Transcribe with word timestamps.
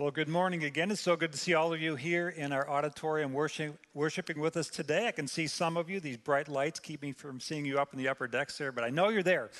Well, 0.00 0.10
good 0.10 0.30
morning 0.30 0.64
again. 0.64 0.90
It's 0.90 1.02
so 1.02 1.14
good 1.14 1.30
to 1.32 1.36
see 1.36 1.52
all 1.52 1.74
of 1.74 1.80
you 1.82 1.94
here 1.94 2.30
in 2.30 2.52
our 2.52 2.66
auditorium 2.70 3.34
worship, 3.34 3.78
worshiping 3.92 4.40
with 4.40 4.56
us 4.56 4.68
today. 4.68 5.06
I 5.06 5.10
can 5.10 5.28
see 5.28 5.46
some 5.46 5.76
of 5.76 5.90
you. 5.90 6.00
These 6.00 6.16
bright 6.16 6.48
lights 6.48 6.80
keep 6.80 7.02
me 7.02 7.12
from 7.12 7.38
seeing 7.38 7.66
you 7.66 7.78
up 7.78 7.92
in 7.92 7.98
the 7.98 8.08
upper 8.08 8.26
decks 8.26 8.56
there, 8.56 8.72
but 8.72 8.82
I 8.82 8.88
know 8.88 9.10
you're 9.10 9.22
there. 9.22 9.50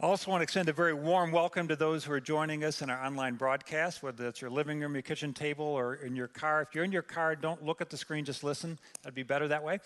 I 0.00 0.06
also 0.06 0.30
want 0.30 0.40
to 0.40 0.44
extend 0.44 0.70
a 0.70 0.72
very 0.72 0.94
warm 0.94 1.32
welcome 1.32 1.68
to 1.68 1.76
those 1.76 2.02
who 2.02 2.14
are 2.14 2.20
joining 2.20 2.64
us 2.64 2.80
in 2.80 2.88
our 2.88 3.04
online 3.04 3.34
broadcast, 3.34 4.02
whether 4.02 4.24
that's 4.24 4.40
your 4.40 4.48
living 4.48 4.80
room, 4.80 4.94
your 4.94 5.02
kitchen 5.02 5.34
table, 5.34 5.66
or 5.66 5.96
in 5.96 6.16
your 6.16 6.28
car. 6.28 6.62
If 6.62 6.74
you're 6.74 6.84
in 6.84 6.90
your 6.90 7.02
car, 7.02 7.36
don't 7.36 7.62
look 7.62 7.82
at 7.82 7.90
the 7.90 7.98
screen, 7.98 8.24
just 8.24 8.42
listen. 8.42 8.78
That'd 9.02 9.14
be 9.14 9.22
better 9.22 9.48
that 9.48 9.62
way. 9.62 9.80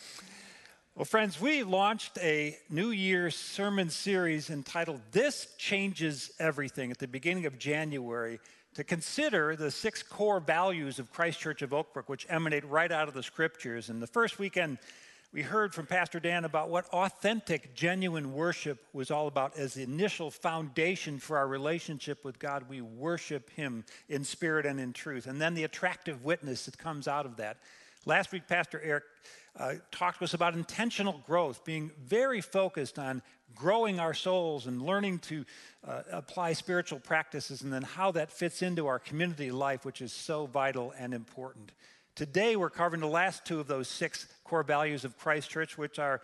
Well, 0.94 1.06
friends, 1.06 1.40
we 1.40 1.64
launched 1.64 2.18
a 2.18 2.56
New 2.70 2.92
Year's 2.92 3.34
sermon 3.34 3.90
series 3.90 4.48
entitled 4.48 5.00
This 5.10 5.48
Changes 5.58 6.30
Everything 6.38 6.92
at 6.92 6.98
the 6.98 7.08
beginning 7.08 7.46
of 7.46 7.58
January 7.58 8.38
to 8.74 8.84
consider 8.84 9.54
the 9.54 9.70
six 9.70 10.02
core 10.02 10.40
values 10.40 10.98
of 10.98 11.12
Christ 11.12 11.40
Church 11.40 11.62
of 11.62 11.74
Oak 11.74 11.92
Brook, 11.92 12.08
which 12.08 12.26
emanate 12.28 12.64
right 12.64 12.90
out 12.90 13.08
of 13.08 13.14
the 13.14 13.22
scriptures. 13.22 13.90
And 13.90 14.02
the 14.02 14.06
first 14.06 14.38
weekend, 14.38 14.78
we 15.32 15.42
heard 15.42 15.74
from 15.74 15.86
Pastor 15.86 16.20
Dan 16.20 16.44
about 16.44 16.68
what 16.68 16.86
authentic, 16.86 17.74
genuine 17.74 18.34
worship 18.34 18.84
was 18.92 19.10
all 19.10 19.28
about 19.28 19.56
as 19.56 19.74
the 19.74 19.82
initial 19.82 20.30
foundation 20.30 21.18
for 21.18 21.38
our 21.38 21.46
relationship 21.46 22.24
with 22.24 22.38
God. 22.38 22.68
We 22.68 22.80
worship 22.80 23.50
Him 23.50 23.84
in 24.08 24.24
spirit 24.24 24.66
and 24.66 24.78
in 24.78 24.92
truth. 24.92 25.26
And 25.26 25.40
then 25.40 25.54
the 25.54 25.64
attractive 25.64 26.24
witness 26.24 26.66
that 26.66 26.76
comes 26.76 27.08
out 27.08 27.26
of 27.26 27.36
that. 27.36 27.58
Last 28.04 28.32
week, 28.32 28.48
Pastor 28.48 28.80
Eric 28.82 29.04
uh, 29.56 29.74
talked 29.92 30.18
to 30.18 30.24
us 30.24 30.34
about 30.34 30.54
intentional 30.54 31.22
growth, 31.24 31.64
being 31.64 31.92
very 32.04 32.40
focused 32.40 32.98
on 32.98 33.22
growing 33.54 34.00
our 34.00 34.12
souls 34.12 34.66
and 34.66 34.82
learning 34.82 35.20
to 35.20 35.44
uh, 35.86 36.02
apply 36.10 36.54
spiritual 36.54 36.98
practices, 36.98 37.62
and 37.62 37.72
then 37.72 37.82
how 37.82 38.10
that 38.10 38.32
fits 38.32 38.60
into 38.60 38.88
our 38.88 38.98
community 38.98 39.52
life, 39.52 39.84
which 39.84 40.02
is 40.02 40.12
so 40.12 40.46
vital 40.46 40.92
and 40.98 41.14
important. 41.14 41.70
Today, 42.16 42.56
we're 42.56 42.70
covering 42.70 43.00
the 43.00 43.06
last 43.06 43.44
two 43.44 43.60
of 43.60 43.68
those 43.68 43.86
six 43.86 44.26
core 44.42 44.64
values 44.64 45.04
of 45.04 45.16
Christ 45.16 45.48
Church, 45.48 45.78
which 45.78 46.00
are 46.00 46.22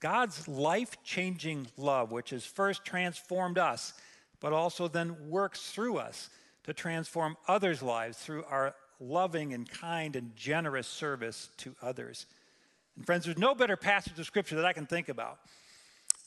God's 0.00 0.48
life 0.48 1.00
changing 1.04 1.68
love, 1.76 2.10
which 2.10 2.30
has 2.30 2.44
first 2.44 2.84
transformed 2.84 3.56
us, 3.56 3.92
but 4.40 4.52
also 4.52 4.88
then 4.88 5.30
works 5.30 5.70
through 5.70 5.98
us 5.98 6.28
to 6.64 6.74
transform 6.74 7.36
others' 7.46 7.82
lives 7.82 8.18
through 8.18 8.44
our 8.50 8.74
loving 9.00 9.52
and 9.52 9.68
kind 9.68 10.14
and 10.14 10.36
generous 10.36 10.86
service 10.86 11.48
to 11.56 11.74
others. 11.82 12.26
And, 12.96 13.06
friends, 13.06 13.24
there's 13.24 13.38
no 13.38 13.54
better 13.54 13.76
passage 13.76 14.18
of 14.18 14.26
Scripture 14.26 14.56
that 14.56 14.64
I 14.66 14.72
can 14.72 14.86
think 14.86 15.08
about 15.08 15.38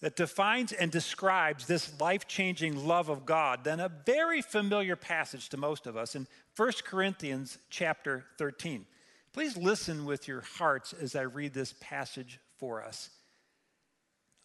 that 0.02 0.17
defines 0.17 0.73
and 0.73 0.91
describes 0.91 1.65
this 1.65 1.97
life 2.02 2.27
changing 2.27 2.85
love 2.85 3.07
of 3.07 3.25
God 3.25 3.63
than 3.63 3.80
a 3.80 3.89
very 4.05 4.41
familiar 4.41 4.97
passage 4.97 5.47
to 5.49 5.57
most 5.57 5.88
of 5.88 5.95
us 5.95 6.13
in 6.13 6.27
1 6.57 6.71
Corinthians 6.83 7.57
chapter 7.69 8.25
13. 8.38 8.85
Please 9.31 9.55
listen 9.55 10.03
with 10.03 10.27
your 10.27 10.41
hearts 10.41 10.91
as 10.91 11.15
I 11.15 11.21
read 11.21 11.53
this 11.53 11.73
passage 11.80 12.39
for 12.58 12.83
us. 12.83 13.11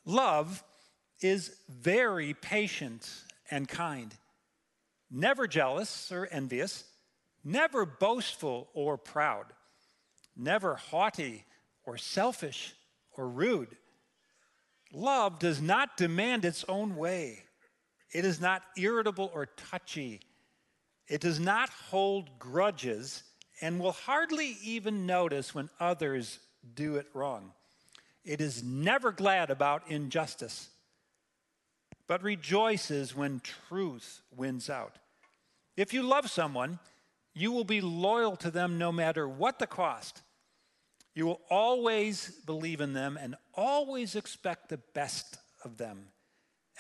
Love 0.05 0.63
is 1.21 1.57
very 1.69 2.35
patient 2.35 3.11
and 3.51 3.69
kind, 3.69 4.15
never 5.11 5.49
jealous 5.49 6.13
or 6.13 6.29
envious, 6.31 6.85
never 7.45 7.85
boastful 7.87 8.69
or 8.75 8.97
proud, 8.97 9.47
never 10.37 10.75
haughty 10.77 11.45
or 11.85 11.97
selfish 11.97 12.75
or 13.17 13.29
rude 13.29 13.77
Love 14.93 15.39
does 15.39 15.61
not 15.61 15.97
demand 15.97 16.45
its 16.45 16.65
own 16.69 16.97
way. 16.97 17.43
It 18.13 18.25
is 18.25 18.41
not 18.41 18.63
irritable 18.77 19.31
or 19.35 19.47
touchy. 19.47 20.21
It 21.07 21.21
does 21.21 21.39
not 21.39 21.69
hold 21.69 22.39
grudges 22.39 23.23
and 23.61 23.81
will 23.81 23.93
hardly 23.93 24.57
even 24.63 25.05
notice 25.05 25.55
when 25.55 25.69
others 25.79 26.39
do 26.75 26.97
it 26.97 27.07
wrong. 27.13 27.53
It 28.25 28.41
is 28.41 28.63
never 28.63 29.13
glad 29.13 29.51
about 29.51 29.91
injustice, 29.91 30.69
but 32.07 32.23
rejoices 32.23 33.15
when 33.15 33.41
truth 33.41 34.23
wins 34.35 34.71
out. 34.71 34.99
If 35.77 35.93
you 35.93 36.03
love 36.03 36.31
someone, 36.31 36.79
you 37.39 37.53
will 37.53 37.65
be 37.65 37.81
loyal 37.81 38.37
to 38.37 38.51
them 38.51 38.79
no 38.79 38.91
matter 38.91 39.29
what 39.29 39.59
the 39.59 39.67
cost. 39.67 40.23
You 41.15 41.27
will 41.27 41.41
always 41.49 42.31
believe 42.47 42.81
in 42.81 42.93
them 42.93 43.19
and 43.21 43.37
always 43.55 44.17
expect 44.17 44.69
the 44.69 44.81
best 44.95 45.39
of 45.65 45.77
them. 45.77 46.07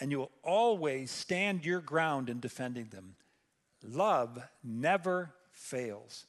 And 0.00 0.10
you 0.10 0.18
will 0.18 0.32
always 0.42 1.10
stand 1.10 1.64
your 1.64 1.80
ground 1.80 2.28
in 2.28 2.40
defending 2.40 2.86
them. 2.86 3.16
Love 3.82 4.38
never 4.62 5.34
fails. 5.52 6.26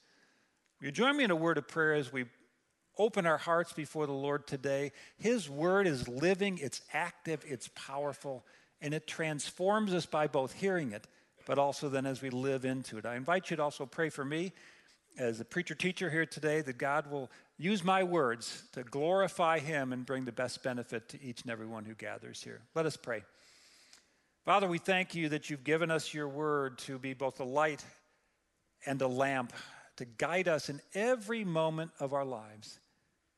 Will 0.80 0.88
you 0.88 0.92
join 0.92 1.18
me 1.18 1.24
in 1.24 1.32
a 1.32 1.36
word 1.36 1.58
of 1.58 1.68
prayer 1.68 1.94
as 1.94 2.12
we 2.12 2.26
open 2.98 3.26
our 3.26 3.38
hearts 3.38 3.74
before 3.74 4.06
the 4.06 4.12
Lord 4.12 4.48
today? 4.48 4.92
His 5.18 5.50
word 5.50 5.88
is 5.88 6.08
living, 6.08 6.60
it's 6.62 6.82
active, 6.94 7.44
it's 7.48 7.70
powerful, 7.76 8.46
and 8.82 8.94
it 8.94 9.08
transforms 9.08 9.94
us 9.94 10.06
by 10.06 10.28
both 10.28 10.54
hearing 10.54 10.92
it, 10.92 11.08
but 11.50 11.58
also 11.58 11.90
then 11.90 12.06
as 12.06 12.22
we 12.22 12.30
live 12.30 12.64
into 12.64 13.00
it. 13.00 13.08
I 13.08 13.16
invite 13.16 13.50
you 13.50 13.58
to 13.58 13.64
also 13.64 13.88
pray 13.88 14.10
for 14.10 14.24
me 14.24 14.54
as 15.18 15.40
a 15.40 15.44
preacher 15.44 15.74
teacher 15.74 16.08
here 16.08 16.28
today 16.28 16.62
that 16.62 16.78
God 16.78 17.10
will 17.10 17.32
use 17.58 17.84
my 17.84 18.04
words 18.04 18.66
to 18.74 18.84
glorify 18.84 19.58
Him 19.58 19.92
and 19.92 20.06
bring 20.06 20.26
the 20.26 20.32
best 20.32 20.62
benefit 20.62 21.10
to 21.10 21.24
each 21.24 21.42
and 21.42 21.50
every 21.50 21.66
one 21.66 21.86
who 21.86 21.96
gathers 21.96 22.44
here. 22.44 22.62
Let 22.76 22.86
us 22.86 22.96
pray. 22.96 23.24
Father, 24.46 24.68
we 24.68 24.78
thank 24.78 25.16
you 25.16 25.28
that 25.30 25.50
you've 25.50 25.64
given 25.64 25.90
us 25.90 26.14
your 26.14 26.28
word 26.28 26.78
to 26.80 27.00
be 27.00 27.16
both 27.16 27.40
a 27.40 27.44
light 27.44 27.84
and 28.86 29.02
a 29.02 29.08
lamp 29.08 29.52
to 29.98 30.06
guide 30.06 30.48
us 30.48 30.70
in 30.70 30.80
every 30.94 31.44
moment 31.44 31.90
of 32.00 32.14
our 32.14 32.26
lives. 32.26 32.78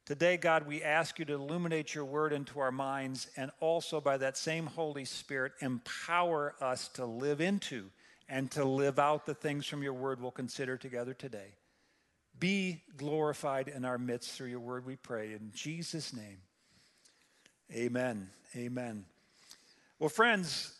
Today, 0.05 0.35
God, 0.35 0.67
we 0.67 0.83
ask 0.83 1.17
you 1.17 1.23
to 1.23 1.35
illuminate 1.35 1.95
your 1.95 2.03
word 2.03 2.33
into 2.33 2.59
our 2.59 2.73
minds 2.73 3.27
and 3.37 3.51
also 3.61 4.01
by 4.01 4.17
that 4.17 4.35
same 4.35 4.65
Holy 4.65 5.05
Spirit, 5.05 5.53
empower 5.61 6.55
us 6.59 6.89
to 6.89 7.05
live 7.05 7.39
into 7.39 7.85
and 8.31 8.49
to 8.49 8.63
live 8.63 8.97
out 8.97 9.25
the 9.25 9.33
things 9.33 9.67
from 9.67 9.83
your 9.83 9.93
word 9.93 10.21
we'll 10.21 10.31
consider 10.31 10.77
together 10.77 11.13
today. 11.13 11.49
Be 12.39 12.81
glorified 12.95 13.67
in 13.67 13.83
our 13.83 13.97
midst 13.97 14.31
through 14.31 14.47
your 14.47 14.61
word, 14.61 14.85
we 14.85 14.95
pray. 14.95 15.33
In 15.33 15.51
Jesus' 15.53 16.13
name, 16.13 16.37
amen. 17.75 18.29
Amen. 18.55 19.05
Well, 19.99 20.09
friends, 20.09 20.73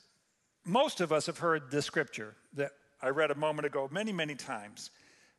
most 0.66 1.02
of 1.02 1.12
us 1.12 1.26
have 1.26 1.40
heard 1.40 1.70
this 1.70 1.86
scripture 1.86 2.36
that 2.54 2.72
I 3.02 3.10
read 3.10 3.32
a 3.32 3.36
moment 3.36 3.66
ago 3.66 3.90
many, 3.92 4.14
many 4.14 4.36
times, 4.36 4.90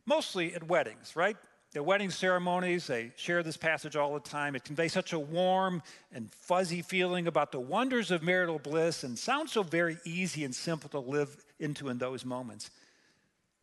mostly 0.04 0.54
at 0.54 0.68
weddings, 0.68 1.16
right? 1.16 1.36
At 1.74 1.86
wedding 1.86 2.10
ceremonies, 2.10 2.88
they 2.88 3.12
share 3.16 3.42
this 3.42 3.56
passage 3.56 3.96
all 3.96 4.12
the 4.12 4.20
time. 4.20 4.54
It 4.54 4.64
conveys 4.64 4.92
such 4.92 5.14
a 5.14 5.18
warm 5.18 5.82
and 6.12 6.30
fuzzy 6.30 6.82
feeling 6.82 7.26
about 7.26 7.50
the 7.50 7.60
wonders 7.60 8.10
of 8.10 8.22
marital 8.22 8.58
bliss 8.58 9.04
and 9.04 9.18
sounds 9.18 9.52
so 9.52 9.62
very 9.62 9.96
easy 10.04 10.44
and 10.44 10.54
simple 10.54 10.90
to 10.90 10.98
live 10.98 11.34
into 11.62 11.88
in 11.88 11.98
those 11.98 12.24
moments. 12.24 12.70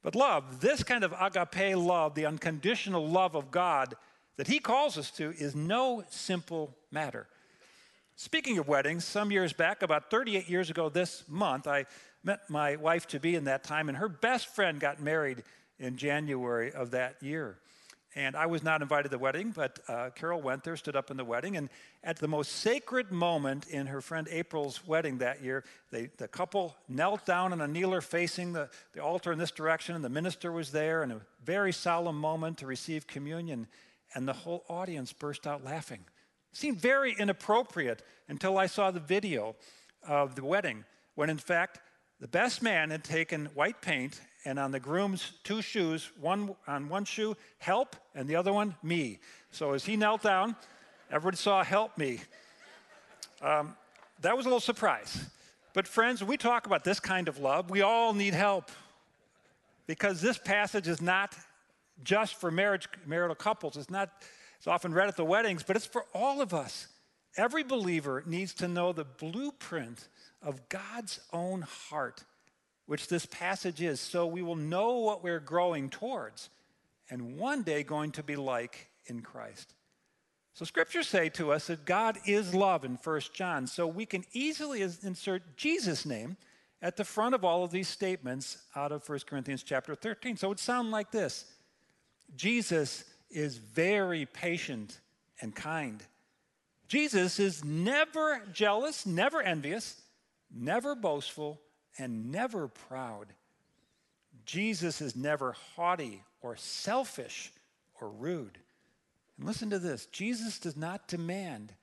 But 0.01 0.15
love, 0.15 0.61
this 0.61 0.81
kind 0.83 1.03
of 1.03 1.13
agape 1.19 1.75
love, 1.75 2.15
the 2.15 2.25
unconditional 2.25 3.07
love 3.07 3.35
of 3.35 3.51
God 3.51 3.95
that 4.37 4.47
He 4.47 4.59
calls 4.59 4.97
us 4.97 5.11
to, 5.11 5.33
is 5.37 5.53
no 5.53 6.03
simple 6.09 6.73
matter. 6.91 7.27
Speaking 8.15 8.57
of 8.57 8.67
weddings, 8.67 9.03
some 9.03 9.31
years 9.31 9.53
back, 9.53 9.81
about 9.81 10.09
38 10.09 10.49
years 10.49 10.69
ago 10.69 10.87
this 10.89 11.23
month, 11.27 11.67
I 11.67 11.85
met 12.23 12.49
my 12.49 12.77
wife 12.77 13.07
to 13.07 13.19
be 13.19 13.35
in 13.35 13.45
that 13.45 13.63
time, 13.63 13.89
and 13.89 13.97
her 13.97 14.09
best 14.09 14.47
friend 14.47 14.79
got 14.79 15.01
married 15.01 15.43
in 15.77 15.97
January 15.97 16.71
of 16.71 16.91
that 16.91 17.21
year. 17.21 17.57
And 18.15 18.35
I 18.35 18.47
was 18.47 18.63
not 18.63 18.81
invited 18.81 19.03
to 19.03 19.09
the 19.09 19.19
wedding, 19.19 19.51
but 19.51 19.79
uh, 19.87 20.09
Carol 20.15 20.41
went 20.41 20.63
there, 20.63 20.75
stood 20.75 20.95
up 20.95 21.11
in 21.11 21.17
the 21.17 21.23
wedding. 21.23 21.57
And 21.57 21.69
at 22.03 22.17
the 22.17 22.27
most 22.27 22.53
sacred 22.53 23.11
moment 23.11 23.67
in 23.67 23.85
her 23.87 24.01
friend 24.01 24.27
April's 24.31 24.85
wedding 24.87 25.19
that 25.19 25.43
year, 25.43 25.63
they, 25.91 26.09
the 26.17 26.27
couple 26.27 26.75
knelt 26.87 27.25
down 27.25 27.53
on 27.53 27.61
a 27.61 27.67
kneeler 27.67 28.01
facing 28.01 28.53
the, 28.53 28.69
the 28.93 29.03
altar 29.03 29.31
in 29.31 29.37
this 29.37 29.51
direction, 29.51 29.95
and 29.95 30.03
the 30.03 30.09
minister 30.09 30.51
was 30.51 30.71
there, 30.71 31.03
and 31.03 31.11
a 31.11 31.21
very 31.43 31.71
solemn 31.71 32.19
moment 32.19 32.57
to 32.59 32.65
receive 32.65 33.05
communion. 33.05 33.67
And 34.15 34.27
the 34.27 34.33
whole 34.33 34.65
audience 34.67 35.13
burst 35.13 35.45
out 35.45 35.63
laughing. 35.63 36.03
It 36.51 36.57
seemed 36.57 36.81
very 36.81 37.15
inappropriate 37.17 38.01
until 38.27 38.57
I 38.57 38.65
saw 38.65 38.89
the 38.89 38.99
video 38.99 39.55
of 40.07 40.33
the 40.33 40.43
wedding, 40.43 40.83
when 41.13 41.29
in 41.29 41.37
fact, 41.37 41.79
the 42.19 42.27
best 42.27 42.63
man 42.63 42.89
had 42.89 43.03
taken 43.03 43.45
white 43.53 43.81
paint 43.81 44.19
and 44.45 44.57
on 44.57 44.71
the 44.71 44.79
groom's 44.79 45.33
two 45.43 45.61
shoes, 45.61 46.11
one 46.19 46.55
on 46.67 46.89
one 46.89 47.05
shoe, 47.05 47.35
help, 47.57 47.95
and 48.15 48.27
the 48.27 48.35
other 48.35 48.53
one, 48.53 48.75
me. 48.81 49.19
So 49.51 49.73
as 49.73 49.85
he 49.85 49.97
knelt 49.97 50.21
down, 50.21 50.55
everyone 51.11 51.35
saw 51.35 51.63
help 51.63 51.97
me. 51.97 52.19
Um, 53.41 53.75
that 54.21 54.35
was 54.35 54.45
a 54.45 54.49
little 54.49 54.59
surprise. 54.59 55.25
But 55.73 55.87
friends, 55.87 56.23
we 56.23 56.37
talk 56.37 56.65
about 56.65 56.83
this 56.83 56.99
kind 56.99 57.27
of 57.27 57.39
love, 57.39 57.69
we 57.69 57.81
all 57.81 58.13
need 58.13 58.33
help. 58.33 58.71
Because 59.87 60.21
this 60.21 60.37
passage 60.37 60.87
is 60.87 61.01
not 61.01 61.35
just 62.03 62.35
for 62.35 62.51
marriage, 62.51 62.87
marital 63.05 63.35
couples. 63.35 63.75
It's 63.75 63.89
not, 63.89 64.09
it's 64.57 64.67
often 64.67 64.93
read 64.93 65.07
at 65.07 65.17
the 65.17 65.25
weddings, 65.25 65.63
but 65.63 65.75
it's 65.75 65.85
for 65.85 66.05
all 66.13 66.41
of 66.41 66.53
us. 66.53 66.87
Every 67.37 67.63
believer 67.63 68.23
needs 68.25 68.53
to 68.55 68.67
know 68.67 68.91
the 68.91 69.05
blueprint 69.05 70.07
of 70.41 70.69
God's 70.69 71.19
own 71.33 71.61
heart 71.61 72.23
which 72.89 73.07
this 73.07 73.27
passage 73.27 73.83
is, 73.83 73.99
so 73.99 74.25
we 74.25 74.41
will 74.41 74.55
know 74.55 74.97
what 74.97 75.23
we're 75.23 75.39
growing 75.39 75.91
towards 75.91 76.49
and 77.11 77.37
one 77.37 77.61
day 77.61 77.83
going 77.83 78.11
to 78.11 78.23
be 78.23 78.35
like 78.35 78.89
in 79.05 79.21
Christ. 79.21 79.75
So 80.55 80.65
scriptures 80.65 81.07
say 81.07 81.29
to 81.29 81.51
us 81.51 81.67
that 81.67 81.85
God 81.85 82.17
is 82.25 82.55
love 82.55 82.83
in 82.83 82.95
1 82.95 83.21
John, 83.31 83.67
so 83.67 83.85
we 83.85 84.07
can 84.07 84.25
easily 84.33 84.81
insert 84.81 85.55
Jesus' 85.55 86.03
name 86.03 86.35
at 86.81 86.97
the 86.97 87.05
front 87.05 87.35
of 87.35 87.45
all 87.45 87.63
of 87.63 87.69
these 87.69 87.87
statements 87.87 88.57
out 88.75 88.91
of 88.91 89.07
1 89.07 89.19
Corinthians 89.27 89.61
chapter 89.61 89.93
13. 89.93 90.35
So 90.37 90.47
it 90.47 90.49
would 90.49 90.59
sound 90.59 90.89
like 90.89 91.11
this 91.11 91.45
Jesus 92.35 93.03
is 93.29 93.57
very 93.57 94.25
patient 94.25 94.99
and 95.41 95.55
kind. 95.55 96.03
Jesus 96.87 97.39
is 97.39 97.63
never 97.63 98.41
jealous, 98.51 99.05
never 99.05 99.43
envious, 99.43 100.01
never 100.51 100.95
boastful, 100.95 101.61
and 101.97 102.31
never 102.31 102.67
proud. 102.67 103.27
Jesus 104.45 105.01
is 105.01 105.15
never 105.15 105.55
haughty 105.75 106.23
or 106.41 106.55
selfish 106.55 107.51
or 107.99 108.09
rude. 108.09 108.57
And 109.37 109.47
listen 109.47 109.69
to 109.69 109.79
this 109.79 110.05
Jesus 110.07 110.59
does 110.59 110.77
not 110.77 111.07
demand 111.07 111.73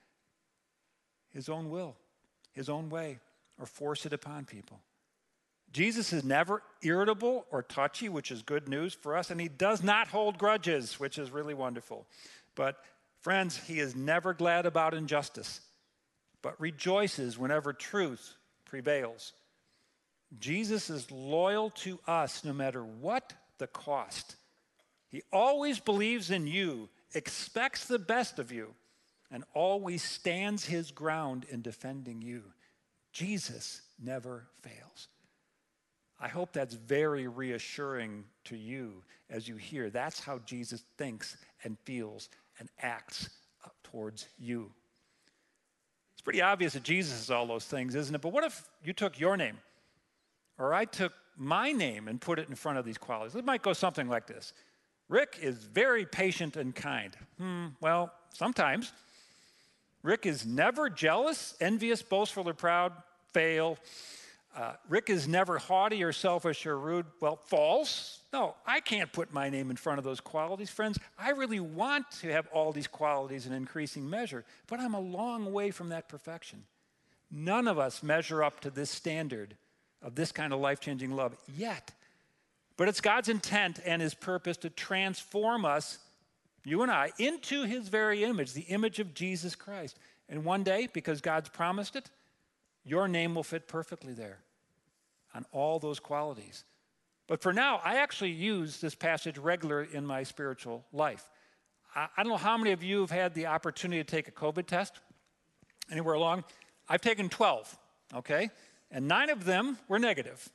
his 1.31 1.49
own 1.49 1.71
will, 1.71 1.97
his 2.53 2.69
own 2.69 2.89
way, 2.89 3.19
or 3.59 3.67
force 3.67 4.07
it 4.07 4.13
upon 4.13 4.45
people. 4.45 4.81
Jesus 5.73 6.13
is 6.13 6.25
never 6.25 6.63
irritable 6.83 7.45
or 7.51 7.63
touchy, 7.63 8.09
which 8.09 8.31
is 8.31 8.43
good 8.43 8.69
news 8.69 8.95
for 8.95 9.17
us, 9.17 9.31
and 9.31 9.41
he 9.41 9.49
does 9.49 9.83
not 9.83 10.09
hold 10.09 10.39
grudges, 10.39 10.99
which 10.99 11.19
is 11.19 11.31
really 11.31 11.53
wonderful. 11.53 12.07
But, 12.55 12.79
friends, 13.21 13.59
he 13.59 13.79
is 13.79 13.95
never 13.95 14.33
glad 14.33 14.65
about 14.65 14.95
injustice, 14.95 15.61
but 16.41 16.59
rejoices 16.59 17.39
whenever 17.39 17.75
truth 17.75 18.37
prevails. 18.65 19.35
Jesus 20.39 20.91
is 20.91 21.11
loyal 21.11 21.71
to 21.71 21.99
us 22.07 22.45
no 22.45 22.53
matter 22.53 22.83
what 22.83 23.33
the 23.59 23.67
cost. 23.67 24.37
He 25.09 25.23
always 25.33 25.79
believes 25.79 26.31
in 26.31 26.47
you, 26.47 26.89
expects 27.15 27.87
the 27.87 27.99
best 27.99 28.39
of 28.39 28.53
you, 28.53 28.75
and 29.31 29.45
always 29.55 30.03
stands 30.03 30.65
his 30.65 30.91
ground 30.91 31.47
in 31.49 31.63
defending 31.63 32.23
you. 32.23 32.43
Jesus 33.13 33.83
never 34.03 34.47
fails. 34.63 35.09
I 36.19 36.29
hope 36.29 36.53
that's 36.53 36.75
very 36.75 37.29
reassuring 37.29 38.25
to 38.45 38.57
you 38.57 39.03
as 39.29 39.47
you 39.49 39.57
hear 39.57 39.91
that's 39.91 40.21
how 40.21 40.39
Jesus 40.41 40.83
thinks 40.97 41.37
and 41.65 41.77
feels 41.85 42.29
and 42.59 42.69
acts 42.81 43.29
towards 43.85 44.27
you. 44.39 44.71
It's 46.15 46.23
pretty 46.23 46.41
obvious 46.41 46.73
that 46.73 46.83
Jesus 46.83 47.21
is 47.21 47.31
all 47.31 47.47
those 47.47 47.67
things, 47.67 47.95
isn't 47.95 48.15
it? 48.15 48.23
But 48.23 48.33
what 48.33 48.45
if 48.45 48.63
you 48.83 48.93
took 48.93 49.21
your 49.21 49.37
name 49.37 49.59
or 50.59 50.75
I 50.75 50.85
took 50.85 51.13
my 51.37 51.73
name 51.73 52.09
and 52.09 52.21
put 52.21 52.39
it 52.39 52.49
in 52.49 52.55
front 52.55 52.79
of 52.79 52.85
these 52.85 52.99
qualities? 52.99 53.35
It 53.37 53.45
might 53.45 53.63
go 53.63 53.73
something 53.73 54.09
like 54.09 54.27
this 54.27 54.53
Rick 55.09 55.39
is 55.41 55.57
very 55.65 56.05
patient 56.05 56.57
and 56.57 56.75
kind. 56.75 57.17
Hmm, 57.39 57.67
well, 57.81 58.13
sometimes. 58.33 58.93
Rick 60.03 60.27
is 60.27 60.47
never 60.47 60.89
jealous, 60.89 61.57
envious, 61.61 62.01
boastful, 62.03 62.49
or 62.49 62.55
proud. 62.55 62.93
Fail. 63.33 63.77
Uh, 64.57 64.73
Rick 64.89 65.11
is 65.11 65.29
never 65.29 65.59
haughty 65.59 66.03
or 66.03 66.13
selfish 66.13 66.65
or 66.65 66.79
rude. 66.79 67.07
Well, 67.21 67.37
false. 67.37 68.21
No, 68.33 68.55
I 68.67 68.81
can't 68.81 69.13
put 69.13 69.33
my 69.33 69.51
name 69.51 69.71
in 69.71 69.77
front 69.77 69.99
of 69.99 70.05
those 70.05 70.21
qualities. 70.21 70.71
Friends, 70.71 70.99
I 71.19 71.31
really 71.31 71.61
want 71.61 72.11
to 72.23 72.33
have 72.33 72.47
all 72.53 72.73
these 72.73 72.87
qualities 72.87 73.47
in 73.47 73.53
increasing 73.53 74.09
measure, 74.09 74.45
but 74.67 74.81
I'm 74.81 74.95
a 74.95 75.01
long 75.01 75.53
way 75.53 75.71
from 75.71 75.91
that 75.91 76.09
perfection. 76.09 76.65
None 77.31 77.69
of 77.69 77.79
us 77.79 78.03
measure 78.03 78.43
up 78.43 78.61
to 78.61 78.71
this 78.71 78.91
standard 78.91 79.57
of 80.07 80.15
this 80.15 80.33
kind 80.33 80.53
of 80.53 80.61
life 80.61 80.81
changing 80.81 81.11
love 81.11 81.37
yet. 81.55 81.91
But 82.77 82.89
it's 82.89 83.01
God's 83.01 83.29
intent 83.29 83.81
and 83.85 84.01
His 84.01 84.15
purpose 84.15 84.57
to 84.59 84.71
transform 84.71 85.65
us, 85.65 85.99
you 86.65 86.83
and 86.83 86.93
I, 86.93 87.11
into 87.19 87.65
His 87.65 87.89
very 87.89 88.23
image, 88.23 88.53
the 88.53 88.63
image 88.63 89.01
of 89.01 89.13
Jesus 89.13 89.57
Christ. 89.57 89.99
And 90.29 90.45
one 90.45 90.63
day, 90.63 90.89
because 90.93 91.21
God's 91.21 91.49
promised 91.49 91.97
it, 91.97 92.09
your 92.85 93.09
name 93.09 93.35
will 93.35 93.43
fit 93.43 93.67
perfectly 93.67 94.13
there 94.13 94.39
on 95.35 95.45
all 95.51 95.81
those 95.81 95.99
qualities. 95.99 96.65
But 97.27 97.43
for 97.43 97.53
now, 97.53 97.81
I 97.85 97.97
actually 97.97 98.31
use 98.31 98.81
this 98.81 98.95
passage 98.95 99.37
regularly 99.39 99.89
in 99.93 100.07
my 100.07 100.23
spiritual 100.23 100.85
life. 100.93 101.29
I, 101.97 102.07
I 102.17 102.23
don't 102.23 102.31
know 102.31 102.37
how 102.37 102.57
many 102.57 102.71
of 102.71 102.85
you 102.85 103.01
have 103.01 103.11
had 103.11 103.35
the 103.35 103.47
opportunity 103.47 104.03
to 104.03 104.09
take 104.09 104.29
a 104.29 104.33
COVID 104.33 104.67
test 104.67 105.01
anywhere 105.91 106.15
along. 106.15 106.45
I've 106.89 107.01
taken 107.01 107.29
12, 107.29 107.77
okay? 108.15 108.51
And 108.91 109.09
nine 109.09 109.31
of 109.31 109.45
them 109.45 109.79
were 109.89 109.99
negative. 109.99 110.49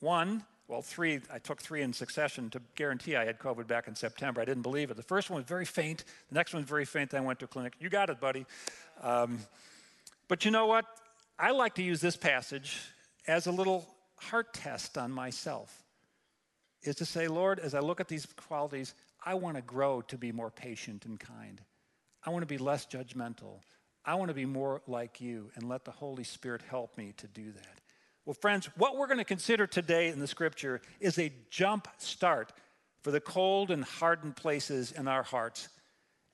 One, 0.00 0.44
well, 0.68 0.82
three, 0.82 1.20
I 1.32 1.38
took 1.38 1.60
three 1.60 1.82
in 1.82 1.92
succession 1.92 2.50
to 2.50 2.60
guarantee 2.74 3.16
I 3.16 3.24
had 3.24 3.38
COVID 3.38 3.66
back 3.66 3.88
in 3.88 3.94
September. 3.94 4.40
I 4.40 4.44
didn't 4.44 4.62
believe 4.62 4.90
it. 4.90 4.96
The 4.96 5.02
first 5.02 5.30
one 5.30 5.38
was 5.38 5.46
very 5.46 5.64
faint, 5.64 6.04
the 6.28 6.34
next 6.34 6.52
one 6.52 6.62
was 6.62 6.68
very 6.68 6.84
faint, 6.84 7.10
then 7.10 7.22
I 7.22 7.24
went 7.26 7.38
to 7.40 7.44
a 7.46 7.48
clinic. 7.48 7.74
You 7.80 7.88
got 7.88 8.10
it, 8.10 8.20
buddy. 8.20 8.46
Um, 9.02 9.38
but 10.28 10.44
you 10.44 10.50
know 10.50 10.66
what? 10.66 10.86
I 11.38 11.50
like 11.50 11.74
to 11.74 11.82
use 11.82 12.00
this 12.00 12.16
passage 12.16 12.80
as 13.26 13.46
a 13.46 13.52
little 13.52 13.86
heart 14.16 14.54
test 14.54 14.96
on 14.96 15.10
myself 15.10 15.82
is 16.82 16.96
to 16.96 17.04
say, 17.04 17.28
Lord, 17.28 17.58
as 17.58 17.74
I 17.74 17.80
look 17.80 18.00
at 18.00 18.08
these 18.08 18.26
qualities, 18.36 18.94
I 19.24 19.34
want 19.34 19.56
to 19.56 19.62
grow 19.62 20.02
to 20.02 20.18
be 20.18 20.32
more 20.32 20.50
patient 20.50 21.06
and 21.06 21.18
kind. 21.18 21.60
I 22.24 22.30
want 22.30 22.42
to 22.42 22.46
be 22.46 22.58
less 22.58 22.86
judgmental. 22.86 23.60
I 24.04 24.16
want 24.16 24.28
to 24.28 24.34
be 24.34 24.44
more 24.44 24.82
like 24.86 25.20
you 25.20 25.50
and 25.54 25.68
let 25.68 25.84
the 25.84 25.90
Holy 25.90 26.24
Spirit 26.24 26.62
help 26.68 26.96
me 26.98 27.14
to 27.18 27.26
do 27.26 27.52
that. 27.52 27.80
Well, 28.26 28.34
friends, 28.34 28.68
what 28.76 28.96
we're 28.96 29.06
going 29.06 29.18
to 29.18 29.24
consider 29.24 29.66
today 29.66 30.08
in 30.08 30.18
the 30.18 30.26
scripture 30.26 30.80
is 31.00 31.18
a 31.18 31.32
jump 31.50 31.88
start 31.98 32.52
for 33.02 33.10
the 33.10 33.20
cold 33.20 33.70
and 33.70 33.84
hardened 33.84 34.36
places 34.36 34.92
in 34.92 35.08
our 35.08 35.22
hearts 35.22 35.68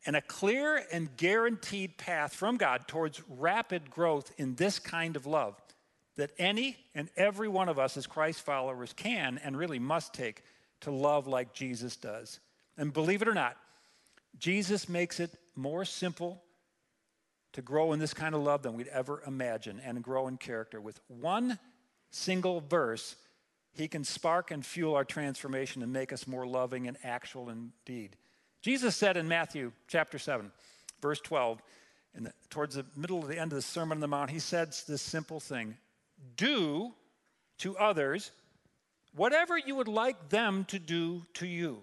and 0.06 0.16
a 0.16 0.20
clear 0.20 0.82
and 0.92 1.16
guaranteed 1.16 1.98
path 1.98 2.32
from 2.34 2.56
God 2.56 2.88
towards 2.88 3.22
rapid 3.28 3.90
growth 3.90 4.32
in 4.38 4.54
this 4.54 4.78
kind 4.78 5.16
of 5.16 5.26
love 5.26 5.60
that 6.16 6.30
any 6.38 6.76
and 6.94 7.08
every 7.16 7.48
one 7.48 7.68
of 7.68 7.78
us 7.78 7.96
as 7.96 8.06
Christ 8.06 8.40
followers 8.42 8.92
can 8.92 9.38
and 9.42 9.56
really 9.56 9.78
must 9.78 10.14
take 10.14 10.42
to 10.82 10.90
love 10.90 11.26
like 11.26 11.52
Jesus 11.52 11.96
does. 11.96 12.40
And 12.76 12.92
believe 12.92 13.22
it 13.22 13.28
or 13.28 13.34
not, 13.34 13.56
Jesus 14.38 14.88
makes 14.88 15.20
it 15.20 15.30
more 15.54 15.84
simple 15.84 16.42
to 17.52 17.62
grow 17.62 17.92
in 17.92 17.98
this 17.98 18.14
kind 18.14 18.34
of 18.34 18.42
love 18.42 18.62
than 18.62 18.74
we'd 18.74 18.88
ever 18.88 19.22
imagine 19.26 19.80
and 19.84 20.02
grow 20.02 20.28
in 20.28 20.36
character. 20.36 20.80
With 20.80 21.00
one 21.08 21.58
single 22.10 22.60
verse, 22.60 23.16
he 23.72 23.88
can 23.88 24.04
spark 24.04 24.50
and 24.50 24.64
fuel 24.64 24.94
our 24.94 25.04
transformation 25.04 25.82
and 25.82 25.92
make 25.92 26.12
us 26.12 26.26
more 26.26 26.46
loving 26.46 26.86
and 26.86 26.96
actual 27.02 27.50
indeed. 27.50 28.16
Jesus 28.62 28.96
said 28.96 29.16
in 29.16 29.28
Matthew 29.28 29.72
chapter 29.88 30.18
7, 30.18 30.50
verse 31.00 31.20
12, 31.20 31.62
and 32.14 32.32
towards 32.50 32.74
the 32.74 32.84
middle 32.96 33.20
of 33.20 33.28
the 33.28 33.38
end 33.38 33.52
of 33.52 33.56
the 33.56 33.62
Sermon 33.62 33.96
on 33.96 34.00
the 34.00 34.08
Mount, 34.08 34.30
he 34.30 34.40
said 34.40 34.74
this 34.86 35.02
simple 35.02 35.40
thing 35.40 35.76
Do 36.36 36.92
to 37.58 37.76
others 37.78 38.32
whatever 39.14 39.56
you 39.58 39.74
would 39.76 39.88
like 39.88 40.28
them 40.28 40.64
to 40.66 40.78
do 40.78 41.22
to 41.34 41.46
you. 41.46 41.82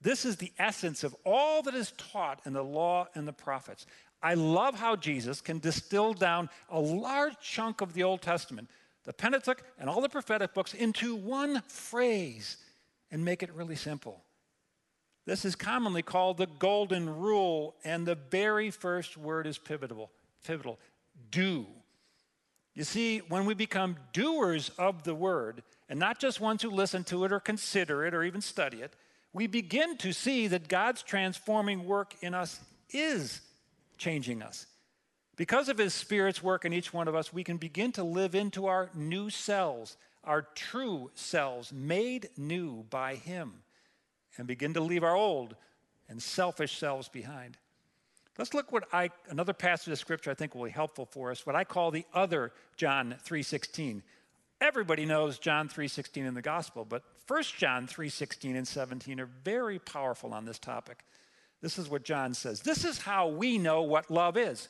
This 0.00 0.24
is 0.24 0.36
the 0.36 0.52
essence 0.58 1.02
of 1.02 1.16
all 1.24 1.62
that 1.62 1.74
is 1.74 1.92
taught 1.92 2.40
in 2.44 2.52
the 2.52 2.62
law 2.62 3.08
and 3.14 3.26
the 3.26 3.32
prophets. 3.32 3.86
I 4.24 4.32
love 4.32 4.74
how 4.74 4.96
Jesus 4.96 5.42
can 5.42 5.58
distill 5.58 6.14
down 6.14 6.48
a 6.70 6.80
large 6.80 7.38
chunk 7.42 7.82
of 7.82 7.92
the 7.92 8.04
Old 8.04 8.22
Testament, 8.22 8.70
the 9.04 9.12
Pentateuch 9.12 9.62
and 9.78 9.90
all 9.90 10.00
the 10.00 10.08
prophetic 10.08 10.54
books, 10.54 10.72
into 10.72 11.14
one 11.14 11.60
phrase 11.68 12.56
and 13.10 13.22
make 13.22 13.42
it 13.42 13.52
really 13.52 13.76
simple. 13.76 14.24
This 15.26 15.44
is 15.44 15.54
commonly 15.54 16.00
called 16.00 16.38
the 16.38 16.46
golden 16.46 17.18
rule, 17.18 17.76
and 17.84 18.06
the 18.06 18.14
very 18.14 18.70
first 18.70 19.18
word 19.18 19.46
is 19.46 19.58
pivotal. 19.58 20.10
Pivotal. 20.42 20.78
Do. 21.30 21.66
You 22.74 22.84
see, 22.84 23.18
when 23.28 23.44
we 23.44 23.52
become 23.52 23.96
doers 24.14 24.70
of 24.78 25.04
the 25.04 25.14
word, 25.14 25.62
and 25.90 26.00
not 26.00 26.18
just 26.18 26.40
ones 26.40 26.62
who 26.62 26.70
listen 26.70 27.04
to 27.04 27.24
it 27.24 27.32
or 27.32 27.40
consider 27.40 28.06
it 28.06 28.14
or 28.14 28.24
even 28.24 28.40
study 28.40 28.80
it, 28.80 28.94
we 29.34 29.46
begin 29.46 29.98
to 29.98 30.12
see 30.12 30.46
that 30.46 30.68
God's 30.68 31.02
transforming 31.02 31.84
work 31.84 32.14
in 32.22 32.32
us 32.32 32.60
is 32.90 33.42
changing 33.98 34.42
us. 34.42 34.66
Because 35.36 35.68
of 35.68 35.78
His 35.78 35.94
Spirit's 35.94 36.42
work 36.42 36.64
in 36.64 36.72
each 36.72 36.92
one 36.92 37.08
of 37.08 37.14
us, 37.14 37.32
we 37.32 37.44
can 37.44 37.56
begin 37.56 37.92
to 37.92 38.04
live 38.04 38.34
into 38.34 38.66
our 38.66 38.90
new 38.94 39.30
selves, 39.30 39.96
our 40.22 40.42
true 40.42 41.10
selves, 41.14 41.72
made 41.72 42.28
new 42.36 42.84
by 42.90 43.16
Him 43.16 43.62
and 44.36 44.46
begin 44.46 44.74
to 44.74 44.80
leave 44.80 45.02
our 45.02 45.16
old 45.16 45.56
and 46.08 46.22
selfish 46.22 46.78
selves 46.78 47.08
behind. 47.08 47.56
Let's 48.38 48.54
look 48.54 48.72
what 48.72 48.84
I 48.92 49.10
another 49.28 49.52
passage 49.52 49.92
of 49.92 49.98
scripture 49.98 50.30
I 50.30 50.34
think 50.34 50.54
will 50.54 50.64
be 50.64 50.70
helpful 50.70 51.06
for 51.06 51.30
us, 51.30 51.46
what 51.46 51.54
I 51.54 51.64
call 51.64 51.90
the 51.90 52.04
other 52.12 52.52
John 52.76 53.16
3:16. 53.22 54.02
Everybody 54.60 55.04
knows 55.04 55.38
John 55.38 55.68
3:16 55.68 56.26
in 56.26 56.34
the 56.34 56.42
gospel, 56.42 56.84
but 56.84 57.04
1 57.26 57.56
John 57.58 57.86
3:16 57.86 58.56
and 58.56 58.66
17 58.66 59.20
are 59.20 59.26
very 59.26 59.78
powerful 59.78 60.34
on 60.34 60.44
this 60.44 60.58
topic. 60.58 61.04
This 61.64 61.78
is 61.78 61.88
what 61.88 62.04
John 62.04 62.34
says. 62.34 62.60
This 62.60 62.84
is 62.84 62.98
how 62.98 63.28
we 63.28 63.56
know 63.56 63.80
what 63.80 64.10
love 64.10 64.36
is. 64.36 64.68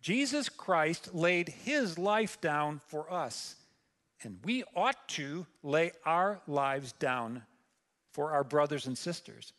Jesus 0.00 0.48
Christ 0.48 1.12
laid 1.12 1.48
his 1.48 1.98
life 1.98 2.40
down 2.40 2.80
for 2.86 3.12
us, 3.12 3.56
And 4.22 4.38
we 4.44 4.62
ought 4.76 5.08
to 5.08 5.44
lay 5.64 5.90
our 6.06 6.40
lives 6.46 6.92
down 6.92 7.42
for 8.12 8.30
our 8.30 8.44
brothers 8.44 8.86
and 8.86 8.96
sisters. 8.96 9.52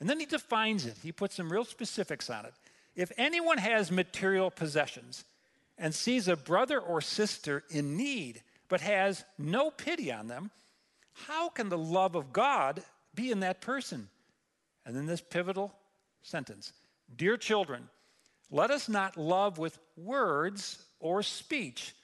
And 0.00 0.10
then 0.10 0.20
he 0.20 0.26
defines 0.26 0.84
it, 0.84 0.98
he 1.02 1.12
puts 1.12 1.36
some 1.36 1.50
real 1.50 1.64
specifics 1.64 2.28
on 2.28 2.44
it. 2.44 2.52
If 2.94 3.10
anyone 3.16 3.56
has 3.56 3.90
material 3.90 4.50
possessions 4.50 5.24
and 5.78 5.94
sees 5.94 6.28
a 6.28 6.36
brother 6.36 6.78
or 6.78 7.00
sister 7.00 7.64
in 7.70 7.96
need, 7.96 8.42
but 8.68 8.82
has 8.82 9.24
no 9.38 9.70
pity 9.70 10.12
on 10.12 10.26
them, 10.28 10.50
how 11.14 11.48
can 11.48 11.70
the 11.70 11.78
love 11.78 12.14
of 12.14 12.34
God 12.34 12.82
be 13.14 13.30
in 13.30 13.40
that 13.40 13.62
person? 13.62 14.10
And 14.84 14.94
then 14.94 15.06
this 15.06 15.22
pivotal 15.22 15.72
sentence 16.22 16.72
Dear 17.14 17.36
children, 17.36 17.88
let 18.50 18.70
us 18.70 18.88
not 18.88 19.16
love 19.16 19.58
with 19.58 19.78
words 19.96 20.84
or 21.00 21.22
speech, 21.22 21.94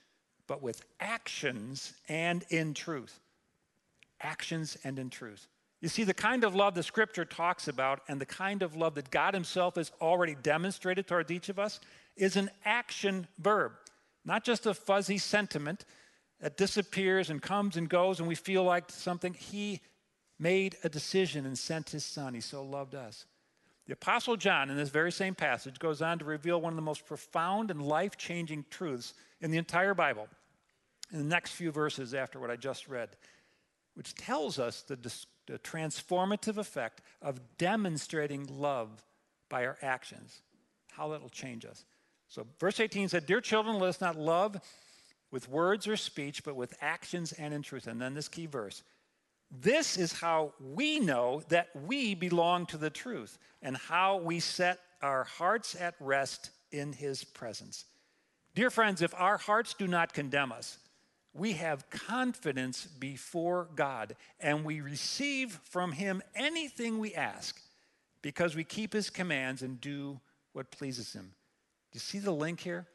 but 0.46 0.62
with 0.62 0.82
actions 1.00 1.92
and 2.08 2.44
in 2.50 2.74
truth. 2.74 3.20
Actions 4.20 4.76
and 4.84 4.98
in 4.98 5.10
truth. 5.10 5.46
You 5.80 5.88
see, 5.88 6.02
the 6.04 6.14
kind 6.14 6.42
of 6.42 6.54
love 6.54 6.74
the 6.74 6.82
scripture 6.82 7.24
talks 7.24 7.68
about 7.68 8.00
and 8.08 8.20
the 8.20 8.26
kind 8.26 8.62
of 8.62 8.74
love 8.74 8.96
that 8.96 9.10
God 9.10 9.34
Himself 9.34 9.76
has 9.76 9.92
already 10.00 10.34
demonstrated 10.34 11.06
towards 11.06 11.30
each 11.30 11.48
of 11.48 11.58
us 11.58 11.78
is 12.16 12.36
an 12.36 12.50
action 12.64 13.28
verb, 13.38 13.72
not 14.24 14.44
just 14.44 14.66
a 14.66 14.74
fuzzy 14.74 15.18
sentiment 15.18 15.84
that 16.40 16.56
disappears 16.56 17.30
and 17.30 17.40
comes 17.40 17.76
and 17.76 17.88
goes 17.88 18.18
and 18.18 18.28
we 18.28 18.34
feel 18.34 18.64
like 18.64 18.90
something. 18.90 19.34
He 19.34 19.80
made 20.38 20.76
a 20.82 20.88
decision 20.88 21.46
and 21.46 21.56
sent 21.56 21.90
His 21.90 22.04
Son. 22.04 22.34
He 22.34 22.40
so 22.40 22.64
loved 22.64 22.94
us. 22.94 23.26
The 23.88 23.94
Apostle 23.94 24.36
John, 24.36 24.68
in 24.68 24.76
this 24.76 24.90
very 24.90 25.10
same 25.10 25.34
passage, 25.34 25.78
goes 25.78 26.02
on 26.02 26.18
to 26.18 26.26
reveal 26.26 26.60
one 26.60 26.74
of 26.74 26.76
the 26.76 26.82
most 26.82 27.06
profound 27.06 27.70
and 27.70 27.80
life 27.80 28.18
changing 28.18 28.66
truths 28.68 29.14
in 29.40 29.50
the 29.50 29.56
entire 29.56 29.94
Bible 29.94 30.28
in 31.10 31.18
the 31.18 31.24
next 31.24 31.52
few 31.52 31.72
verses 31.72 32.12
after 32.12 32.38
what 32.38 32.50
I 32.50 32.56
just 32.56 32.86
read, 32.86 33.08
which 33.94 34.14
tells 34.14 34.58
us 34.58 34.82
the, 34.82 34.96
the 35.46 35.58
transformative 35.60 36.58
effect 36.58 37.00
of 37.22 37.40
demonstrating 37.56 38.46
love 38.50 38.90
by 39.48 39.64
our 39.64 39.78
actions, 39.80 40.42
how 40.92 41.08
that'll 41.08 41.30
change 41.30 41.64
us. 41.64 41.86
So, 42.28 42.46
verse 42.60 42.80
18 42.80 43.08
said, 43.08 43.24
Dear 43.24 43.40
children, 43.40 43.78
let 43.78 43.88
us 43.88 44.02
not 44.02 44.18
love 44.18 44.60
with 45.30 45.48
words 45.48 45.88
or 45.88 45.96
speech, 45.96 46.44
but 46.44 46.56
with 46.56 46.76
actions 46.82 47.32
and 47.32 47.54
in 47.54 47.62
truth. 47.62 47.86
And 47.86 47.98
then 47.98 48.12
this 48.12 48.28
key 48.28 48.44
verse 48.44 48.82
this 49.50 49.96
is 49.96 50.12
how 50.12 50.52
we 50.60 51.00
know 51.00 51.42
that 51.48 51.68
we 51.86 52.14
belong 52.14 52.66
to 52.66 52.76
the 52.76 52.90
truth 52.90 53.38
and 53.62 53.76
how 53.76 54.18
we 54.18 54.40
set 54.40 54.78
our 55.02 55.24
hearts 55.24 55.74
at 55.74 55.94
rest 56.00 56.50
in 56.70 56.92
his 56.92 57.24
presence. 57.24 57.86
Dear 58.54 58.70
friends, 58.70 59.02
if 59.02 59.14
our 59.14 59.38
hearts 59.38 59.74
do 59.74 59.86
not 59.86 60.12
condemn 60.12 60.52
us, 60.52 60.78
we 61.32 61.52
have 61.52 61.88
confidence 61.90 62.86
before 62.86 63.68
God 63.74 64.16
and 64.40 64.64
we 64.64 64.80
receive 64.80 65.52
from 65.64 65.92
him 65.92 66.22
anything 66.34 66.98
we 66.98 67.14
ask 67.14 67.60
because 68.22 68.56
we 68.56 68.64
keep 68.64 68.92
his 68.92 69.10
commands 69.10 69.62
and 69.62 69.80
do 69.80 70.20
what 70.52 70.70
pleases 70.70 71.12
him. 71.12 71.32
Do 71.92 71.96
you 71.96 72.00
see 72.00 72.18
the 72.18 72.32
link 72.32 72.60
here? 72.60 72.86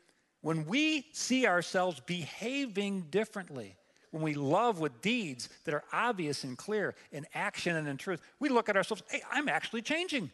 When 0.41 0.65
we 0.65 1.05
see 1.13 1.48
ourselves 1.48 2.01
behaving 2.01 3.07
differently, 3.10 3.77
when 4.13 4.22
we 4.22 4.36
love 4.36 4.79
with 4.79 5.01
deeds 5.01 5.50
that 5.63 5.74
are 5.74 5.84
obvious 5.91 6.43
and 6.43 6.55
clear 6.55 6.93
in 7.12 7.25
action 7.34 7.75
and 7.75 7.88
in 7.88 7.98
truth, 7.98 8.22
we 8.39 8.48
look 8.48 8.70
at 8.70 8.77
ourselves, 8.77 9.01
hey, 9.10 9.24
I'm 9.32 9.50
actually 9.50 9.82
changing. 9.82 10.29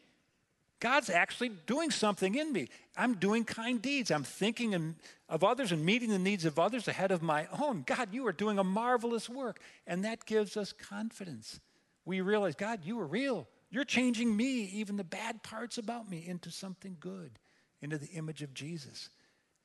God's 0.82 1.10
actually 1.10 1.52
doing 1.66 1.90
something 1.90 2.36
in 2.36 2.52
me. 2.52 2.68
I'm 2.98 3.14
doing 3.16 3.46
kind 3.46 3.82
deeds. 3.82 4.12
I'm 4.12 4.26
thinking 4.26 4.96
of 5.30 5.44
others 5.46 5.72
and 5.72 5.86
meeting 5.86 6.10
the 6.10 6.20
needs 6.20 6.44
of 6.44 6.60
others 6.60 6.90
ahead 6.90 7.12
of 7.12 7.22
my 7.22 7.48
own. 7.58 7.84
God, 7.88 8.10
you 8.12 8.28
are 8.28 8.34
doing 8.34 8.60
a 8.60 8.66
marvelous 8.66 9.30
work. 9.30 9.62
And 9.88 10.04
that 10.04 10.26
gives 10.26 10.58
us 10.58 10.74
confidence. 10.74 11.62
We 12.04 12.20
realize, 12.20 12.56
God, 12.56 12.82
you 12.84 13.00
are 13.00 13.08
real. 13.08 13.48
You're 13.70 13.86
changing 13.86 14.36
me, 14.36 14.64
even 14.74 14.98
the 14.98 15.06
bad 15.06 15.42
parts 15.42 15.78
about 15.78 16.10
me, 16.10 16.28
into 16.28 16.52
something 16.52 16.98
good, 17.00 17.40
into 17.82 17.98
the 17.98 18.08
image 18.08 18.42
of 18.42 18.54
Jesus. 18.54 19.10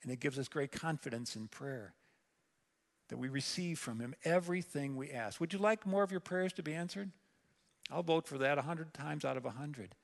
And 0.05 0.13
it 0.13 0.21
gives 0.21 0.39
us 0.39 0.47
great 0.47 0.71
confidence 0.71 1.35
in 1.35 1.49
prayer 1.49 1.95
that 3.09 3.19
we 3.19 3.29
receive 3.29 3.79
from 3.79 4.01
Him 4.01 4.15
everything 4.25 4.97
we 4.97 5.11
ask. 5.11 5.41
Would 5.41 5.53
you 5.53 5.59
like 5.59 5.87
more 5.87 6.03
of 6.03 6.11
your 6.11 6.21
prayers 6.21 6.53
to 6.55 6.63
be 6.63 6.75
answered? 6.75 7.11
I'll 7.91 8.03
vote 8.03 8.27
for 8.27 8.39
that 8.39 8.57
100 8.57 8.95
times 8.95 9.25
out 9.25 9.37
of 9.37 9.45
100. 9.45 9.95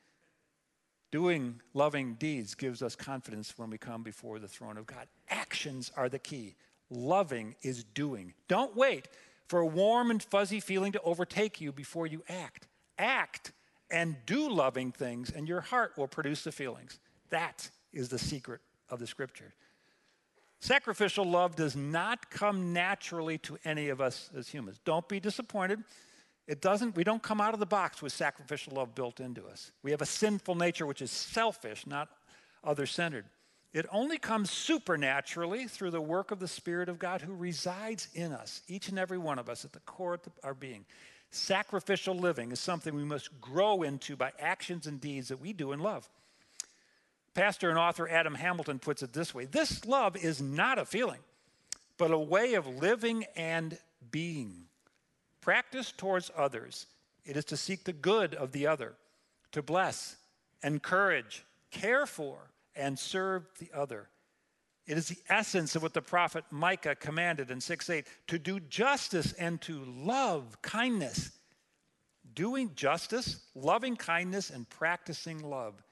Doing 1.11 1.61
loving 1.75 2.15
deeds 2.15 2.55
gives 2.55 2.83
us 2.83 2.95
confidence 2.95 3.55
when 3.57 3.71
we 3.71 3.79
come 3.79 4.03
before 4.03 4.39
the 4.39 4.47
throne 4.47 4.77
of 4.77 4.87
God. 4.87 5.09
Actions 5.29 5.91
are 5.97 6.09
the 6.09 6.19
key. 6.19 6.55
Loving 6.89 7.57
is 7.63 7.83
doing. 7.83 8.35
Don't 8.49 8.77
wait 8.77 9.09
for 9.49 9.61
a 9.61 9.67
warm 9.67 10.11
and 10.11 10.23
fuzzy 10.23 10.61
feeling 10.61 10.93
to 10.93 11.01
overtake 11.03 11.61
you 11.61 11.73
before 11.73 12.07
you 12.07 12.23
act. 12.29 12.69
Act 12.99 13.53
and 13.91 14.17
do 14.25 14.49
loving 14.49 14.93
things, 14.93 15.31
and 15.31 15.49
your 15.49 15.61
heart 15.61 15.93
will 15.97 16.07
produce 16.07 16.45
the 16.45 16.53
feelings. 16.53 17.01
That 17.31 17.69
is 17.93 18.09
the 18.09 18.19
secret 18.19 18.61
of 18.89 19.01
the 19.01 19.07
scripture. 19.07 19.55
Sacrificial 20.61 21.25
love 21.25 21.57
does 21.57 21.75
not 21.75 22.31
come 22.31 22.73
naturally 22.73 23.39
to 23.39 23.59
any 23.65 23.89
of 23.89 24.01
us 24.01 24.31
as 24.37 24.49
humans. 24.49 24.79
Don't 24.85 25.09
be 25.09 25.19
disappointed. 25.19 25.83
It 26.47 26.61
doesn't, 26.61 26.97
we 26.97 27.05
don't 27.05 27.23
come 27.23 27.41
out 27.41 27.55
of 27.55 27.61
the 27.61 27.67
box 27.67 28.03
with 28.03 28.13
sacrificial 28.13 28.75
love 28.75 28.95
built 28.95 29.21
into 29.21 29.47
us. 29.47 29.73
We 29.83 29.91
have 29.93 30.03
a 30.03 30.07
sinful 30.07 30.57
nature 30.57 30.87
which 30.87 31.01
is 31.01 31.11
selfish, 31.11 31.87
not 31.87 32.09
other 32.63 32.87
centered. 32.87 33.25
It 33.73 33.87
only 33.93 34.19
comes 34.19 34.51
supernaturally 34.51 35.67
through 35.67 35.93
the 35.93 36.01
work 36.01 36.31
of 36.31 36.41
the 36.41 36.49
Spirit 36.49 36.89
of 36.89 36.99
God 36.99 37.23
who 37.23 37.35
resides 37.35 38.09
in 38.15 38.33
us, 38.33 38.63
each 38.67 38.89
and 38.89 38.99
every 38.99 39.19
one 39.19 39.39
of 39.39 39.49
us, 39.49 39.65
at 39.65 39.73
the 39.73 39.81
core 39.81 40.15
of 40.15 40.21
our 40.43 40.55
being. 40.55 40.85
Sacrificial 41.31 42.17
living 42.17 42.51
is 42.51 42.59
something 42.59 42.95
we 42.95 43.05
must 43.05 43.41
grow 43.41 43.83
into 43.83 44.17
by 44.17 44.33
actions 44.41 44.89
and 44.89 45.01
deeds 45.01 45.29
that 45.29 45.41
we 45.41 45.53
do 45.53 45.71
in 45.71 45.79
love. 45.79 46.11
Pastor 47.35 47.71
and 47.71 47.79
author 47.79 48.09
Adam 48.09 48.35
Hamilton 48.35 48.79
puts 48.79 49.03
it 49.03 49.13
this 49.13 49.35
way 49.35 49.45
This 49.47 49.85
love 49.85 50.17
is 50.17 50.41
not 50.41 50.79
a 50.79 50.85
feeling, 50.85 51.21
but 51.97 52.11
a 52.11 52.19
way 52.19 52.55
of 52.55 52.67
living 52.67 53.25
and 53.37 53.79
being. 54.11 54.65
Practice 55.41 55.93
towards 55.93 56.31
others. 56.37 56.87
It 57.25 57.37
is 57.37 57.45
to 57.47 57.57
seek 57.57 57.85
the 57.85 57.93
good 57.93 58.35
of 58.35 58.53
the 58.53 58.67
other, 58.67 58.95
to 59.53 59.63
bless, 59.63 60.17
encourage, 60.63 61.45
care 61.71 62.07
for, 62.07 62.51
and 62.75 62.99
serve 62.99 63.47
the 63.59 63.71
other. 63.75 64.09
It 64.87 64.99
is 64.99 65.09
the 65.09 65.19
essence 65.29 65.77
of 65.77 65.83
what 65.83 65.95
the 65.95 66.03
prophet 66.03 66.45
Micah 66.51 66.97
commanded 66.97 67.51
in 67.51 67.61
6 67.61 67.91
8 67.91 68.07
to 68.27 68.39
do 68.39 68.59
justice 68.59 69.33
and 69.35 69.61
to 69.63 69.85
love 69.85 70.61
kindness. 70.63 71.31
Doing 72.35 72.73
justice, 72.75 73.41
loving 73.55 73.97
kindness, 73.97 74.51
and 74.51 74.69
practicing 74.69 75.43
love 75.43 75.83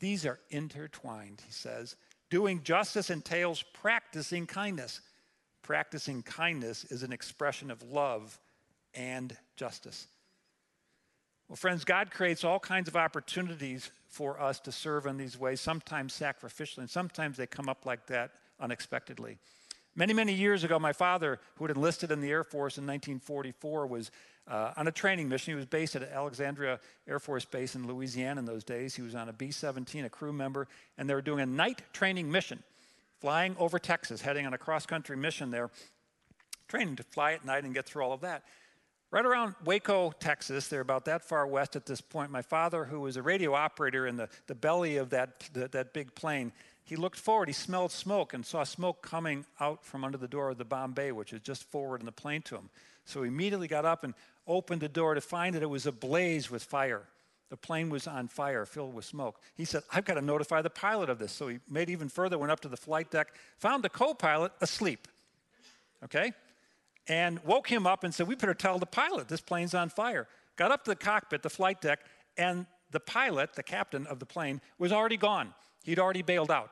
these 0.00 0.26
are 0.26 0.38
intertwined, 0.50 1.42
he 1.46 1.52
says. 1.52 1.96
Doing 2.30 2.62
justice 2.62 3.10
entails 3.10 3.62
practicing 3.72 4.46
kindness. 4.46 5.00
Practicing 5.62 6.22
kindness 6.22 6.84
is 6.84 7.02
an 7.02 7.12
expression 7.12 7.70
of 7.70 7.82
love 7.82 8.38
and 8.94 9.36
justice. 9.56 10.06
Well, 11.48 11.56
friends, 11.56 11.84
God 11.84 12.10
creates 12.10 12.44
all 12.44 12.60
kinds 12.60 12.88
of 12.88 12.96
opportunities 12.96 13.90
for 14.08 14.40
us 14.40 14.60
to 14.60 14.72
serve 14.72 15.06
in 15.06 15.16
these 15.16 15.38
ways, 15.38 15.60
sometimes 15.60 16.18
sacrificially, 16.18 16.78
and 16.78 16.90
sometimes 16.90 17.36
they 17.36 17.46
come 17.46 17.68
up 17.68 17.86
like 17.86 18.06
that 18.06 18.32
unexpectedly. 18.60 19.38
Many, 19.94 20.12
many 20.12 20.34
years 20.34 20.62
ago, 20.62 20.78
my 20.78 20.92
father, 20.92 21.40
who 21.56 21.66
had 21.66 21.76
enlisted 21.76 22.12
in 22.12 22.20
the 22.20 22.30
Air 22.30 22.44
Force 22.44 22.78
in 22.78 22.84
1944, 22.84 23.86
was 23.86 24.10
uh, 24.48 24.72
on 24.76 24.88
a 24.88 24.92
training 24.92 25.28
mission. 25.28 25.52
He 25.52 25.56
was 25.56 25.66
based 25.66 25.94
at 25.94 26.02
Alexandria 26.02 26.80
Air 27.06 27.18
Force 27.18 27.44
Base 27.44 27.74
in 27.74 27.86
Louisiana 27.86 28.40
in 28.40 28.46
those 28.46 28.64
days. 28.64 28.94
He 28.94 29.02
was 29.02 29.14
on 29.14 29.28
a 29.28 29.32
B 29.32 29.50
17, 29.50 30.04
a 30.04 30.10
crew 30.10 30.32
member, 30.32 30.66
and 30.96 31.08
they 31.08 31.14
were 31.14 31.22
doing 31.22 31.40
a 31.40 31.46
night 31.46 31.82
training 31.92 32.30
mission, 32.30 32.62
flying 33.20 33.54
over 33.58 33.78
Texas, 33.78 34.22
heading 34.22 34.46
on 34.46 34.54
a 34.54 34.58
cross 34.58 34.86
country 34.86 35.16
mission 35.16 35.50
there, 35.50 35.70
training 36.66 36.96
to 36.96 37.02
fly 37.02 37.32
at 37.32 37.44
night 37.44 37.64
and 37.64 37.74
get 37.74 37.86
through 37.86 38.02
all 38.02 38.12
of 38.12 38.22
that. 38.22 38.42
Right 39.10 39.24
around 39.24 39.54
Waco, 39.64 40.12
Texas, 40.20 40.68
they're 40.68 40.82
about 40.82 41.06
that 41.06 41.24
far 41.24 41.46
west 41.46 41.76
at 41.76 41.86
this 41.86 42.00
point. 42.00 42.30
My 42.30 42.42
father, 42.42 42.84
who 42.84 43.00
was 43.00 43.16
a 43.16 43.22
radio 43.22 43.54
operator 43.54 44.06
in 44.06 44.16
the, 44.16 44.28
the 44.48 44.54
belly 44.54 44.98
of 44.98 45.10
that, 45.10 45.48
the, 45.54 45.68
that 45.68 45.94
big 45.94 46.14
plane, 46.14 46.52
he 46.88 46.96
looked 46.96 47.18
forward. 47.18 47.48
He 47.48 47.52
smelled 47.52 47.92
smoke 47.92 48.32
and 48.32 48.46
saw 48.46 48.64
smoke 48.64 49.02
coming 49.02 49.44
out 49.60 49.84
from 49.84 50.04
under 50.04 50.16
the 50.16 50.26
door 50.26 50.48
of 50.48 50.56
the 50.56 50.64
bomb 50.64 50.92
bay, 50.92 51.12
which 51.12 51.32
was 51.32 51.42
just 51.42 51.64
forward 51.64 52.00
in 52.00 52.06
the 52.06 52.12
plane 52.12 52.40
to 52.42 52.54
him. 52.54 52.70
So 53.04 53.22
he 53.22 53.28
immediately 53.28 53.68
got 53.68 53.84
up 53.84 54.04
and 54.04 54.14
opened 54.46 54.80
the 54.80 54.88
door 54.88 55.12
to 55.12 55.20
find 55.20 55.54
that 55.54 55.62
it 55.62 55.68
was 55.68 55.84
ablaze 55.84 56.50
with 56.50 56.64
fire. 56.64 57.02
The 57.50 57.58
plane 57.58 57.90
was 57.90 58.06
on 58.06 58.28
fire, 58.28 58.64
filled 58.64 58.94
with 58.94 59.04
smoke. 59.04 59.38
He 59.54 59.66
said, 59.66 59.82
I've 59.92 60.06
got 60.06 60.14
to 60.14 60.22
notify 60.22 60.62
the 60.62 60.70
pilot 60.70 61.10
of 61.10 61.18
this. 61.18 61.30
So 61.30 61.48
he 61.48 61.58
made 61.68 61.90
even 61.90 62.08
further, 62.08 62.38
went 62.38 62.52
up 62.52 62.60
to 62.60 62.68
the 62.68 62.76
flight 62.78 63.10
deck, 63.10 63.34
found 63.58 63.84
the 63.84 63.90
co 63.90 64.14
pilot 64.14 64.52
asleep. 64.62 65.08
Okay? 66.04 66.32
And 67.06 67.38
woke 67.44 67.68
him 67.68 67.86
up 67.86 68.02
and 68.02 68.14
said, 68.14 68.28
We 68.28 68.34
better 68.34 68.54
tell 68.54 68.78
the 68.78 68.86
pilot 68.86 69.28
this 69.28 69.42
plane's 69.42 69.74
on 69.74 69.90
fire. 69.90 70.26
Got 70.56 70.72
up 70.72 70.84
to 70.84 70.90
the 70.92 70.96
cockpit, 70.96 71.42
the 71.42 71.50
flight 71.50 71.82
deck, 71.82 72.00
and 72.38 72.64
the 72.92 73.00
pilot, 73.00 73.52
the 73.54 73.62
captain 73.62 74.06
of 74.06 74.20
the 74.20 74.26
plane, 74.26 74.62
was 74.78 74.90
already 74.90 75.18
gone. 75.18 75.52
He'd 75.84 75.98
already 75.98 76.22
bailed 76.22 76.50
out. 76.50 76.70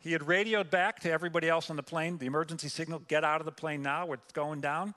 He 0.00 0.12
had 0.12 0.26
radioed 0.26 0.70
back 0.70 1.00
to 1.00 1.10
everybody 1.10 1.48
else 1.48 1.70
on 1.70 1.76
the 1.76 1.82
plane 1.82 2.18
the 2.18 2.26
emergency 2.26 2.68
signal 2.68 3.00
get 3.08 3.24
out 3.24 3.40
of 3.40 3.44
the 3.44 3.52
plane 3.52 3.82
now, 3.82 4.12
it's 4.12 4.32
going 4.32 4.60
down. 4.60 4.94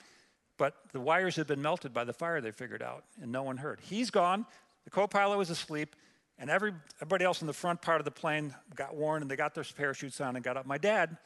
But 0.58 0.76
the 0.92 1.00
wires 1.00 1.36
had 1.36 1.48
been 1.48 1.62
melted 1.62 1.92
by 1.94 2.04
the 2.04 2.14
fire, 2.14 2.40
they 2.40 2.52
figured 2.52 2.84
out, 2.84 3.04
and 3.22 3.32
no 3.32 3.42
one 3.42 3.58
heard. 3.58 3.80
He's 3.82 4.12
gone, 4.12 4.46
the 4.84 4.92
co 4.92 5.08
pilot 5.08 5.38
was 5.38 5.50
asleep, 5.50 5.96
and 6.38 6.50
every, 6.50 6.74
everybody 6.98 7.26
else 7.26 7.42
in 7.42 7.48
the 7.48 7.54
front 7.54 7.82
part 7.82 8.00
of 8.00 8.06
the 8.06 8.12
plane 8.12 8.54
got 8.76 8.96
warned 8.96 9.24
and 9.24 9.32
they 9.32 9.36
got 9.36 9.56
their 9.56 9.64
parachutes 9.76 10.22
on 10.22 10.36
and 10.36 10.46
got 10.46 10.58
up. 10.58 10.66
My 10.66 10.78
dad, 10.78 11.18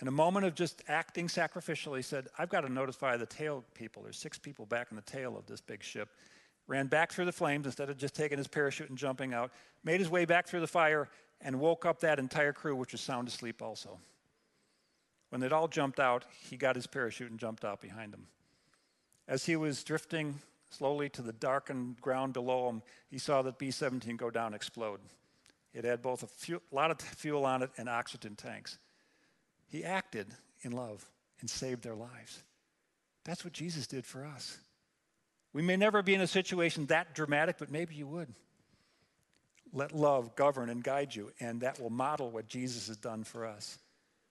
in 0.00 0.08
a 0.08 0.12
moment 0.12 0.46
of 0.46 0.54
just 0.54 0.82
acting 0.88 1.26
sacrificially, 1.26 2.04
said, 2.04 2.28
I've 2.38 2.48
got 2.48 2.60
to 2.62 2.68
notify 2.68 3.16
the 3.16 3.26
tail 3.26 3.64
people. 3.74 4.02
There's 4.02 4.18
six 4.18 4.38
people 4.38 4.66
back 4.66 4.88
in 4.90 4.96
the 4.96 5.02
tail 5.02 5.36
of 5.36 5.46
this 5.46 5.60
big 5.60 5.82
ship. 5.82 6.08
Ran 6.68 6.86
back 6.86 7.12
through 7.12 7.24
the 7.24 7.32
flames 7.32 7.66
instead 7.66 7.90
of 7.90 7.98
just 7.98 8.14
taking 8.14 8.38
his 8.38 8.46
parachute 8.46 8.88
and 8.88 8.98
jumping 8.98 9.32
out, 9.32 9.50
made 9.82 10.00
his 10.00 10.08
way 10.08 10.24
back 10.24 10.46
through 10.46 10.60
the 10.60 10.66
fire, 10.66 11.08
and 11.40 11.60
woke 11.60 11.86
up 11.86 12.00
that 12.00 12.18
entire 12.18 12.52
crew, 12.52 12.74
which 12.74 12.92
was 12.92 13.00
sound 13.00 13.28
asleep 13.28 13.62
also. 13.62 13.98
When 15.30 15.40
they'd 15.40 15.52
all 15.52 15.68
jumped 15.68 16.00
out, 16.00 16.24
he 16.48 16.56
got 16.56 16.76
his 16.76 16.86
parachute 16.86 17.30
and 17.30 17.38
jumped 17.38 17.64
out 17.64 17.80
behind 17.80 18.12
them. 18.12 18.26
As 19.26 19.44
he 19.44 19.56
was 19.56 19.84
drifting 19.84 20.40
slowly 20.70 21.08
to 21.10 21.22
the 21.22 21.32
darkened 21.32 22.00
ground 22.00 22.32
below 22.32 22.68
him, 22.68 22.82
he 23.10 23.18
saw 23.18 23.42
that 23.42 23.58
B 23.58 23.70
17 23.70 24.16
go 24.16 24.30
down 24.30 24.54
explode. 24.54 25.00
It 25.74 25.84
had 25.84 26.02
both 26.02 26.22
a 26.22 26.26
few, 26.26 26.62
lot 26.72 26.90
of 26.90 27.00
fuel 27.00 27.44
on 27.44 27.62
it 27.62 27.70
and 27.76 27.88
oxygen 27.88 28.36
tanks. 28.36 28.78
He 29.68 29.84
acted 29.84 30.28
in 30.62 30.72
love 30.72 31.06
and 31.40 31.48
saved 31.48 31.82
their 31.82 31.94
lives. 31.94 32.42
That's 33.24 33.44
what 33.44 33.52
Jesus 33.52 33.86
did 33.86 34.06
for 34.06 34.24
us. 34.24 34.58
We 35.52 35.62
may 35.62 35.76
never 35.76 36.02
be 36.02 36.14
in 36.14 36.20
a 36.20 36.26
situation 36.26 36.86
that 36.86 37.14
dramatic, 37.14 37.56
but 37.58 37.70
maybe 37.70 37.94
you 37.94 38.06
would. 38.06 38.32
Let 39.72 39.94
love 39.94 40.34
govern 40.34 40.70
and 40.70 40.82
guide 40.82 41.14
you, 41.14 41.30
and 41.40 41.60
that 41.60 41.80
will 41.80 41.90
model 41.90 42.30
what 42.30 42.48
Jesus 42.48 42.88
has 42.88 42.96
done 42.96 43.24
for 43.24 43.46
us. 43.46 43.78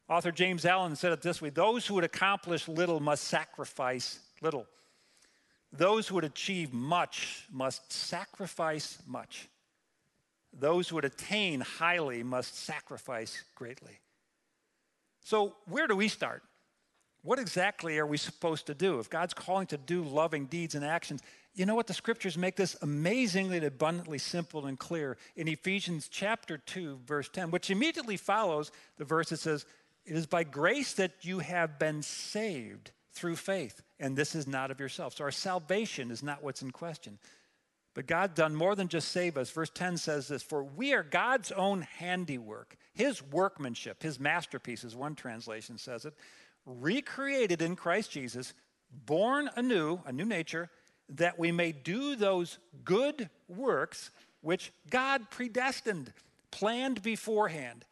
Author 0.10 0.32
James 0.32 0.66
Allen 0.66 0.96
said 0.96 1.12
it 1.12 1.22
this 1.22 1.42
way 1.42 1.50
Those 1.50 1.86
who 1.86 1.96
would 1.96 2.04
accomplish 2.04 2.68
little 2.68 3.00
must 3.00 3.26
sacrifice 3.26 4.20
little. 4.42 4.66
Those 5.72 6.08
who 6.08 6.16
would 6.16 6.24
achieve 6.24 6.74
much 6.74 7.46
must 7.52 7.92
sacrifice 7.92 8.98
much. 9.06 9.50
Those 10.54 10.88
who 10.88 10.96
would 10.96 11.06
attain 11.06 11.60
highly 11.60 12.24
must 12.24 12.56
sacrifice 12.58 13.44
greatly. 13.54 14.00
So, 15.24 15.56
where 15.66 15.88
do 15.88 15.96
we 15.96 16.08
start? 16.08 16.42
What 17.28 17.40
exactly 17.40 18.00
are 18.00 18.06
we 18.06 18.16
supposed 18.16 18.68
to 18.68 18.74
do? 18.74 19.00
If 19.00 19.10
God's 19.10 19.34
calling 19.34 19.68
to 19.68 19.78
do 19.78 20.02
loving 20.02 20.46
deeds 20.46 20.76
and 20.76 20.86
actions, 20.86 21.22
you 21.56 21.66
know 21.66 21.76
what? 21.76 21.88
The 21.88 21.94
scriptures 21.94 22.38
make 22.38 22.56
this 22.56 22.78
amazingly 22.82 23.58
and 23.58 23.66
abundantly 23.66 24.18
simple 24.18 24.66
and 24.66 24.80
clear 24.80 25.18
in 25.36 25.50
Ephesians 25.50 26.08
chapter 26.10 26.58
2, 26.58 27.00
verse 27.06 27.28
10, 27.28 27.52
which 27.52 27.70
immediately 27.70 28.16
follows 28.16 28.72
the 28.98 29.04
verse 29.04 29.28
that 29.28 29.42
says, 29.42 29.66
It 30.06 30.16
is 30.16 30.26
by 30.26 30.46
grace 30.46 30.94
that 30.94 31.26
you 31.26 31.40
have 31.40 31.78
been 31.78 32.02
saved 32.02 32.92
through 33.12 33.36
faith, 33.36 33.82
and 34.00 34.16
this 34.16 34.34
is 34.34 34.48
not 34.48 34.72
of 34.72 34.80
yourself. 34.80 35.18
So 35.18 35.26
our 35.26 35.32
salvation 35.32 36.12
is 36.12 36.24
not 36.24 36.42
what's 36.42 36.62
in 36.62 36.72
question. 36.72 37.20
But 37.94 38.08
God 38.08 38.36
done 38.36 38.56
more 38.56 38.74
than 38.74 38.88
just 38.88 39.10
save 39.10 39.38
us. 39.38 39.50
Verse 39.50 39.72
10 39.72 39.98
says 39.98 40.30
this 40.30 40.44
For 40.44 40.64
we 40.64 40.94
are 40.94 41.04
God's 41.04 41.52
own 41.52 41.82
handiwork, 41.82 42.78
his 42.94 43.22
workmanship, 43.22 44.02
his 44.02 44.18
masterpiece, 44.18 44.86
as 44.86 44.96
one 44.96 45.16
translation 45.16 45.78
says 45.78 46.06
it, 46.06 46.14
recreated 46.68 47.62
in 47.62 47.76
Christ 47.76 48.12
Jesus, 48.12 48.54
born 48.92 49.50
anew, 49.56 50.02
a 50.06 50.12
new 50.12 50.26
nature, 50.26 50.70
that 51.10 51.40
we 51.40 51.52
may 51.52 51.72
do 51.72 52.16
those 52.16 52.60
good 52.84 53.30
works 53.48 54.12
which 54.42 54.72
God 54.90 55.30
predestined, 55.32 56.14
planned 56.52 57.02
beforehand 57.02 57.86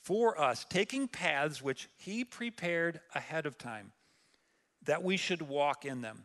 for 0.00 0.40
us, 0.40 0.64
taking 0.70 1.08
paths 1.08 1.60
which 1.60 1.88
he 1.96 2.24
prepared 2.24 3.00
ahead 3.14 3.44
of 3.44 3.58
time 3.58 3.92
that 4.88 5.04
we 5.04 5.18
should 5.18 5.42
walk 5.42 5.84
in 5.84 6.00
them, 6.00 6.24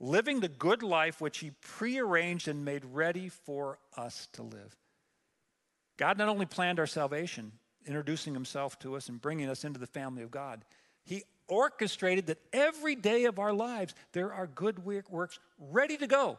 living 0.00 0.40
the 0.40 0.48
good 0.48 0.82
life 0.82 1.20
which 1.20 1.38
He 1.38 1.52
prearranged 1.60 2.48
and 2.48 2.64
made 2.64 2.84
ready 2.84 3.28
for 3.28 3.78
us 3.96 4.28
to 4.32 4.42
live. 4.42 4.76
God 5.96 6.18
not 6.18 6.28
only 6.28 6.46
planned 6.46 6.80
our 6.80 6.88
salvation, 6.88 7.52
introducing 7.86 8.34
Himself 8.34 8.78
to 8.80 8.96
us 8.96 9.08
and 9.08 9.20
bringing 9.20 9.48
us 9.48 9.64
into 9.64 9.78
the 9.78 9.86
family 9.86 10.22
of 10.22 10.30
God, 10.30 10.64
He 11.04 11.24
orchestrated 11.48 12.26
that 12.26 12.38
every 12.52 12.94
day 12.94 13.24
of 13.24 13.38
our 13.38 13.52
lives 13.52 13.94
there 14.12 14.32
are 14.32 14.46
good 14.46 14.84
works 14.84 15.38
ready 15.58 15.96
to 15.96 16.06
go, 16.06 16.38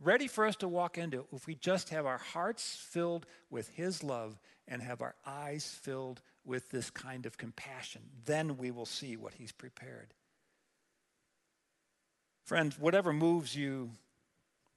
ready 0.00 0.26
for 0.26 0.46
us 0.46 0.56
to 0.56 0.68
walk 0.68 0.98
into 0.98 1.26
if 1.32 1.46
we 1.46 1.54
just 1.54 1.90
have 1.90 2.06
our 2.06 2.18
hearts 2.18 2.76
filled 2.90 3.26
with 3.50 3.68
His 3.68 4.02
love 4.02 4.38
and 4.66 4.82
have 4.82 5.02
our 5.02 5.14
eyes 5.26 5.78
filled 5.82 6.20
with 6.44 6.70
this 6.70 6.90
kind 6.90 7.26
of 7.26 7.36
compassion. 7.36 8.02
Then 8.24 8.56
we 8.56 8.70
will 8.70 8.86
see 8.86 9.16
what 9.16 9.34
He's 9.34 9.52
prepared. 9.52 10.14
Friends, 12.44 12.78
whatever 12.78 13.12
moves 13.12 13.54
you 13.54 13.90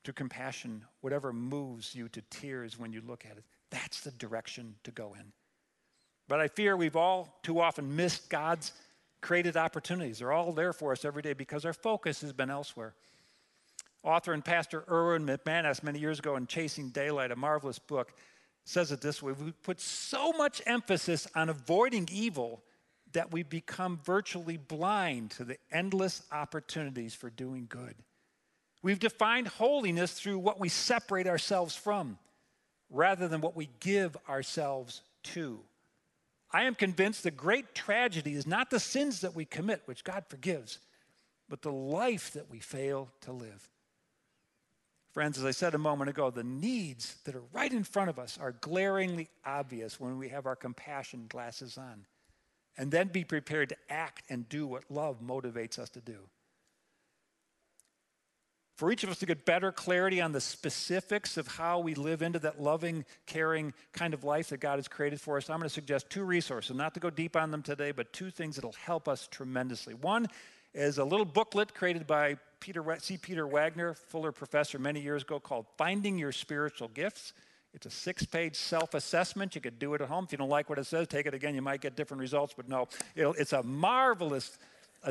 to 0.04 0.12
compassion, 0.12 0.84
whatever 1.00 1.32
moves 1.32 1.96
you 1.96 2.10
to 2.10 2.22
tears 2.30 2.78
when 2.78 2.92
you 2.92 3.02
look 3.06 3.26
at 3.30 3.38
it, 3.38 3.46
that's 3.70 4.02
the 4.02 4.12
direction 4.12 4.76
to 4.84 4.92
go 4.92 5.16
in. 5.18 5.32
But 6.28 6.40
I 6.40 6.48
fear 6.48 6.78
we've 6.78 6.96
all 6.96 7.40
too 7.44 7.60
often 7.60 7.96
missed 7.96 8.30
God's 8.30 8.72
created 9.22 9.58
opportunities. 9.58 10.20
They're 10.20 10.32
all 10.32 10.52
there 10.52 10.74
for 10.74 10.92
us 10.92 11.06
every 11.06 11.22
day 11.22 11.34
because 11.34 11.66
our 11.66 11.74
focus 11.74 12.22
has 12.22 12.34
been 12.34 12.50
elsewhere. 12.50 12.94
Author 14.04 14.34
and 14.34 14.44
pastor 14.44 14.84
Erwin 14.90 15.26
McManus, 15.26 15.84
many 15.84 16.00
years 16.00 16.20
ago 16.20 16.36
in 16.36 16.48
Chasing 16.48 16.90
Daylight, 16.90 17.32
a 17.32 17.36
marvelous 17.36 17.78
book, 17.78 18.14
says 18.66 18.92
it 18.92 19.02
this 19.02 19.22
way 19.22 19.34
We 19.34 19.52
put 19.52 19.80
so 19.80 20.32
much 20.34 20.62
emphasis 20.66 21.28
on 21.36 21.50
avoiding 21.50 22.10
evil 22.12 22.64
that 23.14 23.32
we 23.32 23.44
become 23.44 24.00
virtually 24.04 24.58
blind 24.58 25.32
to 25.32 25.44
the 25.44 25.58
endless 25.72 26.24
opportunities 26.32 27.14
for 27.14 27.30
doing 27.30 27.68
good. 27.70 27.96
We've 28.82 29.00
defined 29.00 29.48
holiness 29.48 30.14
through 30.14 30.40
what 30.40 30.60
we 30.60 30.70
separate 30.70 31.28
ourselves 31.28 31.76
from 31.76 32.18
rather 32.90 33.28
than 33.28 33.42
what 33.42 33.56
we 33.56 33.70
give 33.80 34.18
ourselves 34.28 35.02
to. 35.24 35.60
I 36.54 36.64
am 36.64 36.76
convinced 36.76 37.24
the 37.24 37.32
great 37.32 37.74
tragedy 37.74 38.34
is 38.34 38.46
not 38.46 38.70
the 38.70 38.80
sins 38.80 39.22
that 39.22 39.36
we 39.36 39.46
commit, 39.46 39.84
which 39.86 40.04
God 40.04 40.26
forgives, 40.28 40.80
but 41.48 41.62
the 41.62 41.72
life 41.72 42.32
that 42.34 42.50
we 42.50 42.60
fail 42.60 43.10
to 43.22 43.32
live. 43.32 43.70
Friends, 45.14 45.38
as 45.38 45.46
I 45.46 45.52
said 45.52 45.76
a 45.76 45.78
moment 45.78 46.10
ago, 46.10 46.30
the 46.30 46.44
needs 46.44 47.16
that 47.26 47.36
are 47.36 47.44
right 47.52 47.72
in 47.72 47.84
front 47.84 48.10
of 48.10 48.18
us 48.18 48.38
are 48.40 48.54
glaringly 48.54 49.30
obvious 49.46 50.00
when 50.00 50.18
we 50.18 50.30
have 50.30 50.46
our 50.46 50.56
compassion 50.56 51.26
glasses 51.28 51.78
on 51.78 52.06
and 52.78 52.92
then 52.92 53.10
be 53.10 53.24
prepared 53.24 53.70
to 53.70 53.78
act 53.90 54.24
and 54.30 54.48
do 54.48 54.66
what 54.66 54.90
love 54.90 55.22
motivates 55.22 55.78
us 55.78 55.90
to 55.90 56.02
do. 56.02 56.20
For 58.82 58.92
each 58.92 59.04
of 59.04 59.12
us 59.12 59.20
to 59.20 59.28
get 59.28 59.46
better 59.46 59.72
clarity 59.72 60.22
on 60.22 60.32
the 60.32 60.42
specifics 60.42 61.38
of 61.38 61.48
how 61.48 61.78
we 61.78 61.94
live 61.94 62.24
into 62.24 62.40
that 62.40 62.60
loving, 62.60 63.06
caring 63.28 63.76
kind 63.94 64.12
of 64.12 64.24
life 64.24 64.50
that 64.50 64.60
God 64.60 64.80
has 64.80 64.88
created 64.88 65.22
for 65.22 65.38
us, 65.38 65.52
I'm 65.52 65.60
going 65.60 65.70
to 65.70 65.70
suggest 65.70 66.10
two 66.10 66.24
resources, 66.24 66.76
not 66.76 66.96
to 66.96 67.00
go 67.00 67.12
deep 67.12 67.36
on 67.36 67.52
them 67.52 67.62
today, 67.62 67.92
but 67.92 68.12
two 68.12 68.32
things 68.32 68.56
that'll 68.56 68.72
help 68.72 69.08
us 69.08 69.28
tremendously. 69.30 69.94
One 69.94 70.26
is 70.74 70.98
a 70.98 71.04
little 71.04 71.28
booklet 71.28 71.76
created 71.76 72.08
by 72.08 72.38
Peter, 72.60 72.84
C. 72.98 73.18
Peter 73.18 73.46
Wagner, 73.46 73.94
Fuller 73.94 74.32
professor, 74.32 74.80
many 74.80 75.00
years 75.00 75.22
ago 75.22 75.40
called 75.40 75.68
Finding 75.78 76.18
Your 76.18 76.32
Spiritual 76.32 76.88
Gifts. 76.88 77.34
It's 77.76 77.86
a 77.86 77.92
six 77.92 78.26
page 78.26 78.56
self 78.56 78.96
assessment. 78.96 79.54
You 79.54 79.62
could 79.62 79.78
do 79.78 79.94
it 79.94 80.02
at 80.02 80.08
home. 80.08 80.24
If 80.24 80.32
you 80.32 80.40
don't 80.40 80.50
like 80.50 80.72
what 80.72 80.80
it 80.80 80.88
says, 80.88 81.08
take 81.08 81.28
it 81.28 81.36
again. 81.36 81.54
You 81.54 81.62
might 81.62 81.82
get 81.82 81.96
different 81.96 82.20
results, 82.20 82.56
but 82.58 82.68
no, 82.68 82.88
it's 83.16 83.54
a 83.54 83.62
marvelous 83.62 84.58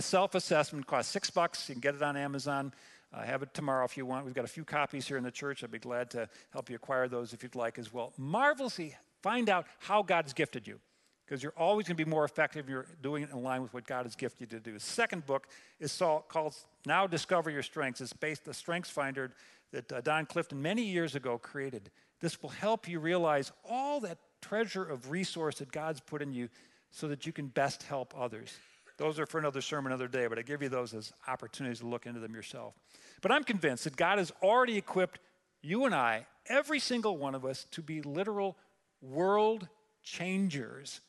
self 0.01 0.35
assessment. 0.35 0.89
Costs 0.89 1.13
six 1.13 1.31
bucks. 1.31 1.69
You 1.69 1.77
can 1.77 1.81
get 1.81 1.95
it 1.95 2.03
on 2.03 2.17
Amazon. 2.17 2.73
Uh, 3.13 3.23
have 3.23 3.43
it 3.43 3.53
tomorrow 3.53 3.85
if 3.85 3.97
you 3.97 4.07
want. 4.07 4.25
We've 4.25 4.35
got 4.35 4.45
a 4.45 4.49
few 4.49 4.65
copies 4.65 5.07
here 5.07 5.17
in 5.17 5.25
the 5.25 5.31
church. 5.31 5.65
I'd 5.65 5.71
be 5.71 5.79
glad 5.79 6.11
to 6.11 6.29
help 6.51 6.71
you 6.71 6.77
acquire 6.77 7.09
those 7.09 7.33
if 7.33 7.43
you'd 7.43 7.57
like 7.57 7.79
as 7.79 7.93
well. 7.93 8.13
Marvelously 8.17 8.95
find 9.23 9.49
out 9.49 9.67
how 9.79 10.03
God 10.03 10.25
has 10.27 10.33
gifted 10.33 10.67
you 10.67 10.79
because 11.31 11.43
you're 11.43 11.55
always 11.57 11.87
going 11.87 11.97
to 11.97 12.05
be 12.05 12.11
more 12.11 12.25
effective 12.25 12.65
if 12.65 12.71
you're 12.71 12.87
doing 13.03 13.23
it 13.23 13.31
in 13.31 13.43
line 13.43 13.63
with 13.63 13.73
what 13.73 13.87
God 13.87 14.05
has 14.05 14.17
gifted 14.17 14.53
you 14.53 14.59
to 14.59 14.65
do. 14.65 14.73
The 14.75 14.81
second 14.81 15.27
book 15.27 15.49
is 15.79 15.97
called 15.97 16.55
Now 16.87 17.07
Discover 17.07 17.51
Your 17.51 17.63
Strengths. 17.63 18.01
It's 18.01 18.13
based 18.13 18.45
the 18.45 18.55
Strengths 18.55 18.91
Finder 18.91 19.33
that 19.73 19.93
uh, 19.93 20.01
Don 20.01 20.27
Clifton 20.27 20.61
many 20.61 20.83
years 20.83 21.15
ago 21.15 21.39
created. 21.39 21.91
This 22.21 22.43
will 22.43 22.51
help 22.51 22.89
you 22.89 22.99
realize 22.99 23.53
all 23.69 24.01
that 24.01 24.19
treasure 24.41 24.85
of 24.85 25.11
resource 25.11 25.59
that 25.59 25.71
God's 25.71 26.01
put 26.01 26.23
in 26.23 26.33
you 26.33 26.49
so 26.91 27.07
that 27.09 27.27
you 27.27 27.33
can 27.33 27.47
best 27.47 27.85
help 27.85 28.13
others. 28.19 28.53
Those 29.01 29.19
are 29.19 29.25
for 29.25 29.39
another 29.39 29.63
sermon 29.63 29.93
another 29.93 30.09
day, 30.09 30.27
but 30.27 30.39
I 30.39 30.43
give 30.43 30.61
you 30.61 30.69
those 30.69 30.93
as 30.93 31.11
opportunities 31.27 31.79
to 31.79 31.87
look 31.87 32.05
into 32.05 32.21
them 32.21 32.35
yourself. 32.35 32.75
But 33.23 33.33
I'm 33.33 33.45
convinced 33.45 33.85
that 33.85 33.97
God 33.97 34.19
has 34.19 34.31
already 34.43 34.77
equipped 34.77 35.21
you 35.63 35.87
and 35.87 35.95
I, 35.95 36.27
every 36.47 36.79
single 36.79 37.17
one 37.17 37.35
of 37.35 37.47
us, 37.47 37.65
to 37.71 37.81
be 37.81 38.03
literal 38.03 38.59
world 39.01 39.69
changers. 40.03 41.01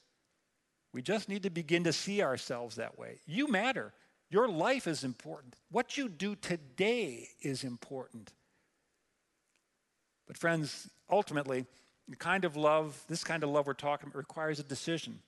We 0.93 1.01
just 1.01 1.27
need 1.27 1.43
to 1.43 1.49
begin 1.49 1.83
to 1.83 1.91
see 1.91 2.23
ourselves 2.23 2.77
that 2.77 2.97
way. 2.97 3.19
You 3.25 3.49
matter. 3.49 3.91
Your 4.29 4.47
life 4.47 4.87
is 4.87 5.03
important. 5.03 5.57
What 5.69 5.97
you 5.97 6.07
do 6.07 6.37
today 6.37 7.27
is 7.41 7.65
important. 7.65 8.31
But, 10.27 10.37
friends, 10.37 10.89
ultimately, 11.09 11.65
The 12.07 12.15
kind 12.15 12.45
of 12.45 12.55
love, 12.55 13.03
this 13.07 13.23
kind 13.23 13.43
of 13.43 13.49
love 13.49 13.67
we're 13.67 13.73
talking 13.73 14.07
about, 14.07 14.17
requires 14.17 14.59
a 14.59 14.63
decision 14.63 15.19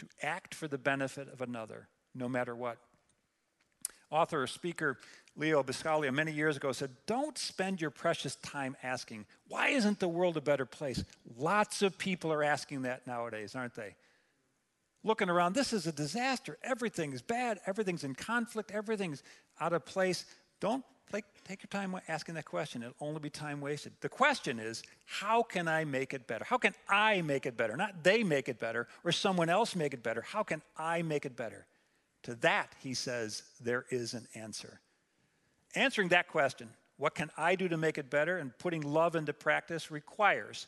to 0.00 0.06
act 0.22 0.54
for 0.54 0.66
the 0.66 0.78
benefit 0.78 1.28
of 1.32 1.40
another, 1.40 1.88
no 2.14 2.28
matter 2.28 2.54
what. 2.54 2.78
Author 4.10 4.42
or 4.42 4.46
speaker 4.46 4.98
Leo 5.36 5.62
Buscaglia 5.62 6.12
many 6.12 6.32
years 6.32 6.56
ago 6.56 6.72
said, 6.72 6.90
Don't 7.06 7.38
spend 7.38 7.80
your 7.80 7.90
precious 7.90 8.34
time 8.36 8.76
asking, 8.82 9.26
why 9.46 9.68
isn't 9.68 10.00
the 10.00 10.08
world 10.08 10.36
a 10.36 10.40
better 10.40 10.66
place? 10.66 11.04
Lots 11.36 11.82
of 11.82 11.96
people 11.98 12.32
are 12.32 12.42
asking 12.42 12.82
that 12.82 13.06
nowadays, 13.06 13.54
aren't 13.54 13.74
they? 13.74 13.94
Looking 15.04 15.30
around, 15.30 15.54
this 15.54 15.72
is 15.72 15.86
a 15.86 15.92
disaster. 15.92 16.58
Everything 16.62 17.12
is 17.12 17.22
bad. 17.22 17.60
Everything's 17.66 18.04
in 18.04 18.14
conflict. 18.14 18.70
Everything's 18.70 19.22
out 19.60 19.72
of 19.72 19.84
place. 19.86 20.24
Don't 20.60 20.84
like, 21.12 21.24
take 21.44 21.62
your 21.62 21.68
time 21.68 21.94
asking 22.08 22.34
that 22.36 22.44
question. 22.44 22.82
It'll 22.82 22.94
only 23.00 23.20
be 23.20 23.30
time 23.30 23.60
wasted. 23.60 23.92
The 24.00 24.08
question 24.08 24.58
is, 24.58 24.82
how 25.06 25.42
can 25.42 25.68
I 25.68 25.84
make 25.84 26.14
it 26.14 26.26
better? 26.26 26.44
How 26.44 26.58
can 26.58 26.74
I 26.88 27.22
make 27.22 27.46
it 27.46 27.56
better? 27.56 27.76
Not 27.76 28.02
they 28.02 28.22
make 28.22 28.48
it 28.48 28.58
better 28.58 28.86
or 29.04 29.12
someone 29.12 29.48
else 29.48 29.74
make 29.74 29.94
it 29.94 30.02
better. 30.02 30.22
How 30.22 30.42
can 30.42 30.62
I 30.76 31.02
make 31.02 31.24
it 31.24 31.36
better? 31.36 31.66
To 32.24 32.34
that, 32.36 32.74
he 32.80 32.94
says, 32.94 33.42
there 33.60 33.86
is 33.90 34.14
an 34.14 34.26
answer. 34.34 34.80
Answering 35.74 36.08
that 36.08 36.28
question, 36.28 36.68
what 36.96 37.14
can 37.14 37.30
I 37.36 37.54
do 37.54 37.66
to 37.68 37.78
make 37.78 37.96
it 37.96 38.10
better, 38.10 38.36
and 38.38 38.56
putting 38.58 38.82
love 38.82 39.16
into 39.16 39.32
practice 39.32 39.90
requires 39.90 40.66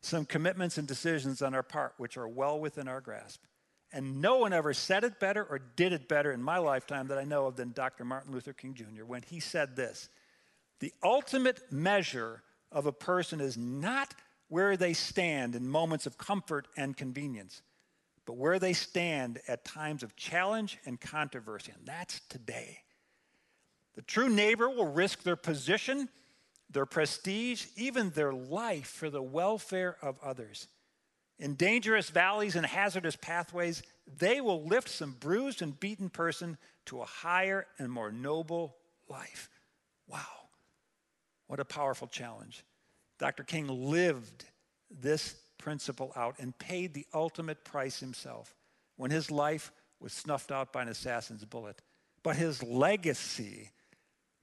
some 0.00 0.24
commitments 0.24 0.78
and 0.78 0.86
decisions 0.86 1.42
on 1.42 1.54
our 1.54 1.62
part, 1.62 1.94
which 1.98 2.16
are 2.16 2.28
well 2.28 2.58
within 2.58 2.88
our 2.88 3.00
grasp. 3.00 3.42
And 3.92 4.20
no 4.20 4.38
one 4.38 4.52
ever 4.52 4.74
said 4.74 5.04
it 5.04 5.20
better 5.20 5.44
or 5.44 5.58
did 5.58 5.92
it 5.92 6.08
better 6.08 6.32
in 6.32 6.42
my 6.42 6.58
lifetime 6.58 7.08
that 7.08 7.18
I 7.18 7.24
know 7.24 7.46
of 7.46 7.56
than 7.56 7.72
Dr. 7.72 8.04
Martin 8.04 8.32
Luther 8.32 8.52
King 8.52 8.74
Jr. 8.74 9.04
when 9.04 9.22
he 9.22 9.40
said 9.40 9.76
this 9.76 10.08
The 10.80 10.92
ultimate 11.02 11.72
measure 11.72 12.42
of 12.72 12.86
a 12.86 12.92
person 12.92 13.40
is 13.40 13.56
not 13.56 14.14
where 14.48 14.76
they 14.76 14.92
stand 14.92 15.54
in 15.54 15.68
moments 15.68 16.06
of 16.06 16.18
comfort 16.18 16.68
and 16.76 16.96
convenience, 16.96 17.62
but 18.26 18.36
where 18.36 18.58
they 18.58 18.72
stand 18.72 19.40
at 19.48 19.64
times 19.64 20.02
of 20.02 20.16
challenge 20.16 20.78
and 20.84 21.00
controversy. 21.00 21.72
And 21.76 21.86
that's 21.86 22.20
today. 22.28 22.80
The 23.94 24.02
true 24.02 24.28
neighbor 24.28 24.68
will 24.68 24.92
risk 24.92 25.22
their 25.22 25.36
position, 25.36 26.08
their 26.70 26.86
prestige, 26.86 27.66
even 27.76 28.10
their 28.10 28.32
life 28.32 28.88
for 28.88 29.10
the 29.10 29.22
welfare 29.22 29.96
of 30.02 30.18
others. 30.22 30.68
In 31.38 31.54
dangerous 31.54 32.08
valleys 32.08 32.56
and 32.56 32.64
hazardous 32.64 33.16
pathways, 33.16 33.82
they 34.18 34.40
will 34.40 34.64
lift 34.64 34.88
some 34.88 35.16
bruised 35.18 35.60
and 35.60 35.78
beaten 35.78 36.08
person 36.08 36.56
to 36.86 37.00
a 37.00 37.04
higher 37.04 37.66
and 37.78 37.90
more 37.90 38.10
noble 38.10 38.76
life. 39.08 39.50
Wow. 40.08 40.20
What 41.46 41.60
a 41.60 41.64
powerful 41.64 42.08
challenge. 42.08 42.64
Dr. 43.18 43.44
King 43.44 43.68
lived 43.68 44.44
this 44.90 45.36
principle 45.58 46.12
out 46.16 46.36
and 46.38 46.56
paid 46.58 46.94
the 46.94 47.06
ultimate 47.12 47.64
price 47.64 48.00
himself 48.00 48.54
when 48.96 49.10
his 49.10 49.30
life 49.30 49.72
was 50.00 50.12
snuffed 50.12 50.50
out 50.50 50.72
by 50.72 50.82
an 50.82 50.88
assassin's 50.88 51.44
bullet. 51.44 51.82
But 52.22 52.36
his 52.36 52.62
legacy 52.62 53.70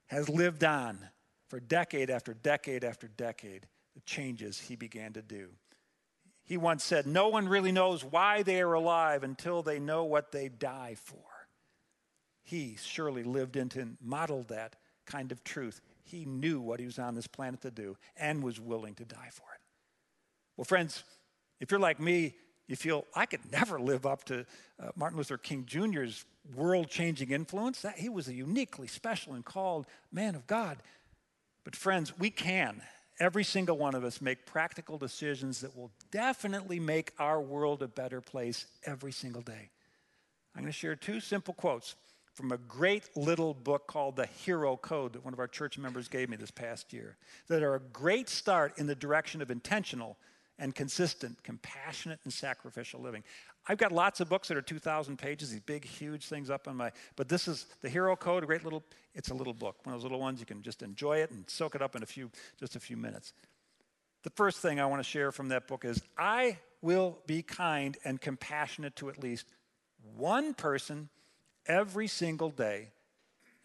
has 0.06 0.28
lived 0.28 0.64
on 0.64 0.98
for 1.48 1.60
decade 1.60 2.10
after 2.10 2.34
decade 2.34 2.84
after 2.84 3.08
decade, 3.08 3.66
the 3.94 4.00
changes 4.00 4.58
he 4.58 4.76
began 4.76 5.12
to 5.12 5.22
do. 5.22 5.48
He 6.44 6.56
once 6.56 6.84
said, 6.84 7.06
No 7.06 7.28
one 7.28 7.48
really 7.48 7.72
knows 7.72 8.04
why 8.04 8.42
they 8.42 8.60
are 8.60 8.74
alive 8.74 9.22
until 9.22 9.62
they 9.62 9.78
know 9.78 10.04
what 10.04 10.30
they 10.30 10.48
die 10.48 10.96
for. 10.96 11.16
He 12.42 12.76
surely 12.80 13.22
lived 13.22 13.56
into 13.56 13.80
and 13.80 13.96
modeled 14.02 14.48
that 14.48 14.76
kind 15.06 15.32
of 15.32 15.42
truth. 15.42 15.80
He 16.04 16.26
knew 16.26 16.60
what 16.60 16.80
he 16.80 16.86
was 16.86 16.98
on 16.98 17.14
this 17.14 17.26
planet 17.26 17.62
to 17.62 17.70
do 17.70 17.96
and 18.16 18.42
was 18.42 18.60
willing 18.60 18.94
to 18.96 19.04
die 19.04 19.30
for 19.32 19.46
it. 19.54 19.60
Well, 20.56 20.66
friends, 20.66 21.02
if 21.60 21.70
you're 21.70 21.80
like 21.80 21.98
me, 21.98 22.34
you 22.66 22.76
feel 22.76 23.06
I 23.14 23.26
could 23.26 23.50
never 23.50 23.80
live 23.80 24.04
up 24.04 24.24
to 24.24 24.46
uh, 24.80 24.90
Martin 24.94 25.18
Luther 25.18 25.38
King 25.38 25.64
Jr.'s 25.66 26.24
world 26.54 26.88
changing 26.88 27.30
influence. 27.30 27.80
That, 27.80 27.98
he 27.98 28.08
was 28.10 28.28
a 28.28 28.34
uniquely 28.34 28.86
special 28.86 29.32
and 29.32 29.44
called 29.44 29.86
man 30.12 30.34
of 30.34 30.46
God. 30.46 30.78
But, 31.64 31.74
friends, 31.74 32.18
we 32.18 32.30
can 32.30 32.82
every 33.20 33.44
single 33.44 33.78
one 33.78 33.94
of 33.94 34.04
us 34.04 34.20
make 34.20 34.46
practical 34.46 34.98
decisions 34.98 35.60
that 35.60 35.76
will 35.76 35.90
definitely 36.10 36.80
make 36.80 37.12
our 37.18 37.40
world 37.40 37.82
a 37.82 37.88
better 37.88 38.20
place 38.20 38.66
every 38.84 39.12
single 39.12 39.42
day. 39.42 39.70
I'm 40.54 40.62
going 40.62 40.72
to 40.72 40.72
share 40.72 40.96
two 40.96 41.20
simple 41.20 41.54
quotes 41.54 41.96
from 42.34 42.50
a 42.50 42.58
great 42.58 43.16
little 43.16 43.54
book 43.54 43.86
called 43.86 44.16
The 44.16 44.26
Hero 44.26 44.76
Code 44.76 45.12
that 45.12 45.24
one 45.24 45.32
of 45.32 45.38
our 45.38 45.46
church 45.46 45.78
members 45.78 46.08
gave 46.08 46.28
me 46.28 46.36
this 46.36 46.50
past 46.50 46.92
year, 46.92 47.16
that 47.48 47.62
are 47.62 47.76
a 47.76 47.80
great 47.80 48.28
start 48.28 48.76
in 48.76 48.86
the 48.86 48.94
direction 48.94 49.40
of 49.40 49.50
intentional 49.50 50.16
and 50.58 50.74
consistent, 50.74 51.42
compassionate, 51.42 52.20
and 52.24 52.32
sacrificial 52.32 53.00
living. 53.00 53.24
I've 53.66 53.78
got 53.78 53.92
lots 53.92 54.20
of 54.20 54.28
books 54.28 54.48
that 54.48 54.56
are 54.56 54.62
2,000 54.62 55.16
pages, 55.16 55.50
these 55.50 55.60
big, 55.60 55.84
huge 55.84 56.26
things 56.26 56.50
up 56.50 56.68
on 56.68 56.76
my, 56.76 56.92
but 57.16 57.28
this 57.28 57.48
is 57.48 57.66
the 57.80 57.88
Hero 57.88 58.14
Code, 58.14 58.44
a 58.44 58.46
great 58.46 58.62
little, 58.62 58.84
it's 59.14 59.30
a 59.30 59.34
little 59.34 59.54
book. 59.54 59.76
One 59.84 59.94
of 59.94 60.00
those 60.00 60.04
little 60.04 60.20
ones 60.20 60.38
you 60.40 60.46
can 60.46 60.62
just 60.62 60.82
enjoy 60.82 61.18
it 61.18 61.30
and 61.30 61.48
soak 61.48 61.74
it 61.74 61.82
up 61.82 61.96
in 61.96 62.02
a 62.02 62.06
few, 62.06 62.30
just 62.58 62.76
a 62.76 62.80
few 62.80 62.96
minutes. 62.96 63.32
The 64.22 64.30
first 64.30 64.58
thing 64.58 64.80
I 64.80 64.86
want 64.86 65.00
to 65.00 65.08
share 65.08 65.32
from 65.32 65.48
that 65.48 65.66
book 65.66 65.84
is 65.84 66.02
I 66.16 66.58
will 66.82 67.18
be 67.26 67.42
kind 67.42 67.96
and 68.04 68.20
compassionate 68.20 68.96
to 68.96 69.08
at 69.08 69.22
least 69.22 69.46
one 70.16 70.54
person 70.54 71.08
every 71.66 72.06
single 72.06 72.50
day 72.50 72.90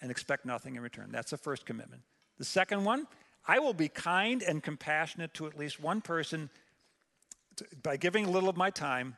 and 0.01 0.09
expect 0.09 0.45
nothing 0.45 0.75
in 0.75 0.81
return. 0.81 1.09
That's 1.11 1.31
the 1.31 1.37
first 1.37 1.65
commitment. 1.65 2.01
The 2.37 2.45
second 2.45 2.85
one, 2.85 3.07
I 3.47 3.59
will 3.59 3.73
be 3.73 3.89
kind 3.89 4.41
and 4.41 4.63
compassionate 4.63 5.33
to 5.35 5.47
at 5.47 5.57
least 5.57 5.79
one 5.79 6.01
person 6.01 6.49
by 7.83 7.97
giving 7.97 8.25
a 8.25 8.29
little 8.29 8.49
of 8.49 8.57
my 8.57 8.69
time 8.69 9.15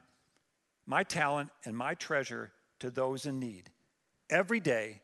my 0.86 1.04
talent 1.04 1.50
and 1.64 1.78
my 1.78 1.94
treasure 1.94 2.52
to 2.80 2.90
those 2.90 3.26
in 3.26 3.40
need 3.40 3.70
every 4.30 4.60
day 4.60 5.02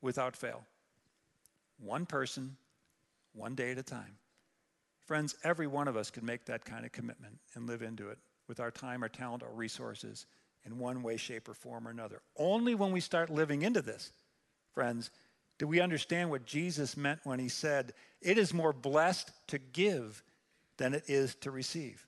without 0.00 0.36
fail. 0.36 0.64
One 1.78 2.06
person, 2.06 2.56
one 3.34 3.54
day 3.54 3.72
at 3.72 3.78
a 3.78 3.82
time. 3.82 4.16
Friends, 5.06 5.36
every 5.44 5.66
one 5.66 5.88
of 5.88 5.96
us 5.96 6.10
can 6.10 6.24
make 6.24 6.46
that 6.46 6.64
kind 6.64 6.84
of 6.84 6.92
commitment 6.92 7.38
and 7.54 7.66
live 7.66 7.82
into 7.82 8.08
it 8.08 8.18
with 8.48 8.58
our 8.58 8.70
time, 8.70 9.02
our 9.02 9.08
talent, 9.08 9.42
our 9.42 9.52
resources 9.52 10.26
in 10.64 10.78
one 10.78 11.02
way, 11.02 11.16
shape, 11.16 11.48
or 11.48 11.54
form 11.54 11.86
or 11.86 11.90
another. 11.90 12.22
Only 12.36 12.74
when 12.74 12.90
we 12.90 13.00
start 13.00 13.30
living 13.30 13.62
into 13.62 13.82
this, 13.82 14.10
friends, 14.74 15.10
do 15.58 15.66
we 15.66 15.80
understand 15.80 16.30
what 16.30 16.44
Jesus 16.44 16.96
meant 16.96 17.20
when 17.24 17.38
he 17.38 17.48
said, 17.48 17.92
It 18.20 18.38
is 18.38 18.52
more 18.52 18.72
blessed 18.72 19.30
to 19.48 19.58
give 19.58 20.22
than 20.76 20.94
it 20.94 21.04
is 21.06 21.34
to 21.36 21.50
receive. 21.50 22.05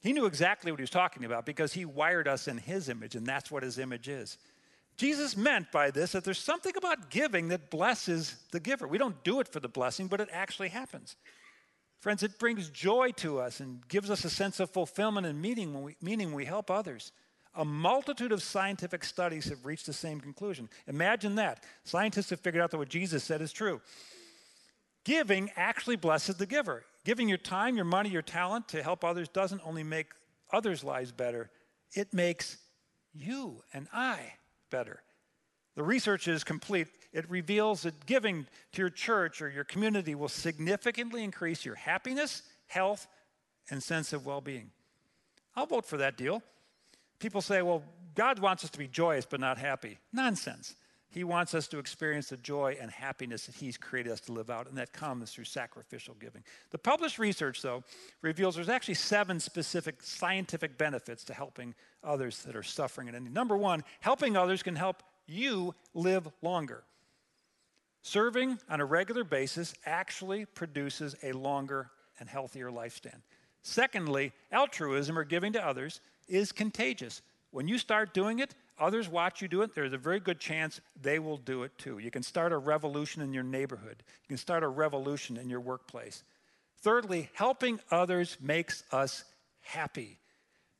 He 0.00 0.12
knew 0.12 0.26
exactly 0.26 0.70
what 0.70 0.78
he 0.78 0.84
was 0.84 0.90
talking 0.90 1.24
about 1.24 1.44
because 1.44 1.72
he 1.72 1.84
wired 1.84 2.28
us 2.28 2.46
in 2.46 2.58
his 2.58 2.88
image, 2.88 3.14
and 3.14 3.26
that's 3.26 3.50
what 3.50 3.62
his 3.62 3.78
image 3.78 4.08
is. 4.08 4.38
Jesus 4.96 5.36
meant 5.36 5.70
by 5.72 5.90
this 5.90 6.12
that 6.12 6.24
there's 6.24 6.38
something 6.38 6.76
about 6.76 7.10
giving 7.10 7.48
that 7.48 7.70
blesses 7.70 8.36
the 8.50 8.60
giver. 8.60 8.86
We 8.86 8.98
don't 8.98 9.22
do 9.24 9.40
it 9.40 9.48
for 9.48 9.60
the 9.60 9.68
blessing, 9.68 10.08
but 10.08 10.20
it 10.20 10.28
actually 10.32 10.68
happens. 10.68 11.16
Friends, 12.00 12.22
it 12.22 12.38
brings 12.38 12.68
joy 12.68 13.10
to 13.16 13.38
us 13.40 13.60
and 13.60 13.86
gives 13.88 14.10
us 14.10 14.24
a 14.24 14.30
sense 14.30 14.60
of 14.60 14.70
fulfillment 14.70 15.26
and 15.26 15.40
meaning 15.40 15.74
when 15.74 15.82
we, 15.82 15.96
meaning 16.00 16.32
we 16.32 16.44
help 16.44 16.70
others. 16.70 17.12
A 17.54 17.64
multitude 17.64 18.30
of 18.30 18.42
scientific 18.42 19.04
studies 19.04 19.46
have 19.46 19.66
reached 19.66 19.86
the 19.86 19.92
same 19.92 20.20
conclusion. 20.20 20.68
Imagine 20.86 21.36
that. 21.36 21.64
Scientists 21.82 22.30
have 22.30 22.40
figured 22.40 22.62
out 22.62 22.70
that 22.70 22.78
what 22.78 22.88
Jesus 22.88 23.24
said 23.24 23.40
is 23.40 23.52
true. 23.52 23.80
Giving 25.04 25.50
actually 25.56 25.96
blesses 25.96 26.36
the 26.36 26.46
giver. 26.46 26.84
Giving 27.08 27.26
your 27.26 27.38
time, 27.38 27.74
your 27.74 27.86
money, 27.86 28.10
your 28.10 28.20
talent 28.20 28.68
to 28.68 28.82
help 28.82 29.02
others 29.02 29.30
doesn't 29.30 29.62
only 29.64 29.82
make 29.82 30.08
others' 30.52 30.84
lives 30.84 31.10
better, 31.10 31.48
it 31.94 32.12
makes 32.12 32.58
you 33.14 33.62
and 33.72 33.88
I 33.94 34.34
better. 34.70 35.02
The 35.74 35.82
research 35.82 36.28
is 36.28 36.44
complete. 36.44 36.88
It 37.14 37.24
reveals 37.30 37.80
that 37.84 38.04
giving 38.04 38.46
to 38.72 38.82
your 38.82 38.90
church 38.90 39.40
or 39.40 39.48
your 39.48 39.64
community 39.64 40.14
will 40.14 40.28
significantly 40.28 41.24
increase 41.24 41.64
your 41.64 41.76
happiness, 41.76 42.42
health, 42.66 43.06
and 43.70 43.82
sense 43.82 44.12
of 44.12 44.26
well 44.26 44.42
being. 44.42 44.70
I'll 45.56 45.64
vote 45.64 45.86
for 45.86 45.96
that 45.96 46.18
deal. 46.18 46.42
People 47.20 47.40
say, 47.40 47.62
well, 47.62 47.84
God 48.16 48.38
wants 48.38 48.64
us 48.64 48.70
to 48.72 48.78
be 48.78 48.86
joyous 48.86 49.24
but 49.24 49.40
not 49.40 49.56
happy. 49.56 49.96
Nonsense. 50.12 50.74
He 51.10 51.24
wants 51.24 51.54
us 51.54 51.66
to 51.68 51.78
experience 51.78 52.28
the 52.28 52.36
joy 52.36 52.76
and 52.80 52.90
happiness 52.90 53.46
that 53.46 53.54
He's 53.54 53.78
created 53.78 54.12
us 54.12 54.20
to 54.22 54.32
live 54.32 54.50
out, 54.50 54.68
and 54.68 54.76
that 54.76 54.92
comes 54.92 55.30
through 55.32 55.44
sacrificial 55.44 56.14
giving. 56.20 56.42
The 56.70 56.78
published 56.78 57.18
research, 57.18 57.62
though, 57.62 57.82
reveals 58.20 58.56
there's 58.56 58.68
actually 58.68 58.94
seven 58.94 59.40
specific 59.40 60.02
scientific 60.02 60.76
benefits 60.76 61.24
to 61.24 61.34
helping 61.34 61.74
others 62.04 62.42
that 62.42 62.54
are 62.54 62.62
suffering. 62.62 63.08
And 63.08 63.32
number 63.32 63.56
one, 63.56 63.84
helping 64.00 64.36
others 64.36 64.62
can 64.62 64.76
help 64.76 65.02
you 65.26 65.74
live 65.94 66.28
longer. 66.42 66.84
Serving 68.02 68.58
on 68.68 68.80
a 68.80 68.84
regular 68.84 69.24
basis 69.24 69.74
actually 69.86 70.44
produces 70.44 71.16
a 71.22 71.32
longer 71.32 71.90
and 72.20 72.28
healthier 72.28 72.70
lifespan. 72.70 73.20
Secondly, 73.62 74.32
altruism 74.52 75.18
or 75.18 75.24
giving 75.24 75.52
to 75.54 75.66
others 75.66 76.00
is 76.28 76.52
contagious. 76.52 77.22
When 77.50 77.66
you 77.66 77.78
start 77.78 78.14
doing 78.14 78.38
it, 78.38 78.54
others 78.80 79.08
watch 79.08 79.42
you 79.42 79.48
do 79.48 79.62
it, 79.62 79.74
there's 79.74 79.92
a 79.92 79.98
very 79.98 80.20
good 80.20 80.40
chance 80.40 80.80
they 81.00 81.18
will 81.18 81.36
do 81.36 81.62
it 81.62 81.76
too. 81.78 81.98
You 81.98 82.10
can 82.10 82.22
start 82.22 82.52
a 82.52 82.58
revolution 82.58 83.22
in 83.22 83.32
your 83.32 83.42
neighborhood, 83.42 84.02
you 84.22 84.28
can 84.28 84.36
start 84.36 84.62
a 84.62 84.68
revolution 84.68 85.36
in 85.36 85.48
your 85.48 85.60
workplace. 85.60 86.22
Thirdly, 86.80 87.30
helping 87.34 87.80
others 87.90 88.36
makes 88.40 88.84
us 88.92 89.24
happy. 89.60 90.18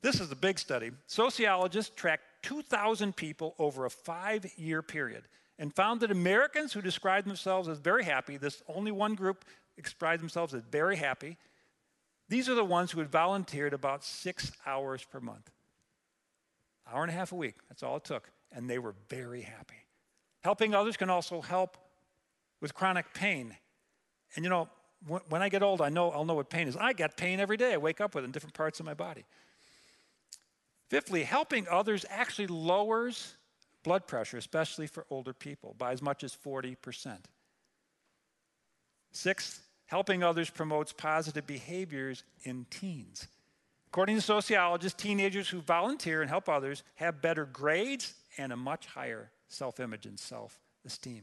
This 0.01 0.21
is 0.21 0.31
a 0.31 0.37
big 0.37 0.59
study. 0.59 0.93
Sociologists 1.07 1.93
tracked 1.95 2.23
2,000 2.43 3.17
people 3.17 3.55
over 3.59 3.85
a 3.85 3.91
five 3.91 4.47
year 4.57 4.81
period 4.81 5.25
and 5.59 5.75
found 5.75 6.01
that 6.01 6.11
Americans 6.13 6.73
who 6.73 6.81
described 6.81 7.27
themselves 7.27 7.69
as 7.69 7.79
very 7.79 8.05
happy, 8.05 8.37
this 8.37 8.63
only 8.69 8.93
one 8.93 9.15
group 9.15 9.45
described 9.77 10.23
themselves 10.23 10.55
as 10.55 10.63
very 10.71 10.97
happy, 10.97 11.37
these 12.29 12.49
are 12.49 12.55
the 12.55 12.65
ones 12.65 12.93
who 12.93 13.01
had 13.01 13.11
volunteered 13.11 13.73
about 13.73 14.05
six 14.05 14.53
hours 14.67 15.03
per 15.03 15.19
month. 15.19 15.51
Hour 16.93 17.03
and 17.03 17.11
a 17.11 17.15
half 17.15 17.33
a 17.33 17.37
week, 17.37 17.57
that's 17.69 17.83
all 17.83 17.97
it 17.97 18.05
took. 18.05 18.31
And 18.53 18.69
they 18.69 18.79
were 18.79 18.95
very 19.09 19.43
happy. 19.43 19.85
Helping 20.43 20.75
others 20.75 20.97
can 20.97 21.11
also 21.11 21.41
help 21.41 21.77
with 22.61 22.75
chronic 22.75 23.13
pain. 23.13 23.57
And 24.35 24.45
you 24.45 24.51
know, 24.51 24.69
when 25.29 25.43
I 25.43 25.49
get 25.49 25.63
old, 25.63 25.81
I 25.81 25.91
know 25.91 26.11
I'll 26.11 26.25
know 26.25 26.35
what 26.35 26.51
pain 26.51 26.67
is. 26.67 26.77
I 26.77 26.93
get 26.93 27.17
pain 27.17 27.41
every 27.41 27.57
day. 27.57 27.75
I 27.75 27.77
wake 27.77 28.01
up 28.01 28.15
with 28.15 28.25
it 28.25 28.27
in 28.27 28.33
different 28.33 28.55
parts 28.55 28.81
of 28.81 28.87
my 28.87 28.95
body. 28.95 29.25
Fifthly, 30.89 31.23
helping 31.23 31.69
others 31.69 32.05
actually 32.09 32.47
lowers 32.47 33.35
blood 33.85 34.07
pressure, 34.07 34.37
especially 34.37 34.87
for 34.87 35.07
older 35.11 35.33
people, 35.33 35.75
by 35.79 35.93
as 35.93 36.03
much 36.03 36.25
as 36.25 36.35
40%. 36.35 37.19
Sixth, 39.13 39.63
helping 39.87 40.23
others 40.23 40.51
promotes 40.51 40.93
positive 40.93 41.47
behaviors 41.47 42.25
in 42.43 42.67
teens. 42.71 43.29
According 43.89 44.17
to 44.17 44.23
sociologists, 44.23 45.03
teenagers 45.03 45.49
who 45.49 45.61
volunteer 45.61 46.21
and 46.21 46.29
help 46.29 46.47
others 46.49 46.83
have 46.97 47.23
better 47.23 47.47
grades 47.47 48.13
and 48.37 48.53
a 48.53 48.57
much 48.57 48.87
higher 48.87 49.31
self 49.49 49.81
image 49.81 50.05
and 50.05 50.19
self 50.21 50.61
esteem. 50.85 51.23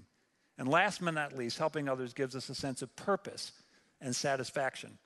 And 0.58 0.67
last 0.67 1.04
but 1.04 1.13
not 1.13 1.38
least, 1.38 1.60
helping 1.60 1.88
others 1.88 2.13
gives 2.13 2.36
us 2.36 2.49
a 2.49 2.56
sense 2.56 2.82
of 2.82 2.95
purpose 2.95 3.51
and 4.01 4.15
satisfaction. 4.15 4.97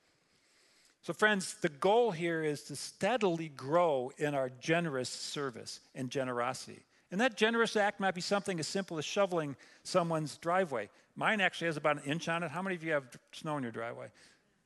So, 1.01 1.11
friends, 1.11 1.55
the 1.61 1.69
goal 1.69 2.11
here 2.11 2.43
is 2.43 2.63
to 2.63 2.77
steadily 2.77 3.49
grow 3.49 4.11
in 4.17 4.35
our 4.35 4.49
generous 4.61 5.09
service 5.09 5.81
and 5.93 6.09
generosity. 6.09 6.83
And 7.11 7.19
that 7.19 7.35
generous 7.35 7.75
act 7.75 7.99
might 7.99 8.15
be 8.15 8.21
something 8.21 8.59
as 8.59 8.67
simple 8.67 8.97
as 8.97 9.05
shoveling 9.05 9.57
someone's 9.83 10.37
driveway. 10.37 10.89
Mine 11.15 11.41
actually 11.41 11.67
has 11.67 11.77
about 11.77 11.97
an 11.97 12.03
inch 12.03 12.29
on 12.29 12.43
it. 12.43 12.51
How 12.51 12.61
many 12.61 12.75
of 12.75 12.83
you 12.83 12.93
have 12.93 13.03
snow 13.33 13.57
in 13.57 13.63
your 13.63 13.71
driveway? 13.71 14.07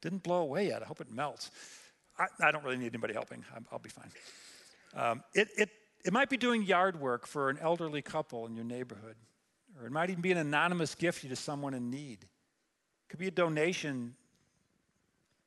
Didn't 0.02 0.22
blow 0.22 0.42
away 0.42 0.68
yet. 0.68 0.84
I 0.84 0.86
hope 0.86 1.02
it 1.02 1.12
melts. 1.12 1.50
I, 2.18 2.26
I 2.42 2.52
don't 2.52 2.64
really 2.64 2.78
need 2.78 2.94
anybody 2.94 3.14
helping. 3.14 3.44
i 3.54 3.60
will 3.72 3.80
be 3.80 3.90
fine. 3.90 4.12
Um, 4.96 5.24
it, 5.34 5.48
it, 5.58 5.70
it 6.06 6.14
might 6.14 6.30
be 6.30 6.38
doing 6.38 6.64
yard 6.64 7.00
work 7.00 7.26
for 7.26 7.50
an 7.50 7.58
elderly 7.60 8.02
couple 8.02 8.46
in 8.46 8.56
your 8.56 8.66
neighborhood, 8.66 9.16
or 9.80 9.88
it 9.88 9.92
might 9.92 10.10
even 10.10 10.22
be 10.22 10.32
an 10.32 10.38
anonymous 10.38 10.96
gift 10.96 11.28
to 11.28 11.36
someone 11.36 11.74
in 11.74 11.90
need. 11.90 12.24
It 12.24 13.10
could 13.10 13.20
be 13.20 13.28
a 13.28 13.32
donation 13.32 14.16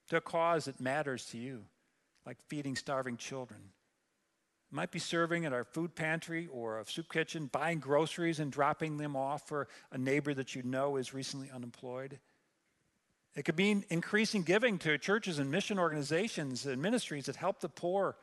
to 0.08 0.16
a 0.16 0.20
cause 0.20 0.66
that 0.66 0.80
matters 0.80 1.26
to 1.26 1.38
you, 1.38 1.64
like 2.24 2.38
feeding 2.48 2.76
starving 2.76 3.16
children. 3.16 3.60
It 4.72 4.74
might 4.74 4.90
be 4.90 4.98
serving 4.98 5.44
at 5.44 5.52
our 5.52 5.64
food 5.64 5.94
pantry 5.94 6.48
or 6.50 6.80
a 6.80 6.86
soup 6.86 7.12
kitchen, 7.12 7.48
buying 7.52 7.78
groceries 7.78 8.40
and 8.40 8.50
dropping 8.50 8.96
them 8.96 9.14
off 9.14 9.46
for 9.46 9.68
a 9.92 9.98
neighbor 9.98 10.34
that 10.34 10.54
you 10.54 10.62
know 10.64 10.96
is 10.96 11.14
recently 11.14 11.50
unemployed. 11.54 12.18
It 13.36 13.44
could 13.44 13.58
mean 13.58 13.84
increasing 13.90 14.42
giving 14.42 14.78
to 14.78 14.96
churches 14.96 15.38
and 15.38 15.50
mission 15.50 15.78
organizations 15.78 16.64
and 16.64 16.80
ministries 16.80 17.26
that 17.26 17.36
help 17.36 17.60
the 17.60 17.68
poor 17.68 18.16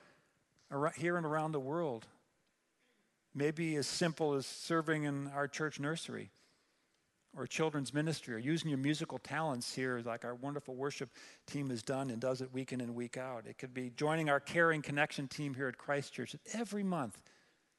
here 0.95 1.17
and 1.17 1.26
around 1.26 1.52
the 1.52 1.60
world. 1.60 2.08
Maybe 3.36 3.76
as 3.76 3.86
simple 3.86 4.34
as 4.34 4.47
serving 4.47 5.04
in 5.04 5.28
our 5.28 5.47
church 5.47 5.80
nursery 5.80 6.32
or 7.38 7.45
children's 7.45 7.93
ministry 7.93 8.34
or 8.34 8.39
using 8.39 8.69
your 8.69 8.80
musical 8.80 9.19
talents 9.19 9.73
here, 9.73 10.02
like 10.04 10.26
our 10.26 10.34
wonderful 10.34 10.76
worship 10.76 11.12
team 11.45 11.69
has 11.69 11.84
done 11.84 12.10
and 12.10 12.19
does 12.19 12.41
it 12.41 12.52
week 12.52 12.73
in 12.73 12.82
and 12.82 12.95
week 12.95 13.15
out. 13.15 13.45
It 13.45 13.60
could 13.60 13.73
be 13.73 13.91
joining 13.95 14.30
our 14.30 14.39
caring 14.39 14.82
connection 14.82 15.28
team 15.28 15.54
here 15.54 15.67
at 15.67 15.78
Christ 15.78 16.13
Church 16.13 16.32
that 16.32 16.41
every 16.54 16.84
month 16.84 17.21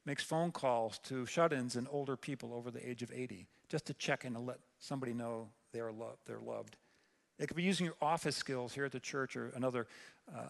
makes 0.07 0.23
phone 0.23 0.53
calls 0.53 0.99
to 1.01 1.27
shut 1.27 1.53
ins 1.53 1.75
and 1.75 1.88
older 1.90 2.16
people 2.16 2.55
over 2.55 2.70
the 2.70 2.88
age 2.88 3.03
of 3.03 3.11
80 3.12 3.47
just 3.68 3.87
to 3.87 3.94
check 3.94 4.25
in 4.25 4.37
and 4.37 4.47
let 4.47 4.59
somebody 4.79 5.14
know 5.14 5.49
they 5.73 5.81
are 5.81 5.92
lo- 5.92 6.18
they're 6.27 6.40
loved. 6.40 6.77
It 7.38 7.49
could 7.49 7.57
be 7.57 7.62
using 7.62 7.87
your 7.87 7.97
office 8.01 8.37
skills 8.37 8.75
here 8.75 8.85
at 8.85 8.92
the 8.92 9.01
church 9.01 9.37
or 9.37 9.51
another 9.57 9.87
uh, 10.35 10.49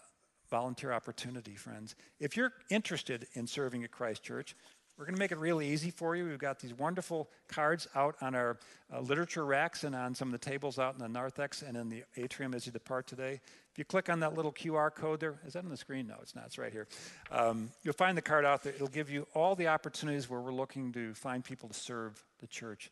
volunteer 0.49 0.91
opportunity, 0.91 1.55
friends. 1.55 1.95
If 2.19 2.37
you're 2.37 2.53
interested 2.69 3.27
in 3.33 3.47
serving 3.47 3.83
at 3.83 3.91
Christ 3.91 4.23
Church, 4.23 4.55
we're 4.97 5.05
going 5.05 5.15
to 5.15 5.19
make 5.19 5.33
it 5.33 5.39
really 5.39 5.67
easy 5.67 5.91
for 5.91 6.15
you. 6.15 6.25
We've 6.25 6.39
got 6.39 6.59
these 6.59 6.73
wonderful 6.73 7.29
cards 7.49 7.85
out 7.95 8.15
on 8.21 8.33
our 8.33 8.57
uh, 8.93 9.01
literature 9.01 9.45
racks 9.45 9.83
and 9.83 9.93
on 9.93 10.15
some 10.15 10.29
of 10.29 10.31
the 10.31 10.49
tables 10.49 10.79
out 10.79 10.93
in 10.93 10.99
the 11.01 11.09
narthex 11.09 11.63
and 11.63 11.75
in 11.75 11.89
the 11.89 12.03
atrium 12.15 12.53
as 12.53 12.65
you 12.65 12.71
depart 12.71 13.05
today. 13.05 13.41
If 13.73 13.77
you 13.77 13.83
click 13.83 14.09
on 14.09 14.21
that 14.21 14.35
little 14.35 14.53
QR 14.53 14.95
code 14.95 15.19
there, 15.19 15.35
is 15.45 15.53
that 15.53 15.65
on 15.65 15.69
the 15.69 15.75
screen? 15.75 16.07
No, 16.07 16.15
it's 16.21 16.33
not. 16.33 16.45
It's 16.45 16.57
right 16.57 16.71
here. 16.71 16.87
Um, 17.29 17.71
you'll 17.83 17.93
find 17.93 18.17
the 18.17 18.21
card 18.21 18.45
out 18.45 18.63
there. 18.63 18.71
It'll 18.71 18.87
give 18.87 19.09
you 19.09 19.27
all 19.33 19.53
the 19.53 19.67
opportunities 19.67 20.29
where 20.29 20.39
we're 20.39 20.53
looking 20.53 20.93
to 20.93 21.13
find 21.13 21.43
people 21.43 21.67
to 21.67 21.75
serve 21.75 22.23
the 22.39 22.47
church. 22.47 22.89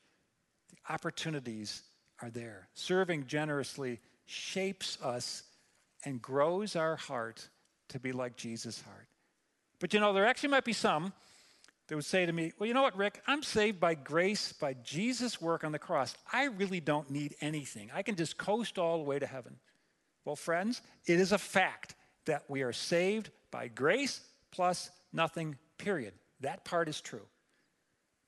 The 0.71 0.93
opportunities 0.93 1.83
are 2.21 2.29
there. 2.29 2.67
Serving 2.73 3.27
generously 3.27 3.99
shapes 4.25 4.97
us 5.01 5.43
and 6.05 6.21
grows 6.21 6.75
our 6.75 6.95
heart 6.95 7.49
to 7.89 7.99
be 7.99 8.11
like 8.11 8.35
Jesus' 8.35 8.81
heart. 8.81 9.07
But 9.79 9.93
you 9.93 9.99
know, 9.99 10.13
there 10.13 10.25
actually 10.25 10.49
might 10.49 10.65
be 10.65 10.73
some 10.73 11.13
that 11.87 11.95
would 11.95 12.05
say 12.05 12.25
to 12.25 12.31
me, 12.31 12.53
Well, 12.57 12.67
you 12.67 12.73
know 12.73 12.81
what, 12.81 12.97
Rick? 12.97 13.21
I'm 13.27 13.43
saved 13.43 13.79
by 13.79 13.95
grace, 13.95 14.53
by 14.53 14.73
Jesus' 14.75 15.41
work 15.41 15.63
on 15.63 15.71
the 15.71 15.79
cross. 15.79 16.15
I 16.31 16.45
really 16.45 16.79
don't 16.79 17.09
need 17.09 17.35
anything. 17.41 17.91
I 17.93 18.01
can 18.01 18.15
just 18.15 18.37
coast 18.37 18.77
all 18.77 18.97
the 18.97 19.03
way 19.03 19.19
to 19.19 19.27
heaven. 19.27 19.57
Well, 20.25 20.35
friends, 20.35 20.81
it 21.05 21.19
is 21.19 21.31
a 21.31 21.37
fact 21.37 21.95
that 22.25 22.43
we 22.47 22.61
are 22.61 22.71
saved 22.71 23.29
by 23.51 23.67
grace 23.67 24.21
plus 24.51 24.89
nothing, 25.11 25.57
period. 25.77 26.13
That 26.39 26.63
part 26.63 26.87
is 26.87 27.01
true. 27.01 27.25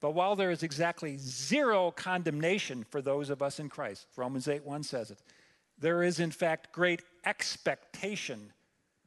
But 0.05 0.13
while 0.13 0.35
there 0.35 0.51
is 0.51 0.61
exactly 0.61 1.17
zero 1.17 1.89
condemnation 1.89 2.83
for 2.83 3.01
those 3.01 3.31
of 3.31 3.41
us 3.41 3.59
in 3.59 3.69
Christ, 3.69 4.05
Romans 4.15 4.47
8 4.47 4.63
1 4.63 4.83
says 4.83 5.09
it, 5.09 5.17
there 5.79 6.03
is 6.03 6.19
in 6.19 6.29
fact 6.29 6.71
great 6.71 7.01
expectation 7.25 8.53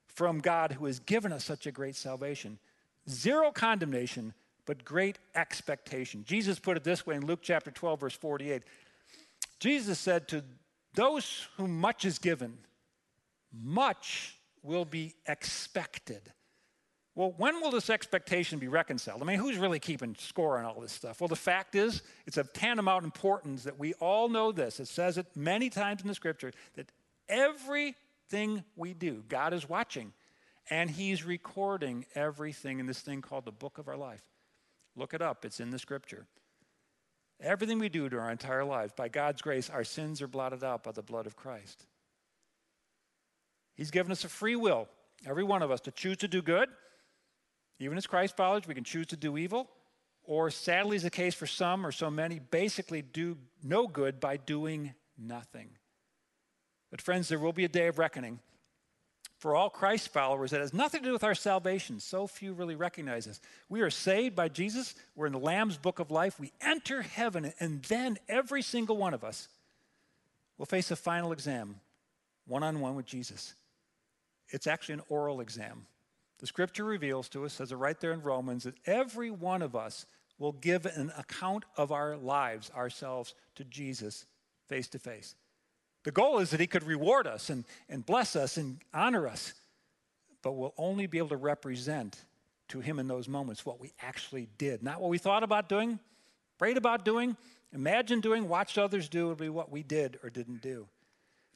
from 0.08 0.40
God 0.40 0.72
who 0.72 0.86
has 0.86 0.98
given 0.98 1.32
us 1.32 1.44
such 1.44 1.68
a 1.68 1.70
great 1.70 1.94
salvation 1.94 2.58
Zero 3.08 3.52
condemnation, 3.52 4.34
but 4.66 4.84
great 4.84 5.20
expectation. 5.36 6.24
Jesus 6.26 6.58
put 6.58 6.76
it 6.76 6.82
this 6.82 7.06
way 7.06 7.14
in 7.14 7.24
Luke 7.24 7.42
chapter 7.42 7.70
12, 7.70 8.00
verse 8.00 8.16
48. 8.16 8.64
Jesus 9.60 10.00
said, 10.00 10.26
To 10.26 10.42
those 10.94 11.46
whom 11.56 11.78
much 11.80 12.04
is 12.04 12.18
given, 12.18 12.58
much 13.52 14.36
will 14.64 14.84
be 14.84 15.14
expected. 15.28 16.32
Well, 17.18 17.34
when 17.36 17.60
will 17.60 17.72
this 17.72 17.90
expectation 17.90 18.60
be 18.60 18.68
reconciled? 18.68 19.20
I 19.22 19.24
mean, 19.24 19.40
who's 19.40 19.56
really 19.56 19.80
keeping 19.80 20.14
score 20.20 20.56
on 20.56 20.64
all 20.64 20.80
this 20.80 20.92
stuff? 20.92 21.20
Well, 21.20 21.26
the 21.26 21.34
fact 21.34 21.74
is, 21.74 22.00
it's 22.28 22.36
of 22.36 22.52
tantamount 22.52 23.04
importance 23.04 23.64
that 23.64 23.76
we 23.76 23.92
all 23.94 24.28
know 24.28 24.52
this. 24.52 24.78
It 24.78 24.86
says 24.86 25.18
it 25.18 25.26
many 25.34 25.68
times 25.68 26.00
in 26.00 26.06
the 26.06 26.14
scripture 26.14 26.52
that 26.76 26.92
everything 27.28 28.62
we 28.76 28.94
do, 28.94 29.24
God 29.28 29.52
is 29.52 29.68
watching. 29.68 30.12
And 30.70 30.88
he's 30.88 31.24
recording 31.24 32.06
everything 32.14 32.78
in 32.78 32.86
this 32.86 33.00
thing 33.00 33.20
called 33.20 33.46
the 33.46 33.50
book 33.50 33.78
of 33.78 33.88
our 33.88 33.96
life. 33.96 34.22
Look 34.94 35.12
it 35.12 35.20
up, 35.20 35.44
it's 35.44 35.58
in 35.58 35.70
the 35.70 35.78
scripture. 35.80 36.24
Everything 37.40 37.80
we 37.80 37.88
do 37.88 38.08
to 38.08 38.16
our 38.16 38.30
entire 38.30 38.64
lives, 38.64 38.92
by 38.96 39.08
God's 39.08 39.42
grace, 39.42 39.68
our 39.68 39.82
sins 39.82 40.22
are 40.22 40.28
blotted 40.28 40.62
out 40.62 40.84
by 40.84 40.92
the 40.92 41.02
blood 41.02 41.26
of 41.26 41.34
Christ. 41.34 41.84
He's 43.74 43.90
given 43.90 44.12
us 44.12 44.22
a 44.22 44.28
free 44.28 44.54
will, 44.54 44.86
every 45.26 45.42
one 45.42 45.62
of 45.62 45.72
us, 45.72 45.80
to 45.80 45.90
choose 45.90 46.18
to 46.18 46.28
do 46.28 46.42
good. 46.42 46.68
Even 47.80 47.96
as 47.96 48.06
Christ 48.06 48.36
followers, 48.36 48.66
we 48.66 48.74
can 48.74 48.84
choose 48.84 49.06
to 49.08 49.16
do 49.16 49.36
evil, 49.36 49.68
or 50.24 50.50
sadly 50.50 50.96
is 50.96 51.04
the 51.04 51.10
case 51.10 51.34
for 51.34 51.46
some 51.46 51.86
or 51.86 51.92
so 51.92 52.10
many, 52.10 52.38
basically 52.38 53.02
do 53.02 53.36
no 53.62 53.86
good 53.86 54.20
by 54.20 54.36
doing 54.36 54.94
nothing. 55.16 55.70
But 56.90 57.00
friends, 57.00 57.28
there 57.28 57.38
will 57.38 57.52
be 57.52 57.64
a 57.64 57.68
day 57.68 57.86
of 57.86 57.98
reckoning 57.98 58.40
for 59.38 59.54
all 59.54 59.70
Christ 59.70 60.08
followers 60.12 60.50
that 60.50 60.60
has 60.60 60.74
nothing 60.74 61.02
to 61.02 61.08
do 61.08 61.12
with 61.12 61.22
our 61.22 61.34
salvation. 61.34 62.00
So 62.00 62.26
few 62.26 62.52
really 62.52 62.74
recognize 62.74 63.24
this. 63.24 63.40
We 63.68 63.82
are 63.82 63.90
saved 63.90 64.34
by 64.34 64.48
Jesus. 64.48 64.94
We're 65.14 65.26
in 65.26 65.32
the 65.32 65.38
Lamb's 65.38 65.76
book 65.76 66.00
of 66.00 66.10
life. 66.10 66.40
We 66.40 66.52
enter 66.60 67.02
heaven, 67.02 67.52
and 67.60 67.82
then 67.84 68.18
every 68.28 68.62
single 68.62 68.96
one 68.96 69.14
of 69.14 69.22
us 69.22 69.48
will 70.56 70.66
face 70.66 70.90
a 70.90 70.96
final 70.96 71.30
exam, 71.30 71.76
one 72.46 72.64
on 72.64 72.80
one 72.80 72.96
with 72.96 73.06
Jesus. 73.06 73.54
It's 74.48 74.66
actually 74.66 74.94
an 74.94 75.02
oral 75.08 75.40
exam. 75.40 75.86
The 76.38 76.46
scripture 76.46 76.84
reveals 76.84 77.28
to 77.30 77.44
us, 77.44 77.54
says 77.54 77.72
it 77.72 77.76
right 77.76 77.98
there 77.98 78.12
in 78.12 78.22
Romans, 78.22 78.64
that 78.64 78.76
every 78.86 79.30
one 79.30 79.62
of 79.62 79.74
us 79.74 80.06
will 80.38 80.52
give 80.52 80.86
an 80.86 81.12
account 81.18 81.64
of 81.76 81.90
our 81.90 82.16
lives, 82.16 82.70
ourselves, 82.76 83.34
to 83.56 83.64
Jesus 83.64 84.24
face 84.68 84.86
to 84.88 84.98
face. 84.98 85.34
The 86.04 86.12
goal 86.12 86.38
is 86.38 86.50
that 86.50 86.60
he 86.60 86.66
could 86.66 86.84
reward 86.84 87.26
us 87.26 87.50
and, 87.50 87.64
and 87.88 88.06
bless 88.06 88.36
us 88.36 88.56
and 88.56 88.78
honor 88.94 89.26
us, 89.26 89.52
but 90.42 90.52
we'll 90.52 90.74
only 90.78 91.06
be 91.06 91.18
able 91.18 91.30
to 91.30 91.36
represent 91.36 92.24
to 92.68 92.80
him 92.80 92.98
in 92.98 93.08
those 93.08 93.28
moments 93.28 93.66
what 93.66 93.80
we 93.80 93.92
actually 94.00 94.48
did. 94.58 94.82
Not 94.82 95.00
what 95.00 95.10
we 95.10 95.18
thought 95.18 95.42
about 95.42 95.68
doing, 95.68 95.98
prayed 96.56 96.76
about 96.76 97.04
doing, 97.04 97.36
imagined 97.72 98.22
doing, 98.22 98.48
watched 98.48 98.78
others 98.78 99.08
do, 99.08 99.28
would 99.28 99.38
be 99.38 99.48
what 99.48 99.72
we 99.72 99.82
did 99.82 100.18
or 100.22 100.30
didn't 100.30 100.62
do. 100.62 100.86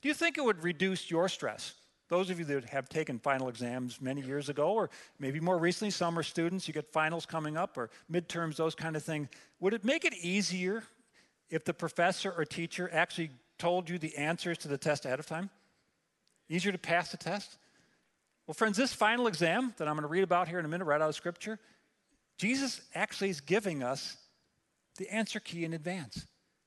Do 0.00 0.08
you 0.08 0.14
think 0.14 0.36
it 0.36 0.44
would 0.44 0.64
reduce 0.64 1.10
your 1.10 1.28
stress? 1.28 1.74
Those 2.12 2.28
of 2.28 2.38
you 2.38 2.44
that 2.44 2.66
have 2.66 2.90
taken 2.90 3.18
final 3.18 3.48
exams 3.48 3.98
many 3.98 4.20
years 4.20 4.50
ago, 4.50 4.74
or 4.74 4.90
maybe 5.18 5.40
more 5.40 5.56
recently, 5.56 5.90
some 5.90 6.18
are 6.18 6.22
students, 6.22 6.68
you 6.68 6.74
get 6.74 6.92
finals 6.92 7.24
coming 7.24 7.56
up, 7.56 7.78
or 7.78 7.88
midterms, 8.12 8.56
those 8.56 8.74
kind 8.74 8.96
of 8.96 9.02
things. 9.02 9.28
Would 9.60 9.72
it 9.72 9.82
make 9.82 10.04
it 10.04 10.12
easier 10.12 10.84
if 11.48 11.64
the 11.64 11.72
professor 11.72 12.30
or 12.36 12.44
teacher 12.44 12.90
actually 12.92 13.30
told 13.58 13.88
you 13.88 13.98
the 13.98 14.14
answers 14.18 14.58
to 14.58 14.68
the 14.68 14.76
test 14.76 15.06
ahead 15.06 15.20
of 15.20 15.26
time? 15.26 15.48
Easier 16.50 16.70
to 16.70 16.76
pass 16.76 17.10
the 17.12 17.16
test? 17.16 17.56
Well, 18.46 18.52
friends, 18.52 18.76
this 18.76 18.92
final 18.92 19.26
exam 19.26 19.72
that 19.78 19.88
I'm 19.88 19.94
going 19.94 20.02
to 20.02 20.08
read 20.08 20.22
about 20.22 20.48
here 20.48 20.58
in 20.58 20.66
a 20.66 20.68
minute, 20.68 20.84
right 20.84 21.00
out 21.00 21.08
of 21.08 21.14
Scripture, 21.14 21.58
Jesus 22.36 22.82
actually 22.94 23.30
is 23.30 23.40
giving 23.40 23.82
us 23.82 24.18
the 24.98 25.08
answer 25.10 25.40
key 25.40 25.64
in 25.64 25.72
advance. 25.72 26.26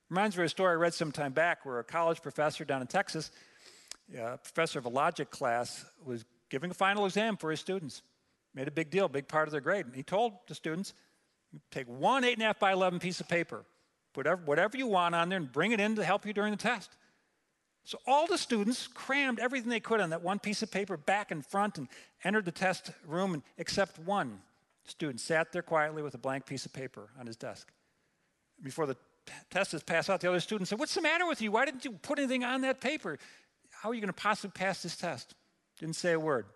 Reminds 0.09 0.37
me 0.37 0.41
of 0.41 0.47
a 0.47 0.49
story 0.49 0.71
I 0.71 0.75
read 0.77 0.95
some 0.95 1.11
time 1.11 1.33
back 1.33 1.67
where 1.67 1.77
a 1.77 1.83
college 1.83 2.23
professor 2.23 2.65
down 2.65 2.81
in 2.81 2.87
Texas, 2.87 3.29
a 4.13 4.37
professor 4.37 4.79
of 4.79 4.85
a 4.85 4.89
logic 4.89 5.29
class, 5.31 5.85
was 6.03 6.25
giving 6.49 6.71
a 6.71 6.73
final 6.73 7.05
exam 7.05 7.37
for 7.37 7.51
his 7.51 7.59
students. 7.59 8.01
Made 8.53 8.67
a 8.67 8.71
big 8.71 8.89
deal, 8.89 9.07
big 9.07 9.27
part 9.27 9.47
of 9.47 9.51
their 9.51 9.61
grade. 9.61 9.85
And 9.85 9.95
he 9.95 10.03
told 10.03 10.33
the 10.47 10.55
students, 10.55 10.93
take 11.71 11.87
one 11.87 12.23
8.5 12.23 12.59
by 12.59 12.71
11 12.71 12.99
piece 12.99 13.19
of 13.19 13.27
paper, 13.27 13.65
put 14.13 14.25
whatever, 14.25 14.41
whatever 14.45 14.77
you 14.77 14.87
want 14.87 15.15
on 15.15 15.29
there, 15.29 15.37
and 15.37 15.51
bring 15.51 15.71
it 15.71 15.79
in 15.79 15.95
to 15.95 16.03
help 16.03 16.25
you 16.25 16.33
during 16.33 16.51
the 16.51 16.57
test. 16.57 16.95
So 17.83 17.99
all 18.07 18.25
the 18.25 18.37
students 18.37 18.87
crammed 18.87 19.39
everything 19.39 19.69
they 19.69 19.79
could 19.79 20.01
on 20.01 20.09
that 20.09 20.23
one 20.23 20.39
piece 20.39 20.63
of 20.63 20.71
paper 20.71 20.97
back 20.97 21.29
and 21.29 21.45
front 21.45 21.77
and 21.77 21.87
entered 22.23 22.45
the 22.45 22.51
test 22.51 22.91
room, 23.05 23.33
and 23.33 23.43
except 23.57 23.99
one 23.99 24.39
student 24.85 25.19
sat 25.19 25.51
there 25.51 25.61
quietly 25.61 26.01
with 26.01 26.15
a 26.15 26.17
blank 26.17 26.45
piece 26.45 26.65
of 26.65 26.73
paper 26.73 27.09
on 27.19 27.27
his 27.27 27.35
desk. 27.35 27.71
Before 28.63 28.87
the 28.87 28.97
test 29.51 29.73
is 29.73 29.83
passed 29.83 30.09
out, 30.09 30.21
the 30.21 30.29
other 30.29 30.39
student 30.39 30.67
said, 30.67 30.79
What's 30.79 30.95
the 30.95 31.01
matter 31.01 31.27
with 31.27 31.41
you? 31.41 31.51
Why 31.51 31.65
didn't 31.65 31.85
you 31.85 31.91
put 31.91 32.17
anything 32.17 32.43
on 32.43 32.61
that 32.61 32.81
paper? 32.81 33.19
How 33.85 33.91
are 33.91 33.93
you 33.93 34.01
going 34.01 34.11
to 34.11 34.13
possibly 34.13 34.49
pass 34.49 34.81
this 34.81 34.95
test? 34.95 35.35
Didn't 35.79 35.95
say 35.95 36.13
a 36.13 36.19
word. 36.19 36.47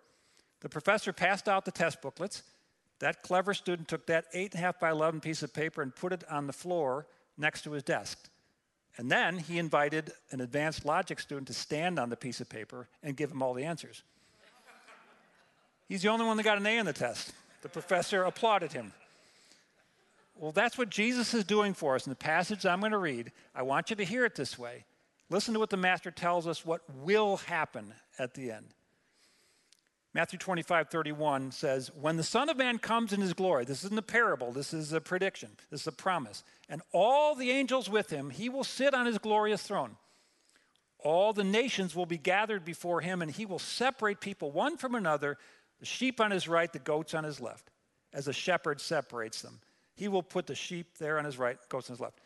The 0.62 0.68
professor 0.68 1.12
passed 1.12 1.48
out 1.48 1.64
the 1.64 1.70
test 1.70 2.02
booklets. 2.02 2.42
That 2.98 3.22
clever 3.22 3.54
student 3.54 3.86
took 3.86 4.06
that 4.06 4.24
8.5 4.34 4.80
by 4.80 4.90
11 4.90 5.20
piece 5.20 5.44
of 5.44 5.54
paper 5.54 5.80
and 5.80 5.94
put 5.94 6.12
it 6.12 6.24
on 6.28 6.48
the 6.48 6.52
floor 6.52 7.06
next 7.38 7.62
to 7.62 7.70
his 7.70 7.84
desk. 7.84 8.18
And 8.96 9.12
then 9.12 9.38
he 9.38 9.60
invited 9.60 10.10
an 10.32 10.40
advanced 10.40 10.84
logic 10.84 11.20
student 11.20 11.46
to 11.46 11.54
stand 11.54 12.00
on 12.00 12.10
the 12.10 12.16
piece 12.16 12.40
of 12.40 12.48
paper 12.48 12.88
and 13.00 13.16
give 13.16 13.30
him 13.30 13.44
all 13.44 13.54
the 13.54 13.62
answers. 13.62 14.02
He's 15.86 16.02
the 16.02 16.08
only 16.08 16.26
one 16.26 16.36
that 16.36 16.42
got 16.42 16.58
an 16.58 16.66
A 16.66 16.78
in 16.78 16.86
the 16.86 16.92
test. 16.92 17.30
The 17.62 17.68
professor 17.68 18.24
applauded 18.24 18.72
him. 18.72 18.92
Well, 20.34 20.50
that's 20.50 20.76
what 20.76 20.90
Jesus 20.90 21.32
is 21.32 21.44
doing 21.44 21.74
for 21.74 21.94
us 21.94 22.08
in 22.08 22.10
the 22.10 22.16
passage 22.16 22.66
I'm 22.66 22.80
going 22.80 22.90
to 22.90 22.98
read. 22.98 23.30
I 23.54 23.62
want 23.62 23.90
you 23.90 23.94
to 23.94 24.04
hear 24.04 24.24
it 24.24 24.34
this 24.34 24.58
way. 24.58 24.84
Listen 25.30 25.54
to 25.54 25.60
what 25.60 25.70
the 25.70 25.76
Master 25.76 26.10
tells 26.10 26.46
us 26.46 26.66
what 26.66 26.82
will 26.92 27.36
happen 27.38 27.94
at 28.18 28.34
the 28.34 28.50
end. 28.50 28.74
Matthew 30.12 30.40
25, 30.40 30.88
31 30.88 31.52
says, 31.52 31.92
When 31.94 32.16
the 32.16 32.24
Son 32.24 32.48
of 32.48 32.56
Man 32.56 32.78
comes 32.78 33.12
in 33.12 33.20
his 33.20 33.32
glory, 33.32 33.64
this 33.64 33.84
isn't 33.84 33.98
a 33.98 34.02
parable, 34.02 34.50
this 34.50 34.74
is 34.74 34.92
a 34.92 35.00
prediction, 35.00 35.50
this 35.70 35.82
is 35.82 35.86
a 35.86 35.92
promise, 35.92 36.42
and 36.68 36.82
all 36.92 37.36
the 37.36 37.52
angels 37.52 37.88
with 37.88 38.10
him, 38.10 38.30
he 38.30 38.48
will 38.48 38.64
sit 38.64 38.92
on 38.92 39.06
his 39.06 39.18
glorious 39.18 39.62
throne. 39.62 39.96
All 40.98 41.32
the 41.32 41.44
nations 41.44 41.94
will 41.94 42.06
be 42.06 42.18
gathered 42.18 42.64
before 42.64 43.00
him, 43.00 43.22
and 43.22 43.30
he 43.30 43.46
will 43.46 43.60
separate 43.60 44.20
people 44.20 44.50
one 44.50 44.76
from 44.76 44.96
another, 44.96 45.38
the 45.78 45.86
sheep 45.86 46.20
on 46.20 46.32
his 46.32 46.48
right, 46.48 46.72
the 46.72 46.80
goats 46.80 47.14
on 47.14 47.22
his 47.22 47.40
left, 47.40 47.70
as 48.12 48.26
a 48.26 48.32
shepherd 48.32 48.80
separates 48.80 49.42
them. 49.42 49.60
He 49.94 50.08
will 50.08 50.24
put 50.24 50.48
the 50.48 50.56
sheep 50.56 50.98
there 50.98 51.18
on 51.18 51.24
his 51.24 51.38
right, 51.38 51.56
goats 51.68 51.88
on 51.88 51.94
his 51.94 52.00
left. 52.00 52.18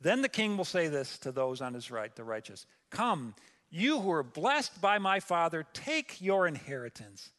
Then 0.00 0.22
the 0.22 0.28
king 0.28 0.56
will 0.56 0.64
say 0.64 0.88
this 0.88 1.18
to 1.18 1.32
those 1.32 1.60
on 1.60 1.74
his 1.74 1.90
right, 1.90 2.14
the 2.14 2.24
righteous 2.24 2.66
Come, 2.90 3.34
you 3.70 4.00
who 4.00 4.10
are 4.12 4.22
blessed 4.22 4.80
by 4.80 4.98
my 4.98 5.20
Father, 5.20 5.66
take 5.72 6.20
your 6.20 6.46
inheritance, 6.46 7.30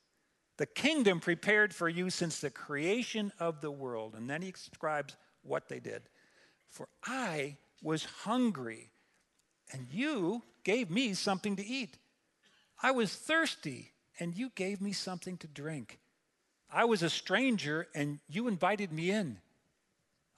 the 0.57 0.65
kingdom 0.65 1.19
prepared 1.19 1.73
for 1.73 1.87
you 1.87 2.09
since 2.09 2.39
the 2.39 2.49
creation 2.49 3.31
of 3.39 3.61
the 3.61 3.71
world. 3.71 4.15
And 4.15 4.29
then 4.29 4.41
he 4.41 4.51
describes 4.51 5.15
what 5.43 5.69
they 5.69 5.79
did. 5.79 6.01
For 6.69 6.87
I 7.05 7.57
was 7.81 8.05
hungry, 8.05 8.91
and 9.71 9.87
you 9.91 10.43
gave 10.63 10.89
me 10.89 11.13
something 11.13 11.55
to 11.55 11.65
eat. 11.65 11.97
I 12.81 12.91
was 12.91 13.15
thirsty, 13.15 13.91
and 14.19 14.35
you 14.35 14.51
gave 14.55 14.81
me 14.81 14.91
something 14.91 15.37
to 15.37 15.47
drink. 15.47 15.99
I 16.71 16.85
was 16.85 17.03
a 17.03 17.09
stranger, 17.09 17.87
and 17.95 18.19
you 18.27 18.47
invited 18.47 18.91
me 18.91 19.11
in. 19.11 19.37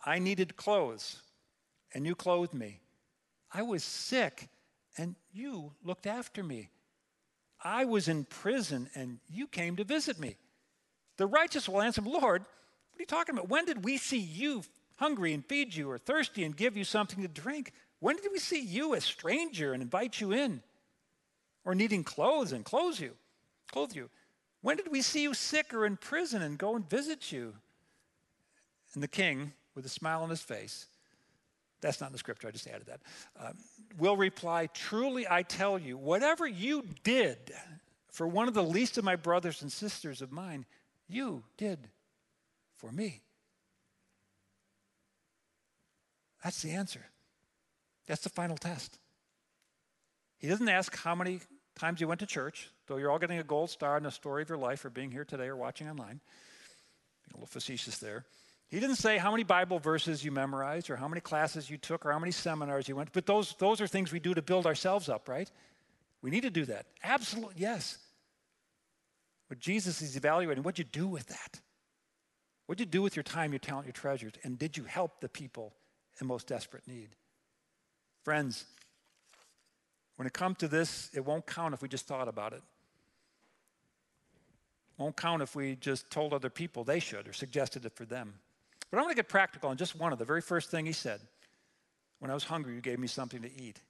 I 0.06 0.20
needed 0.20 0.58
clothes, 0.58 1.22
and 1.94 2.06
you 2.06 2.16
clothed 2.16 2.54
me. 2.54 2.80
I 3.54 3.62
was 3.62 3.84
sick 3.84 4.50
and 4.98 5.16
you 5.32 5.74
looked 5.84 6.08
after 6.08 6.44
me. 6.44 6.70
I 7.64 7.86
was 7.86 8.08
in 8.08 8.26
prison, 8.26 8.90
and 8.94 9.20
you 9.28 9.48
came 9.48 9.76
to 9.78 9.84
visit 9.84 10.20
me. 10.20 10.36
The 11.18 11.26
righteous 11.26 11.68
will 11.68 11.82
answer, 11.82 12.02
Lord, 12.02 12.42
what 12.44 13.00
are 13.00 13.02
you 13.02 13.06
talking 13.06 13.34
about? 13.34 13.50
When 13.50 13.66
did 13.66 13.84
we 13.84 13.98
see 13.98 14.20
you 14.20 14.64
hungry 14.98 15.34
and 15.34 15.46
feed 15.46 15.74
you, 15.74 15.90
or 15.90 15.98
thirsty 15.98 16.44
and 16.44 16.56
give 16.56 16.78
you 16.78 16.84
something 16.84 17.22
to 17.22 17.28
drink? 17.28 17.74
When 18.00 18.16
did 18.16 18.32
we 18.32 18.40
see 18.40 18.62
you 18.62 18.94
a 18.94 19.02
stranger 19.02 19.74
and 19.74 19.82
invite 19.82 20.22
you 20.22 20.32
in? 20.32 20.62
Or 21.66 21.76
needing 21.76 22.04
clothes 22.04 22.52
and 22.52 22.64
clothe 22.64 23.00
you, 23.00 23.12
clothe 23.72 23.94
you? 23.94 24.10
When 24.62 24.78
did 24.78 24.92
we 24.92 25.02
see 25.02 25.24
you 25.24 25.34
sick 25.34 25.74
or 25.74 25.86
in 25.86 25.98
prison 25.98 26.42
and 26.42 26.58
go 26.58 26.76
and 26.76 26.90
visit 26.90 27.32
you? 27.32 27.54
And 28.94 29.04
the 29.04 29.08
king, 29.08 29.54
with 29.76 29.86
a 29.86 29.90
smile 29.90 30.24
on 30.24 30.30
his 30.30 30.42
face, 30.42 30.88
that's 31.82 32.02
not 32.02 32.08
in 32.08 32.14
the 32.14 32.20
scripture, 32.20 32.48
I 32.48 32.52
just 32.52 32.68
added 32.68 32.88
that. 32.88 33.02
Um, 33.40 33.54
will 33.98 34.18
reply, 34.18 34.68
Truly 34.74 35.28
I 35.30 35.44
tell 35.44 35.78
you, 35.78 35.98
whatever 35.98 36.48
you 36.48 36.84
did 37.04 37.52
for 38.12 38.28
one 38.28 38.48
of 38.48 38.54
the 38.54 38.64
least 38.64 38.98
of 38.98 39.04
my 39.04 39.16
brothers 39.16 39.62
and 39.62 39.72
sisters 39.72 40.22
of 40.22 40.32
mine, 40.32 40.66
you 41.08 41.44
did 41.58 41.90
for 42.76 42.92
me. 42.92 43.22
That's 46.44 46.62
the 46.62 46.72
answer. 46.72 47.06
That's 48.08 48.22
the 48.22 48.30
final 48.30 48.58
test. 48.58 49.00
He 50.38 50.48
doesn't 50.48 50.70
ask 50.70 50.96
how 50.98 51.16
many 51.16 51.42
times 51.76 52.00
you 52.00 52.08
went 52.08 52.20
to 52.22 52.26
church, 52.26 52.70
though 52.88 52.98
you're 52.98 53.12
all 53.12 53.20
getting 53.20 53.40
a 53.40 53.44
gold 53.44 53.70
star 53.70 53.98
in 53.98 54.04
the 54.04 54.12
story 54.12 54.42
of 54.44 54.50
your 54.50 54.58
life 54.58 54.80
for 54.80 54.90
being 54.90 55.12
here 55.12 55.26
today 55.26 55.48
or 55.48 55.56
watching 55.56 55.90
online. 55.90 56.22
Being 57.24 57.34
a 57.34 57.38
little 57.38 57.48
facetious 57.48 57.98
there. 57.98 58.26
He 58.70 58.80
didn't 58.82 58.98
say 58.98 59.18
how 59.18 59.32
many 59.32 59.44
Bible 59.44 59.80
verses 59.80 60.26
you 60.26 60.32
memorized 60.32 60.90
or 60.90 60.98
how 60.98 61.08
many 61.08 61.22
classes 61.22 61.70
you 61.70 61.78
took 61.78 62.06
or 62.06 62.12
how 62.12 62.20
many 62.20 62.32
seminars 62.32 62.88
you 62.90 62.96
went, 62.96 63.14
but 63.14 63.26
those, 63.26 63.56
those 63.60 63.80
are 63.80 63.88
things 63.88 64.12
we 64.12 64.20
do 64.20 64.34
to 64.34 64.42
build 64.42 64.66
ourselves 64.66 65.08
up, 65.08 65.30
right? 65.30 65.50
We 66.22 66.32
need 66.32 66.42
to 66.42 66.50
do 66.50 66.66
that. 66.66 66.86
Absolutely, 67.04 67.56
yes. 67.58 67.98
But 69.48 69.60
Jesus 69.60 70.02
is 70.02 70.18
evaluating 70.18 70.64
what'd 70.64 70.80
you 70.80 70.86
do 70.86 71.08
with 71.08 71.28
that? 71.28 71.62
What'd 72.66 72.82
you 72.82 72.86
do 72.86 73.02
with 73.02 73.16
your 73.16 73.24
time, 73.24 73.54
your 73.54 73.60
talent, 73.60 73.86
your 73.86 73.94
treasures? 73.94 74.34
And 74.44 74.60
did 74.60 74.76
you 74.76 74.84
help 74.84 75.22
the 75.22 75.30
people 75.30 75.74
in 76.20 76.28
most 76.28 76.48
desperate 76.48 76.86
need? 76.86 77.10
Friends, 78.26 78.66
when 80.18 80.28
it 80.28 80.34
comes 80.34 80.58
to 80.58 80.68
this, 80.68 81.10
it 81.14 81.24
won't 81.24 81.48
count 81.48 81.74
if 81.74 81.82
we 81.82 81.88
just 81.88 82.08
thought 82.08 82.28
about 82.28 82.52
it. 82.52 82.62
it 84.98 85.02
won't 85.02 85.16
count 85.16 85.42
if 85.42 85.56
we 85.56 85.78
just 85.78 86.12
told 86.12 86.34
other 86.34 86.50
people 86.50 86.84
they 86.84 87.00
should 87.00 87.26
or 87.30 87.34
suggested 87.34 87.86
it 87.86 87.94
for 87.96 88.04
them. 88.04 88.34
But 88.90 88.98
I'm 88.98 89.04
going 89.04 89.14
to 89.14 89.18
get 89.18 89.30
practical 89.30 89.70
on 89.70 89.78
just 89.78 89.96
one 89.96 90.14
of 90.14 90.20
the 90.20 90.26
very 90.26 90.42
first 90.42 90.72
thing 90.72 90.86
he 90.86 90.94
said. 90.94 91.20
When 92.20 92.32
I 92.32 92.34
was 92.34 92.44
hungry, 92.44 92.74
you 92.74 92.82
gave 92.82 93.00
me 93.00 93.08
something 93.08 93.42
to 93.42 93.52
eat. 93.62 93.82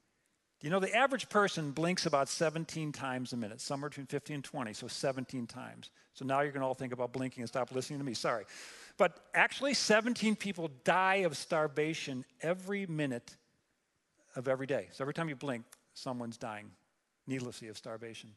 Do 0.60 0.66
you 0.66 0.70
know 0.70 0.80
the 0.80 0.94
average 0.94 1.28
person 1.28 1.70
blinks 1.70 2.04
about 2.04 2.28
17 2.28 2.90
times 2.90 3.32
a 3.32 3.36
minute, 3.36 3.60
somewhere 3.60 3.90
between 3.90 4.06
15 4.06 4.34
and 4.34 4.44
20, 4.44 4.72
so 4.72 4.88
17 4.88 5.46
times. 5.46 5.90
So 6.14 6.24
now 6.24 6.40
you're 6.40 6.50
going 6.50 6.62
to 6.62 6.66
all 6.66 6.74
think 6.74 6.92
about 6.92 7.12
blinking 7.12 7.42
and 7.42 7.48
stop 7.48 7.72
listening 7.72 8.00
to 8.00 8.04
me. 8.04 8.14
Sorry. 8.14 8.44
But 8.96 9.16
actually, 9.34 9.74
17 9.74 10.34
people 10.34 10.68
die 10.82 11.16
of 11.16 11.36
starvation 11.36 12.24
every 12.42 12.86
minute 12.86 13.36
of 14.34 14.48
every 14.48 14.66
day. 14.66 14.88
So 14.90 15.04
every 15.04 15.14
time 15.14 15.28
you 15.28 15.36
blink, 15.36 15.64
someone's 15.94 16.36
dying 16.36 16.72
needlessly 17.28 17.68
of 17.68 17.76
starvation. 17.76 18.30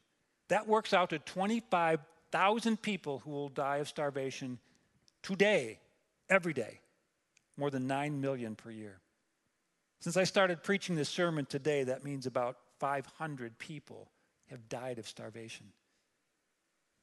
That 0.48 0.68
works 0.68 0.92
out 0.92 1.10
to 1.10 1.18
25,000 1.18 2.80
people 2.80 3.18
who 3.18 3.30
will 3.30 3.48
die 3.48 3.78
of 3.78 3.88
starvation 3.88 4.58
today 5.22 5.80
every 6.28 6.52
day, 6.52 6.80
more 7.56 7.70
than 7.70 7.86
9 7.86 8.20
million 8.20 8.54
per 8.54 8.70
year. 8.70 9.00
Since 10.00 10.16
I 10.16 10.24
started 10.24 10.62
preaching 10.62 10.96
this 10.96 11.08
sermon 11.08 11.46
today, 11.46 11.84
that 11.84 12.04
means 12.04 12.26
about 12.26 12.56
500 12.80 13.58
people 13.58 14.08
have 14.50 14.68
died 14.68 14.98
of 14.98 15.06
starvation. 15.06 15.66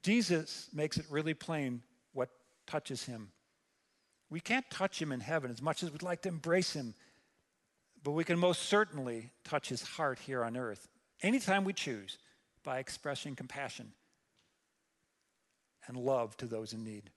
Jesus 0.04 0.70
makes 0.74 0.98
it 0.98 1.06
really 1.10 1.34
plain 1.34 1.82
what 2.14 2.30
touches 2.68 3.06
him. 3.06 3.32
We 4.30 4.40
can't 4.40 4.70
touch 4.70 5.02
him 5.02 5.12
in 5.12 5.20
heaven 5.20 5.50
as 5.50 5.62
much 5.62 5.82
as 5.84 5.92
we'd 5.92 6.04
like 6.04 6.22
to 6.24 6.30
embrace 6.30 6.74
him, 6.74 6.94
but 8.04 8.12
we 8.12 8.24
can 8.24 8.38
most 8.38 8.64
certainly 8.64 9.32
touch 9.44 9.70
his 9.70 9.82
heart 9.82 10.20
here 10.20 10.44
on 10.44 10.56
earth 10.56 10.88
anytime 11.22 11.64
we 11.64 11.74
choose 11.74 12.18
by 12.64 12.80
expressing 12.80 13.36
compassion 13.36 13.94
and 15.88 15.98
love 15.98 16.38
to 16.38 16.46
those 16.46 16.74
in 16.74 16.84
need. 16.84 17.10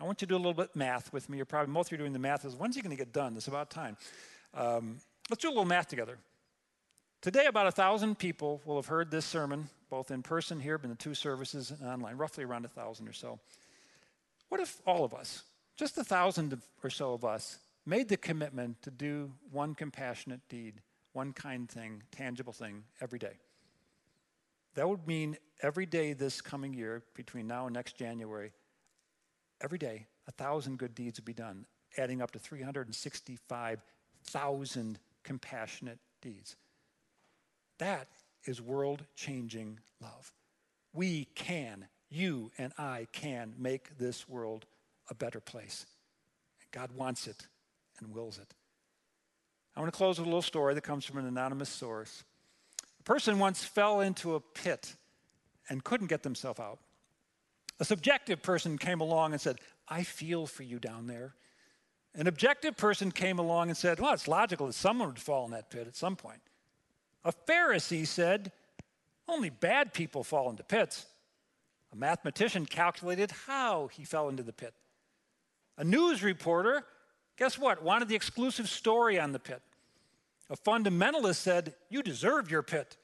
I 0.00 0.04
want 0.04 0.22
you 0.22 0.26
to 0.26 0.32
do 0.32 0.36
a 0.36 0.38
little 0.38 0.54
bit 0.54 0.74
math 0.74 1.12
with 1.12 1.28
me. 1.28 1.36
You're 1.36 1.44
probably, 1.44 1.72
most 1.72 1.88
of 1.88 1.92
you 1.92 1.98
doing 1.98 2.14
the 2.14 2.18
math. 2.18 2.46
Is 2.46 2.56
when's 2.56 2.74
he 2.74 2.80
going 2.80 2.96
to 2.96 2.96
get 2.96 3.12
done? 3.12 3.36
It's 3.36 3.48
about 3.48 3.70
time. 3.70 3.98
Um, 4.54 4.96
let's 5.28 5.42
do 5.42 5.48
a 5.48 5.50
little 5.50 5.66
math 5.66 5.88
together. 5.88 6.18
Today, 7.20 7.44
about 7.44 7.66
a 7.66 7.70
thousand 7.70 8.18
people 8.18 8.62
will 8.64 8.76
have 8.76 8.86
heard 8.86 9.10
this 9.10 9.26
sermon, 9.26 9.68
both 9.90 10.10
in 10.10 10.22
person 10.22 10.58
here, 10.58 10.80
in 10.82 10.88
the 10.88 10.96
two 10.96 11.12
services, 11.12 11.70
and 11.70 11.86
online, 11.86 12.16
roughly 12.16 12.44
around 12.44 12.64
a 12.64 12.68
thousand 12.68 13.08
or 13.08 13.12
so. 13.12 13.38
What 14.48 14.60
if 14.60 14.80
all 14.86 15.04
of 15.04 15.12
us, 15.12 15.42
just 15.76 15.98
a 15.98 16.04
thousand 16.04 16.58
or 16.82 16.88
so 16.88 17.12
of 17.12 17.24
us, 17.24 17.58
made 17.84 18.08
the 18.08 18.16
commitment 18.16 18.80
to 18.82 18.90
do 18.90 19.30
one 19.52 19.74
compassionate 19.74 20.40
deed, 20.48 20.80
one 21.12 21.34
kind 21.34 21.68
thing, 21.68 22.02
tangible 22.10 22.54
thing 22.54 22.84
every 23.02 23.18
day? 23.18 23.34
That 24.76 24.88
would 24.88 25.06
mean 25.06 25.36
every 25.62 25.84
day 25.84 26.14
this 26.14 26.40
coming 26.40 26.72
year, 26.72 27.02
between 27.14 27.46
now 27.46 27.66
and 27.66 27.74
next 27.74 27.98
January, 27.98 28.52
every 29.60 29.78
day, 29.78 30.08
a 30.26 30.32
thousand 30.32 30.78
good 30.78 30.94
deeds 30.94 31.18
would 31.18 31.24
be 31.24 31.32
done, 31.32 31.64
adding 31.96 32.20
up 32.22 32.30
to 32.32 32.38
365,000 32.38 34.98
compassionate 35.22 35.98
deeds. 36.22 36.56
That 37.78 38.08
is 38.44 38.60
world 38.60 39.04
changing 39.16 39.80
love. 40.00 40.32
We 40.92 41.26
can, 41.34 41.86
you 42.08 42.50
and 42.58 42.72
I 42.78 43.06
can 43.12 43.54
make 43.58 43.98
this 43.98 44.28
world 44.28 44.66
a 45.08 45.14
better 45.14 45.40
place. 45.40 45.86
God 46.72 46.92
wants 46.92 47.26
it 47.26 47.48
and 47.98 48.14
wills 48.14 48.38
it. 48.38 48.54
I 49.76 49.80
want 49.80 49.92
to 49.92 49.96
close 49.96 50.18
with 50.18 50.26
a 50.26 50.30
little 50.30 50.42
story 50.42 50.74
that 50.74 50.82
comes 50.82 51.04
from 51.04 51.18
an 51.18 51.26
anonymous 51.26 51.68
source. 51.68 52.24
A 52.98 53.02
person 53.02 53.38
once 53.38 53.64
fell 53.64 54.00
into 54.00 54.34
a 54.34 54.40
pit 54.40 54.94
and 55.68 55.82
couldn't 55.82 56.08
get 56.08 56.22
themselves 56.22 56.60
out. 56.60 56.78
A 57.80 57.84
subjective 57.84 58.42
person 58.42 58.76
came 58.76 59.00
along 59.00 59.32
and 59.32 59.40
said, 59.40 59.58
I 59.88 60.02
feel 60.02 60.46
for 60.46 60.62
you 60.62 60.78
down 60.78 61.06
there. 61.06 61.34
An 62.14 62.26
objective 62.26 62.76
person 62.76 63.10
came 63.10 63.38
along 63.38 63.68
and 63.68 63.76
said, 63.76 63.98
Well, 63.98 64.12
it's 64.12 64.28
logical 64.28 64.66
that 64.66 64.74
someone 64.74 65.08
would 65.08 65.18
fall 65.18 65.46
in 65.46 65.52
that 65.52 65.70
pit 65.70 65.86
at 65.86 65.96
some 65.96 66.14
point. 66.14 66.40
A 67.24 67.32
Pharisee 67.32 68.06
said, 68.06 68.52
Only 69.26 69.48
bad 69.48 69.94
people 69.94 70.22
fall 70.22 70.50
into 70.50 70.62
pits. 70.62 71.06
A 71.92 71.96
mathematician 71.96 72.66
calculated 72.66 73.32
how 73.46 73.88
he 73.88 74.04
fell 74.04 74.28
into 74.28 74.42
the 74.42 74.52
pit. 74.52 74.74
A 75.78 75.84
news 75.84 76.22
reporter, 76.22 76.84
guess 77.38 77.58
what, 77.58 77.82
wanted 77.82 78.08
the 78.08 78.14
exclusive 78.14 78.68
story 78.68 79.18
on 79.18 79.32
the 79.32 79.38
pit. 79.38 79.62
A 80.50 80.56
fundamentalist 80.56 81.36
said, 81.36 81.74
You 81.88 82.02
deserve 82.02 82.50
your 82.50 82.62
pit. 82.62 82.96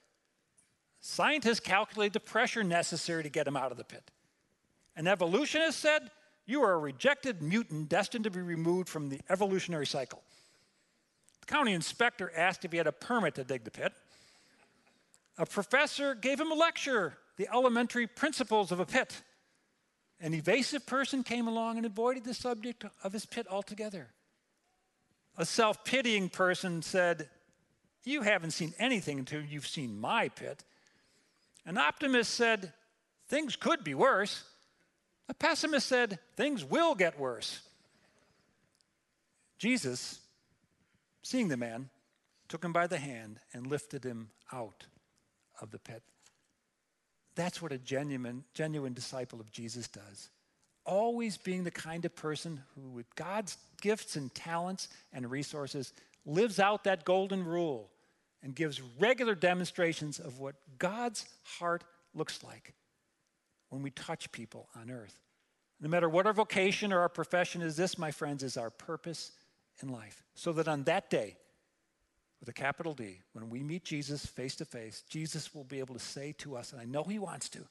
Scientists 1.01 1.61
calculated 1.61 2.13
the 2.13 2.21
pressure 2.21 2.65
necessary 2.65 3.23
to 3.23 3.29
get 3.31 3.47
him 3.47 3.57
out 3.57 3.71
of 3.71 3.79
the 3.79 3.85
pit. 3.85 4.11
An 4.97 5.07
evolutionist 5.07 5.79
said, 5.79 6.11
You 6.47 6.63
are 6.63 6.73
a 6.73 6.79
rejected 6.79 7.43
mutant 7.43 7.89
destined 7.89 8.25
to 8.25 8.31
be 8.31 8.41
removed 8.41 8.89
from 8.89 9.09
the 9.09 9.21
evolutionary 9.29 9.87
cycle. 9.87 10.23
The 11.41 11.47
county 11.47 11.73
inspector 11.73 12.33
asked 12.35 12.65
if 12.65 12.73
he 12.73 12.79
had 12.79 12.87
a 12.87 12.93
permit 12.93 13.35
to 13.37 13.45
dig 13.45 13.65
the 13.65 13.71
pit. 13.71 13.93
A 15.39 15.45
professor 15.45 16.15
gave 16.15 16.41
him 16.41 16.51
a 16.51 16.55
lecture, 16.55 17.19
The 17.37 17.49
Elementary 17.53 18.07
Principles 18.07 18.73
of 18.73 18.81
a 18.81 18.87
Pit. 18.87 19.23
An 20.19 20.33
evasive 20.33 20.87
person 20.87 21.23
came 21.23 21.47
along 21.47 21.77
and 21.77 21.85
avoided 21.85 22.25
the 22.25 22.33
subject 22.33 22.87
of 23.05 23.13
his 23.13 23.27
pit 23.27 23.47
altogether. 23.51 24.09
A 25.37 25.45
self 25.45 25.85
pitying 25.85 26.31
person 26.31 26.81
said, 26.81 27.29
You 28.05 28.23
haven't 28.23 28.53
seen 28.53 28.73
anything 28.79 29.19
until 29.19 29.43
you've 29.43 29.67
seen 29.67 30.01
my 30.01 30.31
pit. 30.31 30.65
An 31.67 31.77
optimist 31.77 32.33
said, 32.33 32.73
Things 33.29 33.57
could 33.57 33.85
be 33.85 33.95
worse. 33.95 34.45
A 35.29 35.35
pessimist 35.35 35.87
said, 35.89 36.19
Things 36.37 36.65
will 36.65 36.95
get 36.95 37.19
worse. 37.19 37.61
Jesus, 39.59 40.21
seeing 41.23 41.49
the 41.49 41.57
man, 41.57 41.89
took 42.49 42.65
him 42.65 42.73
by 42.73 42.87
the 42.87 42.99
hand 42.99 43.41
and 43.53 43.67
lifted 43.67 44.05
him 44.05 44.31
out 44.53 44.87
of 45.61 45.71
the 45.71 45.79
pit. 45.79 46.03
That's 47.35 47.61
what 47.61 47.73
a 47.73 47.79
genuine, 47.79 48.45
genuine 48.55 48.93
disciple 48.93 49.41
of 49.41 49.51
Jesus 49.51 49.89
does. 49.89 50.31
Always 50.85 51.37
being 51.37 51.65
the 51.65 51.71
kind 51.71 52.05
of 52.05 52.15
person 52.15 52.63
who, 52.75 52.91
with 52.91 53.13
God's 53.17 53.59
gifts 53.81 54.15
and 54.17 54.33
talents 54.35 54.89
and 55.13 55.31
resources, 55.31 55.93
lives 56.25 56.61
out 56.61 56.85
that 56.85 57.05
golden 57.05 57.45
rule 57.45 57.91
and 58.43 58.55
gives 58.55 58.81
regular 59.01 59.35
demonstrations 59.35 60.21
of 60.21 60.39
what 60.39 60.55
God's 60.79 61.27
heart 61.43 61.83
looks 62.15 62.45
like 62.45 62.75
when 63.69 63.83
we 63.83 63.91
touch 63.91 64.31
people 64.33 64.69
on 64.75 64.91
earth. 64.91 65.19
No 65.81 65.89
matter 65.89 66.09
what 66.09 66.27
our 66.27 66.33
vocation 66.33 66.93
or 66.93 67.01
our 67.01 67.09
profession 67.09 67.61
is, 67.63 67.77
this, 67.77 67.99
my 67.99 68.11
friends, 68.11 68.43
is 68.43 68.57
our 68.57 68.71
purpose 68.71 69.33
in 69.83 69.89
life. 69.89 70.23
So 70.35 70.53
that 70.53 70.69
on 70.69 70.85
that 70.85 71.11
day, 71.11 71.37
with 72.41 72.49
a 72.49 72.53
capital 72.53 72.95
D, 72.95 73.21
when 73.33 73.51
we 73.51 73.63
meet 73.63 73.85
Jesus 73.85 74.25
face 74.25 74.57
to 74.57 74.65
face, 74.65 75.03
Jesus 75.09 75.55
will 75.55 75.65
be 75.65 75.79
able 75.79 75.95
to 75.95 76.01
say 76.01 76.33
to 76.39 76.57
us, 76.57 76.73
and 76.73 76.81
I 76.81 76.85
know 76.85 77.03
he 77.03 77.19
wants 77.19 77.49
to, 77.51 77.67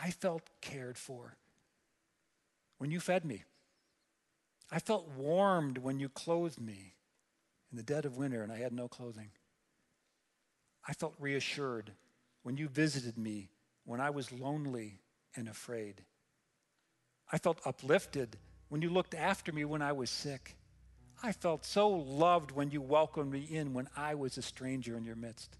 I 0.00 0.10
felt 0.10 0.42
cared 0.60 0.98
for 0.98 1.36
when 2.78 2.90
you 2.90 3.00
fed 3.00 3.24
me. 3.24 3.44
I 4.70 4.78
felt 4.78 5.08
warmed 5.16 5.78
when 5.78 6.00
you 6.00 6.08
clothed 6.08 6.60
me 6.60 6.94
in 7.70 7.76
the 7.76 7.82
dead 7.82 8.04
of 8.04 8.16
winter 8.16 8.42
and 8.42 8.50
I 8.50 8.58
had 8.58 8.72
no 8.72 8.88
clothing. 8.88 9.30
I 10.88 10.94
felt 10.94 11.14
reassured 11.18 11.92
when 12.42 12.56
you 12.56 12.68
visited 12.68 13.18
me 13.18 13.50
when 13.84 14.00
I 14.00 14.10
was 14.10 14.32
lonely 14.32 15.00
and 15.36 15.48
afraid. 15.48 16.02
I 17.30 17.38
felt 17.38 17.60
uplifted 17.64 18.36
when 18.68 18.82
you 18.82 18.90
looked 18.90 19.14
after 19.14 19.52
me 19.52 19.64
when 19.64 19.82
I 19.82 19.92
was 19.92 20.10
sick. 20.10 20.54
I 21.22 21.32
felt 21.32 21.64
so 21.64 21.88
loved 21.88 22.50
when 22.50 22.70
you 22.70 22.80
welcomed 22.80 23.32
me 23.32 23.40
in 23.40 23.72
when 23.72 23.88
I 23.96 24.14
was 24.14 24.38
a 24.38 24.42
stranger 24.42 24.96
in 24.96 25.04
your 25.04 25.16
midst. 25.16 25.56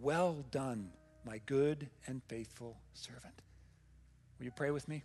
Well 0.00 0.44
done, 0.50 0.90
my 1.24 1.40
good 1.46 1.88
and 2.06 2.22
faithful 2.24 2.76
servant. 2.94 3.34
Will 4.38 4.46
you 4.46 4.50
pray 4.50 4.70
with 4.70 4.88
me? 4.88 5.04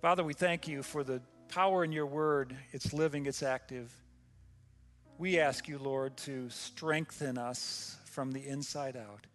Father, 0.00 0.24
we 0.24 0.34
thank 0.34 0.68
you 0.68 0.82
for 0.82 1.02
the 1.02 1.20
power 1.48 1.84
in 1.84 1.92
your 1.92 2.06
word. 2.06 2.54
It's 2.72 2.92
living, 2.92 3.26
it's 3.26 3.42
active. 3.42 3.92
We 5.18 5.40
ask 5.40 5.66
you, 5.66 5.78
Lord, 5.78 6.16
to 6.18 6.48
strengthen 6.50 7.38
us 7.38 7.96
from 8.04 8.32
the 8.32 8.46
inside 8.46 8.96
out 8.96 9.26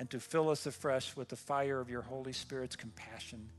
and 0.00 0.10
to 0.10 0.18
fill 0.18 0.50
us 0.50 0.66
afresh 0.66 1.14
with 1.14 1.28
the 1.28 1.36
fire 1.36 1.78
of 1.80 1.88
your 1.88 2.02
Holy 2.02 2.32
Spirit's 2.32 2.74
compassion 2.74 3.50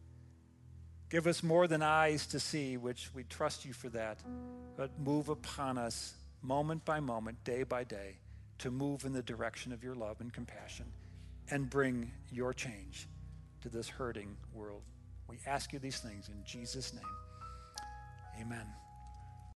Give 1.12 1.28
us 1.28 1.44
more 1.44 1.68
than 1.68 1.82
eyes 1.82 2.26
to 2.28 2.40
see, 2.40 2.78
which 2.78 3.10
we 3.14 3.26
trust 3.26 3.66
you 3.66 3.74
for 3.74 3.90
that, 3.90 4.20
but 4.78 4.98
move 4.98 5.28
upon 5.28 5.78
us 5.78 6.14
moment 6.42 6.86
by 6.86 7.02
moment, 7.02 7.44
day 7.44 7.64
by 7.64 7.84
day, 7.84 8.16
to 8.60 8.72
move 8.72 9.04
in 9.04 9.12
the 9.12 9.22
direction 9.22 9.74
of 9.74 9.84
your 9.84 9.94
love 9.94 10.22
and 10.22 10.32
compassion 10.32 10.86
and 11.50 11.70
bring 11.70 12.10
your 12.32 12.54
change 12.54 13.10
to 13.60 13.68
this 13.68 13.90
hurting 13.90 14.38
world. 14.54 14.84
We 15.28 15.40
ask 15.46 15.74
you 15.74 15.80
these 15.80 16.00
things 16.00 16.30
in 16.30 16.42
Jesus' 16.46 16.94
name. 16.94 17.04
Amen. 18.40 18.66